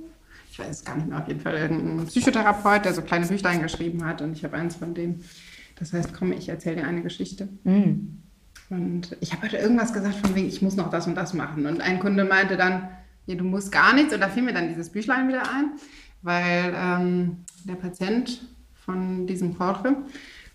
Ich 0.49 0.59
weiß 0.59 0.69
es 0.69 0.85
gar 0.85 0.95
nicht 0.95 1.07
mehr, 1.07 1.19
auf 1.19 1.27
jeden 1.27 1.39
Fall 1.39 1.55
irgendein 1.55 2.05
Psychotherapeut, 2.07 2.85
der 2.85 2.93
so 2.93 3.01
kleine 3.01 3.25
Büchlein 3.25 3.61
geschrieben 3.61 4.05
hat 4.05 4.21
und 4.21 4.33
ich 4.33 4.43
habe 4.43 4.57
eins 4.57 4.75
von 4.75 4.93
denen. 4.93 5.23
Das 5.75 5.93
heißt, 5.93 6.13
komm, 6.13 6.31
ich 6.31 6.49
erzähle 6.49 6.77
dir 6.77 6.87
eine 6.87 7.01
Geschichte. 7.01 7.49
Mhm. 7.63 8.21
Und 8.69 9.17
ich 9.19 9.33
habe 9.33 9.43
heute 9.43 9.57
irgendwas 9.57 9.93
gesagt 9.93 10.15
von 10.15 10.33
wegen, 10.33 10.47
ich 10.47 10.61
muss 10.61 10.75
noch 10.75 10.89
das 10.89 11.07
und 11.07 11.15
das 11.15 11.33
machen. 11.33 11.65
Und 11.65 11.81
ein 11.81 11.99
Kunde 11.99 12.23
meinte 12.23 12.55
dann, 12.55 12.87
nee, 13.27 13.35
du 13.35 13.43
musst 13.43 13.71
gar 13.71 13.93
nichts. 13.93 14.13
Und 14.13 14.21
da 14.21 14.29
fiel 14.29 14.43
mir 14.43 14.53
dann 14.53 14.69
dieses 14.69 14.89
Büchlein 14.89 15.27
wieder 15.27 15.43
ein, 15.43 15.71
weil 16.21 16.73
ähm, 16.75 17.37
der 17.65 17.75
Patient 17.75 18.41
von 18.85 19.27
diesem 19.27 19.57
Jorge 19.57 19.97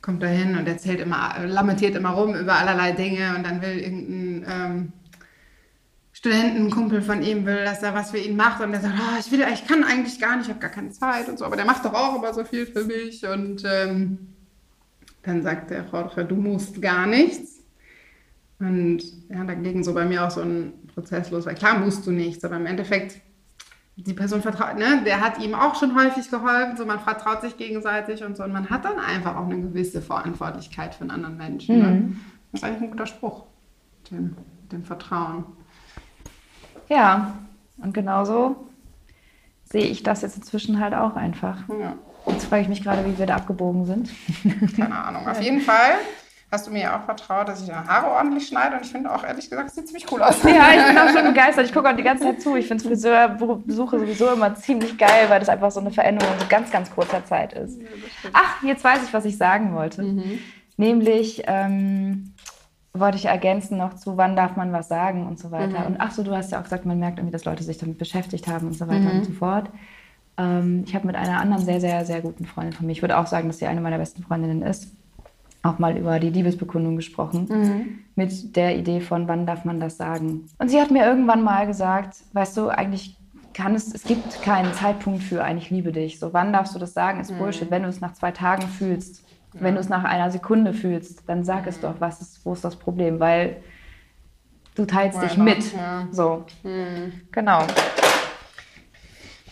kommt 0.00 0.22
dahin 0.22 0.56
und 0.56 0.66
erzählt 0.66 1.00
immer, 1.00 1.34
lamentiert 1.44 1.96
immer 1.96 2.10
rum 2.10 2.34
über 2.34 2.54
allerlei 2.54 2.92
Dinge 2.92 3.34
und 3.36 3.44
dann 3.44 3.60
will 3.60 3.78
irgendein 3.78 4.44
ähm, 4.48 4.92
Studentenkumpel 6.16 7.02
von 7.02 7.22
ihm 7.22 7.44
will, 7.44 7.62
dass 7.62 7.82
er 7.82 7.92
was 7.92 8.10
für 8.10 8.16
ihn 8.16 8.36
macht 8.36 8.62
und 8.62 8.72
der 8.72 8.80
sagt, 8.80 8.94
oh, 8.98 9.20
ich 9.20 9.30
will, 9.30 9.44
ich 9.52 9.66
kann 9.66 9.84
eigentlich 9.84 10.18
gar 10.18 10.36
nicht, 10.36 10.46
ich 10.46 10.50
habe 10.50 10.60
gar 10.60 10.70
keine 10.70 10.88
Zeit 10.88 11.28
und 11.28 11.38
so, 11.38 11.44
aber 11.44 11.56
der 11.56 11.66
macht 11.66 11.84
doch 11.84 11.92
auch 11.92 12.16
immer 12.16 12.32
so 12.32 12.42
viel 12.42 12.64
für 12.64 12.84
mich 12.84 13.26
und 13.26 13.62
ähm, 13.66 14.28
dann 15.22 15.42
sagt 15.42 15.70
der 15.70 15.84
Jorge, 15.84 16.24
du 16.24 16.36
musst 16.36 16.80
gar 16.80 17.06
nichts. 17.06 17.58
Und 18.58 19.02
ja, 19.28 19.44
dagegen 19.44 19.84
so 19.84 19.92
bei 19.92 20.06
mir 20.06 20.24
auch 20.24 20.30
so 20.30 20.40
ein 20.40 20.72
Prozess 20.94 21.30
los, 21.30 21.44
weil 21.44 21.54
klar 21.54 21.78
musst 21.78 22.06
du 22.06 22.12
nichts, 22.12 22.42
aber 22.46 22.56
im 22.56 22.64
Endeffekt, 22.64 23.20
die 23.96 24.14
Person 24.14 24.40
vertraut, 24.40 24.78
ne, 24.78 25.02
der 25.04 25.20
hat 25.20 25.38
ihm 25.38 25.54
auch 25.54 25.74
schon 25.74 25.94
häufig 25.94 26.30
geholfen, 26.30 26.78
so 26.78 26.86
man 26.86 27.00
vertraut 27.00 27.42
sich 27.42 27.58
gegenseitig 27.58 28.24
und 28.24 28.38
so 28.38 28.42
und 28.42 28.54
man 28.54 28.70
hat 28.70 28.86
dann 28.86 28.98
einfach 28.98 29.36
auch 29.36 29.44
eine 29.44 29.60
gewisse 29.60 30.00
Verantwortlichkeit 30.00 30.94
für 30.94 31.02
einen 31.02 31.10
anderen 31.10 31.36
Menschen. 31.36 31.78
Ne? 31.78 32.16
Das 32.52 32.62
ist 32.62 32.64
eigentlich 32.64 32.84
ein 32.84 32.90
guter 32.92 33.06
Spruch, 33.06 33.44
dem, 34.10 34.34
dem 34.72 34.82
Vertrauen. 34.82 35.44
Ja, 36.88 37.34
und 37.78 37.92
genauso 37.94 38.56
sehe 39.64 39.84
ich 39.86 40.02
das 40.02 40.22
jetzt 40.22 40.36
inzwischen 40.36 40.80
halt 40.80 40.94
auch 40.94 41.16
einfach. 41.16 41.58
Ja, 41.68 41.94
Jetzt 42.26 42.46
frage 42.46 42.62
ich 42.62 42.68
mich 42.68 42.82
gerade, 42.82 43.04
wie 43.06 43.18
wir 43.18 43.26
da 43.26 43.36
abgebogen 43.36 43.86
sind. 43.86 44.10
keine 44.76 44.96
Ahnung. 44.96 45.28
Auf 45.28 45.40
jeden 45.40 45.60
Fall 45.60 45.92
hast 46.50 46.66
du 46.66 46.70
mir 46.72 46.82
ja 46.82 46.98
auch 46.98 47.04
vertraut, 47.04 47.48
dass 47.48 47.60
ich 47.60 47.68
deine 47.68 47.86
Haare 47.86 48.10
ordentlich 48.10 48.46
schneide 48.48 48.76
und 48.76 48.84
ich 48.84 48.90
finde 48.90 49.12
auch 49.12 49.24
ehrlich 49.24 49.48
gesagt, 49.50 49.68
es 49.68 49.74
sieht 49.74 49.86
ziemlich 49.86 50.10
cool 50.10 50.22
aus. 50.22 50.42
Ja, 50.42 50.70
ich 50.74 50.86
bin 50.86 50.98
auch 50.98 51.08
schon 51.10 51.24
begeistert. 51.34 51.66
Ich 51.66 51.72
gucke 51.72 51.88
auch 51.88 51.96
die 51.96 52.02
ganze 52.02 52.24
Zeit 52.24 52.40
zu. 52.40 52.56
Ich 52.56 52.66
finde 52.66 52.84
Friseurbesuche 52.84 53.98
sowieso 53.98 54.32
immer 54.32 54.54
ziemlich 54.54 54.96
geil, 54.96 55.26
weil 55.28 55.40
das 55.40 55.48
einfach 55.48 55.70
so 55.70 55.80
eine 55.80 55.90
Veränderung 55.90 56.32
in 56.34 56.40
so 56.40 56.46
ganz, 56.48 56.70
ganz 56.70 56.90
kurzer 56.90 57.24
Zeit 57.24 57.52
ist. 57.52 57.80
Ach, 58.32 58.62
jetzt 58.62 58.82
weiß 58.82 59.04
ich, 59.04 59.12
was 59.12 59.24
ich 59.24 59.36
sagen 59.36 59.74
wollte. 59.74 60.02
Nämlich 60.76 61.42
ähm, 61.46 62.32
wollte 63.00 63.18
ich 63.18 63.26
ergänzen 63.26 63.78
noch 63.78 63.94
zu, 63.94 64.16
wann 64.16 64.36
darf 64.36 64.56
man 64.56 64.72
was 64.72 64.88
sagen 64.88 65.26
und 65.26 65.38
so 65.38 65.50
weiter. 65.50 65.86
Und 65.86 65.96
ach 65.98 66.10
so, 66.12 66.22
du 66.22 66.34
hast 66.36 66.52
ja 66.52 66.58
auch 66.58 66.64
gesagt, 66.64 66.86
man 66.86 66.98
merkt 66.98 67.18
irgendwie, 67.18 67.32
dass 67.32 67.44
Leute 67.44 67.62
sich 67.62 67.78
damit 67.78 67.98
beschäftigt 67.98 68.46
haben 68.48 68.68
und 68.68 68.74
so 68.74 68.86
weiter 68.88 69.12
und 69.12 69.24
so 69.24 69.32
fort. 69.32 69.70
Ähm, 70.38 70.84
ich 70.86 70.94
habe 70.94 71.06
mit 71.06 71.16
einer 71.16 71.40
anderen 71.40 71.64
sehr, 71.64 71.80
sehr, 71.80 72.04
sehr 72.04 72.20
guten 72.20 72.44
Freundin 72.44 72.72
von 72.72 72.86
mir, 72.86 72.92
ich 72.92 73.02
würde 73.02 73.18
auch 73.18 73.26
sagen, 73.26 73.48
dass 73.48 73.58
sie 73.58 73.66
eine 73.66 73.80
meiner 73.80 73.98
besten 73.98 74.22
Freundinnen 74.22 74.62
ist, 74.62 74.92
auch 75.62 75.78
mal 75.78 75.96
über 75.96 76.20
die 76.20 76.30
Liebesbekundung 76.30 76.96
gesprochen. 76.96 77.46
Mit 78.14 78.56
der 78.56 78.76
Idee 78.76 79.00
von, 79.00 79.28
wann 79.28 79.46
darf 79.46 79.64
man 79.64 79.80
das 79.80 79.96
sagen. 79.96 80.46
Und 80.58 80.70
sie 80.70 80.80
hat 80.80 80.90
mir 80.90 81.04
irgendwann 81.04 81.42
mal 81.42 81.66
gesagt, 81.66 82.18
weißt 82.32 82.56
du, 82.56 82.68
eigentlich 82.68 83.16
kann 83.54 83.74
es, 83.74 83.94
es 83.94 84.04
gibt 84.04 84.42
keinen 84.42 84.72
Zeitpunkt 84.74 85.22
für 85.22 85.42
ein 85.42 85.56
Ich 85.56 85.70
liebe 85.70 85.90
dich. 85.90 86.18
So, 86.18 86.32
wann 86.34 86.52
darfst 86.52 86.74
du 86.74 86.78
das 86.78 86.92
sagen, 86.92 87.20
ist 87.20 87.36
Bullshit. 87.38 87.70
Wenn 87.70 87.82
du 87.82 87.88
es 87.88 88.02
nach 88.02 88.12
zwei 88.12 88.30
Tagen 88.30 88.68
fühlst, 88.68 89.25
wenn 89.60 89.74
du 89.74 89.80
es 89.80 89.88
nach 89.88 90.04
einer 90.04 90.30
Sekunde 90.30 90.72
fühlst, 90.72 91.28
dann 91.28 91.44
sag 91.44 91.66
es 91.66 91.80
doch, 91.80 91.94
was 91.98 92.20
ist, 92.20 92.44
wo 92.44 92.52
ist 92.52 92.64
das 92.64 92.76
Problem? 92.76 93.20
Weil 93.20 93.56
du 94.74 94.84
teilst 94.84 95.20
Why 95.20 95.26
dich 95.26 95.36
mit. 95.36 95.72
Ja. 95.72 96.08
So. 96.10 96.44
Genau. 97.32 97.66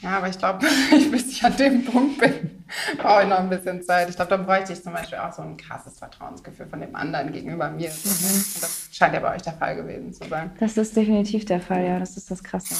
Ja, 0.04 0.18
aber 0.18 0.28
ich 0.28 0.38
glaube, 0.38 0.66
bis 1.10 1.30
ich 1.32 1.42
an 1.42 1.56
dem 1.56 1.84
Punkt 1.84 2.18
bin, 2.18 2.64
brauche 2.98 3.22
ich 3.22 3.28
noch 3.28 3.38
ein 3.38 3.48
bisschen 3.48 3.82
Zeit. 3.82 4.10
Ich 4.10 4.16
glaube, 4.16 4.30
dann 4.30 4.44
bräuchte 4.44 4.74
ich 4.74 4.82
zum 4.82 4.92
Beispiel 4.92 5.18
auch 5.18 5.32
so 5.32 5.40
ein 5.40 5.56
krasses 5.56 5.98
Vertrauensgefühl 5.98 6.66
von 6.66 6.80
dem 6.80 6.94
anderen 6.94 7.32
gegenüber 7.32 7.70
mir. 7.70 7.88
Und 7.88 8.62
das 8.62 8.88
scheint 8.92 9.14
ja 9.14 9.20
bei 9.20 9.34
euch 9.34 9.42
der 9.42 9.54
Fall 9.54 9.76
gewesen 9.76 10.12
zu 10.12 10.28
sein. 10.28 10.50
Das 10.60 10.76
ist 10.76 10.94
definitiv 10.94 11.46
der 11.46 11.60
Fall, 11.60 11.84
ja. 11.84 11.98
Das 11.98 12.18
ist 12.18 12.30
das 12.30 12.44
Krasse. 12.44 12.74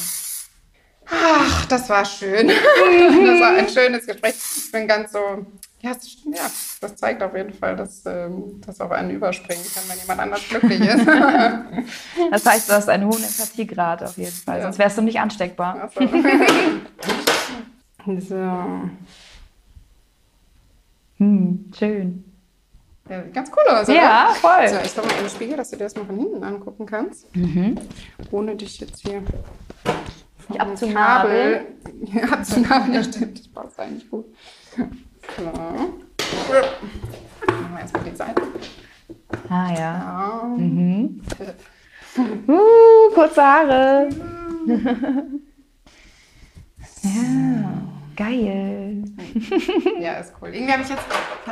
Ach, 1.07 1.65
das 1.65 1.89
war 1.89 2.05
schön. 2.05 2.51
Das 3.25 3.41
war 3.41 3.57
ein 3.57 3.69
schönes 3.69 4.05
Gespräch. 4.05 4.35
Ich 4.35 4.71
bin 4.71 4.87
ganz 4.87 5.11
so, 5.11 5.45
ja, 5.85 5.91
es- 5.91 6.17
ja 6.25 6.49
das 6.81 6.95
zeigt 6.95 7.21
auf 7.23 7.35
jeden 7.35 7.53
Fall, 7.53 7.75
dass 7.75 8.05
ähm, 8.05 8.61
das 8.65 8.81
auf 8.81 8.91
einen 8.91 9.11
überspringen 9.11 9.63
kann, 9.73 9.83
wenn 9.87 9.99
jemand 9.99 10.19
anders 10.19 10.41
glücklich 10.49 10.81
ist. 10.81 11.07
Das 12.31 12.45
heißt, 12.45 12.69
du 12.69 12.73
hast 12.73 12.89
einen 12.89 13.05
hohen 13.05 13.23
Empathiegrad 13.23 14.03
auf 14.03 14.17
jeden 14.17 14.31
Fall. 14.31 14.57
Ja. 14.57 14.63
Sonst 14.63 14.79
wärst 14.79 14.97
du 14.97 15.01
nicht 15.03 15.19
ansteckbar. 15.19 15.89
So. 15.93 16.01
so. 18.19 18.89
Hm, 21.17 21.71
schön. 21.77 22.23
Ja, 23.09 23.21
ganz 23.33 23.51
cool 23.51 23.75
aus, 23.75 23.87
oder? 23.87 23.95
Ja, 23.95 24.29
voll. 24.41 24.67
So, 24.67 24.75
ich 24.83 24.95
komme 24.95 25.07
mal 25.07 25.13
in 25.17 25.23
den 25.25 25.29
Spiegel, 25.29 25.57
dass 25.57 25.69
du 25.69 25.77
dir 25.77 25.83
das 25.83 25.95
mal 25.95 26.05
von 26.05 26.17
hinten 26.17 26.43
angucken 26.43 26.85
kannst. 26.85 27.27
Ohne 28.31 28.55
dich 28.55 28.79
jetzt 28.79 29.01
hier 29.07 29.21
vom 30.47 30.57
abzunabeln. 30.57 31.65
Kabel- 32.11 32.23
abzunabeln, 32.33 32.93
ja 32.93 33.03
stimmt. 33.03 33.39
Das 33.39 33.47
passt 33.47 33.79
eigentlich 33.79 34.09
gut. 34.09 34.25
So. 35.37 35.43
Machen 35.45 35.93
wir 37.73 37.79
erstmal 37.79 38.03
die 38.03 38.15
Seite. 38.15 38.41
Ah 39.49 39.71
ja. 39.73 39.77
Ja. 39.77 40.43
Mhm. 40.57 41.21
Uh, 42.47 43.13
kurze 43.13 43.41
Haare. 43.41 44.09
ja, 47.03 47.71
geil. 48.15 49.03
ja, 49.99 50.13
ist 50.13 50.33
cool. 50.41 50.49
Irgendwie 50.53 50.71
habe 50.73 50.83
ich 50.83 50.89
jetzt, 50.89 51.03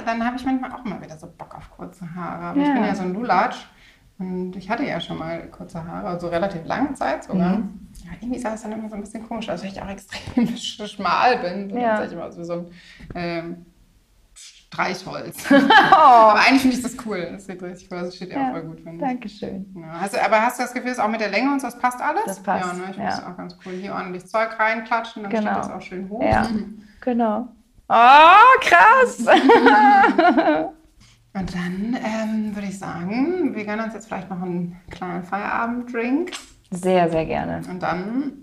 dann 0.05 0.25
habe 0.25 0.37
ich 0.37 0.45
manchmal 0.45 0.71
auch 0.71 0.83
mal 0.85 1.01
wieder 1.01 1.17
so 1.17 1.27
Bock 1.37 1.55
auf 1.55 1.69
kurze 1.71 2.05
Haare. 2.15 2.43
Aber 2.45 2.59
ich 2.61 2.67
Ja. 2.67 2.73
bin 2.73 2.83
ja 2.85 2.95
so 2.95 3.03
ein 3.03 3.13
Lulatsch. 3.13 3.57
Und 4.19 4.55
ich 4.55 4.69
hatte 4.69 4.83
ja 4.85 5.01
schon 5.01 5.17
mal 5.17 5.47
kurze 5.49 5.83
Haare, 5.85 6.07
also 6.07 6.27
relativ 6.27 6.65
lange 6.65 6.93
Zeit 6.93 7.23
sogar. 7.25 7.57
Mhm. 7.57 7.82
Ja, 8.03 8.11
irgendwie 8.21 8.39
sah 8.39 8.53
es 8.53 8.61
dann 8.63 8.71
immer 8.73 8.89
so 8.89 8.95
ein 8.95 9.01
bisschen 9.01 9.27
komisch 9.27 9.49
aus, 9.49 9.61
weil 9.63 9.71
ich 9.71 9.81
auch 9.81 9.87
extrem 9.89 10.45
sch- 10.55 10.87
schmal 10.95 11.37
bin. 11.37 11.69
So, 11.69 11.77
Ja. 11.77 11.97
Dann 11.97 12.07
ich 12.07 12.13
immer 12.13 12.31
so 12.31 12.53
ein 12.53 12.67
ähm, 13.15 13.65
Streichholz. 14.33 15.45
Oh, 15.51 15.95
Aber 15.95 16.39
eigentlich 16.39 16.61
finde 16.63 16.75
ich 16.77 16.83
das 16.83 16.95
cool. 17.05 17.29
Das 17.31 17.45
sieht 17.45 17.61
richtig 17.61 17.89
cool 17.91 17.99
aus. 17.99 18.05
Das 18.07 18.15
steht 18.15 18.31
ja, 18.31 18.47
auch 18.47 18.51
voll 18.51 18.63
gut, 18.63 18.77
finde 18.81 18.95
ich. 18.95 19.11
Dankeschön. 19.11 19.65
Ja, 19.77 20.01
hast 20.01 20.13
du, 20.15 20.23
aber 20.23 20.41
hast 20.41 20.57
du 20.59 20.63
das 20.63 20.73
Gefühl, 20.73 20.91
ist 20.91 20.99
auch 20.99 21.07
mit 21.09 21.21
der 21.21 21.29
Länge 21.29 21.51
und 21.51 21.61
so, 21.61 21.67
das 21.67 21.77
passt 21.77 22.01
alles? 22.01 22.23
Das 22.25 22.41
passt, 22.41 22.65
Ja, 22.65 22.73
ne, 22.73 22.79
ich 22.89 22.95
finde 22.95 23.03
ja. 23.03 23.09
das 23.15 23.23
auch 23.25 23.37
ganz 23.37 23.55
cool. 23.65 23.73
Hier 23.73 23.93
ordentlich 23.93 24.25
Zeug 24.25 24.57
reinklatschen, 24.59 25.23
dann 25.23 25.31
Genau. 25.31 25.51
steht 25.51 25.57
das 25.65 25.71
auch 25.71 25.81
schön 25.81 26.09
hoch. 26.09 26.23
Ja, 26.23 26.47
genau. 27.01 27.47
Oh, 27.89 28.59
krass. 28.61 29.19
Und 31.35 31.55
dann 31.55 31.97
ähm, 32.03 32.55
würde 32.55 32.67
ich 32.67 32.77
sagen, 32.79 33.55
wir 33.55 33.65
gönnen 33.65 33.85
uns 33.85 33.93
jetzt 33.93 34.07
vielleicht 34.07 34.29
noch 34.29 34.41
einen 34.41 34.79
kleinen 34.89 35.23
Feierabenddrink. 35.23 36.31
Sehr, 36.75 37.09
sehr 37.09 37.25
gerne. 37.25 37.61
Und 37.69 37.81
dann 37.81 38.33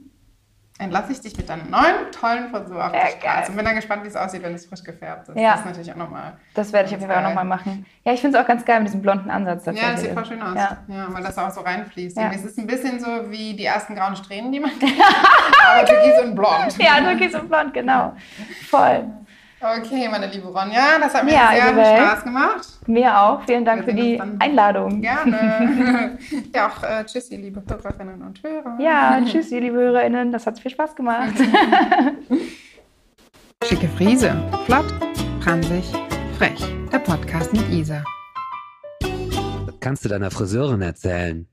entlasse 0.80 1.12
ich 1.12 1.20
dich 1.20 1.36
mit 1.36 1.46
deiner 1.48 1.64
neuen, 1.64 2.10
tollen 2.10 2.48
Frisur 2.50 2.84
auf 2.84 2.92
die 2.92 3.18
Straße. 3.18 3.50
Und 3.50 3.56
bin 3.56 3.66
dann 3.66 3.76
gespannt, 3.76 4.02
wie 4.02 4.08
es 4.08 4.16
aussieht, 4.16 4.42
wenn 4.42 4.54
es 4.54 4.64
frisch 4.64 4.82
gefärbt 4.82 5.28
ist. 5.28 5.36
Ja. 5.36 5.50
Das 5.50 5.60
ist 5.60 5.66
natürlich 5.66 5.92
auch 5.92 5.96
nochmal... 5.96 6.32
Das 6.54 6.72
werde 6.72 6.88
ich 6.88 6.94
auf 6.94 7.00
jeden 7.00 7.12
Fall 7.12 7.22
auch 7.22 7.28
nochmal 7.28 7.44
machen. 7.44 7.84
Ja, 8.02 8.14
ich 8.14 8.20
finde 8.20 8.38
es 8.38 8.42
auch 8.42 8.48
ganz 8.48 8.64
geil 8.64 8.78
mit 8.78 8.88
diesem 8.88 9.02
blonden 9.02 9.30
Ansatz 9.30 9.66
Ja, 9.66 9.72
das 9.92 10.00
sieht 10.00 10.12
voll 10.12 10.24
schön 10.24 10.40
aus. 10.40 10.54
Ja. 10.54 10.78
Ja, 10.88 11.06
weil 11.10 11.22
das 11.22 11.36
auch 11.36 11.50
so 11.50 11.60
reinfließt. 11.60 12.16
Ja. 12.16 12.30
Es 12.34 12.44
ist 12.44 12.58
ein 12.58 12.66
bisschen 12.66 12.98
so 12.98 13.30
wie 13.30 13.54
die 13.54 13.66
ersten 13.66 13.94
grauen 13.94 14.16
Strähnen, 14.16 14.50
die 14.52 14.60
man 14.60 14.70
kennt. 14.78 14.92
Aber 15.68 15.84
türkis 15.84 16.22
und 16.24 16.34
blond. 16.34 16.78
Ja, 16.78 17.00
türkis 17.00 17.34
und 17.34 17.48
blond, 17.48 17.74
genau. 17.74 18.14
Voll. 18.70 19.06
Okay, 19.62 20.08
meine 20.08 20.26
liebe 20.28 20.48
Ronja, 20.48 20.98
das 20.98 21.12
hat 21.14 21.24
mir 21.24 21.34
Ja, 21.34 21.50
sehr 21.52 21.74
viel. 21.74 21.84
Spaß 22.02 22.24
gemacht. 22.24 22.66
Mir 22.86 23.20
auch. 23.20 23.42
Vielen 23.44 23.64
Dank 23.66 23.84
für 23.84 23.92
die. 23.92 24.18
Einladung. 24.38 25.02
Gerne. 25.02 26.18
ja, 26.54 26.66
auch 26.68 26.82
äh, 26.82 27.04
tschüss, 27.04 27.30
ihr 27.30 27.36
liebe 27.38 27.62
Hörerinnen 27.68 28.22
und 28.22 28.42
Hörer. 28.42 28.78
Ja, 28.80 29.20
tschüss, 29.30 29.50
ihr 29.50 29.60
liebe 29.60 29.76
HörerInnen. 29.76 30.32
Das 30.32 30.46
hat 30.46 30.58
viel 30.58 30.70
Spaß 30.70 30.94
gemacht. 30.96 31.34
Schicke 33.64 33.88
Friese. 33.88 34.34
Flott, 34.64 34.86
franzig, 35.42 35.92
frech. 36.38 36.64
Der 36.90 37.00
Podcast 37.00 37.52
mit 37.52 37.68
Isa. 37.68 38.02
Kannst 39.80 40.06
du 40.06 40.08
deiner 40.08 40.30
Friseurin 40.30 40.80
erzählen. 40.80 41.46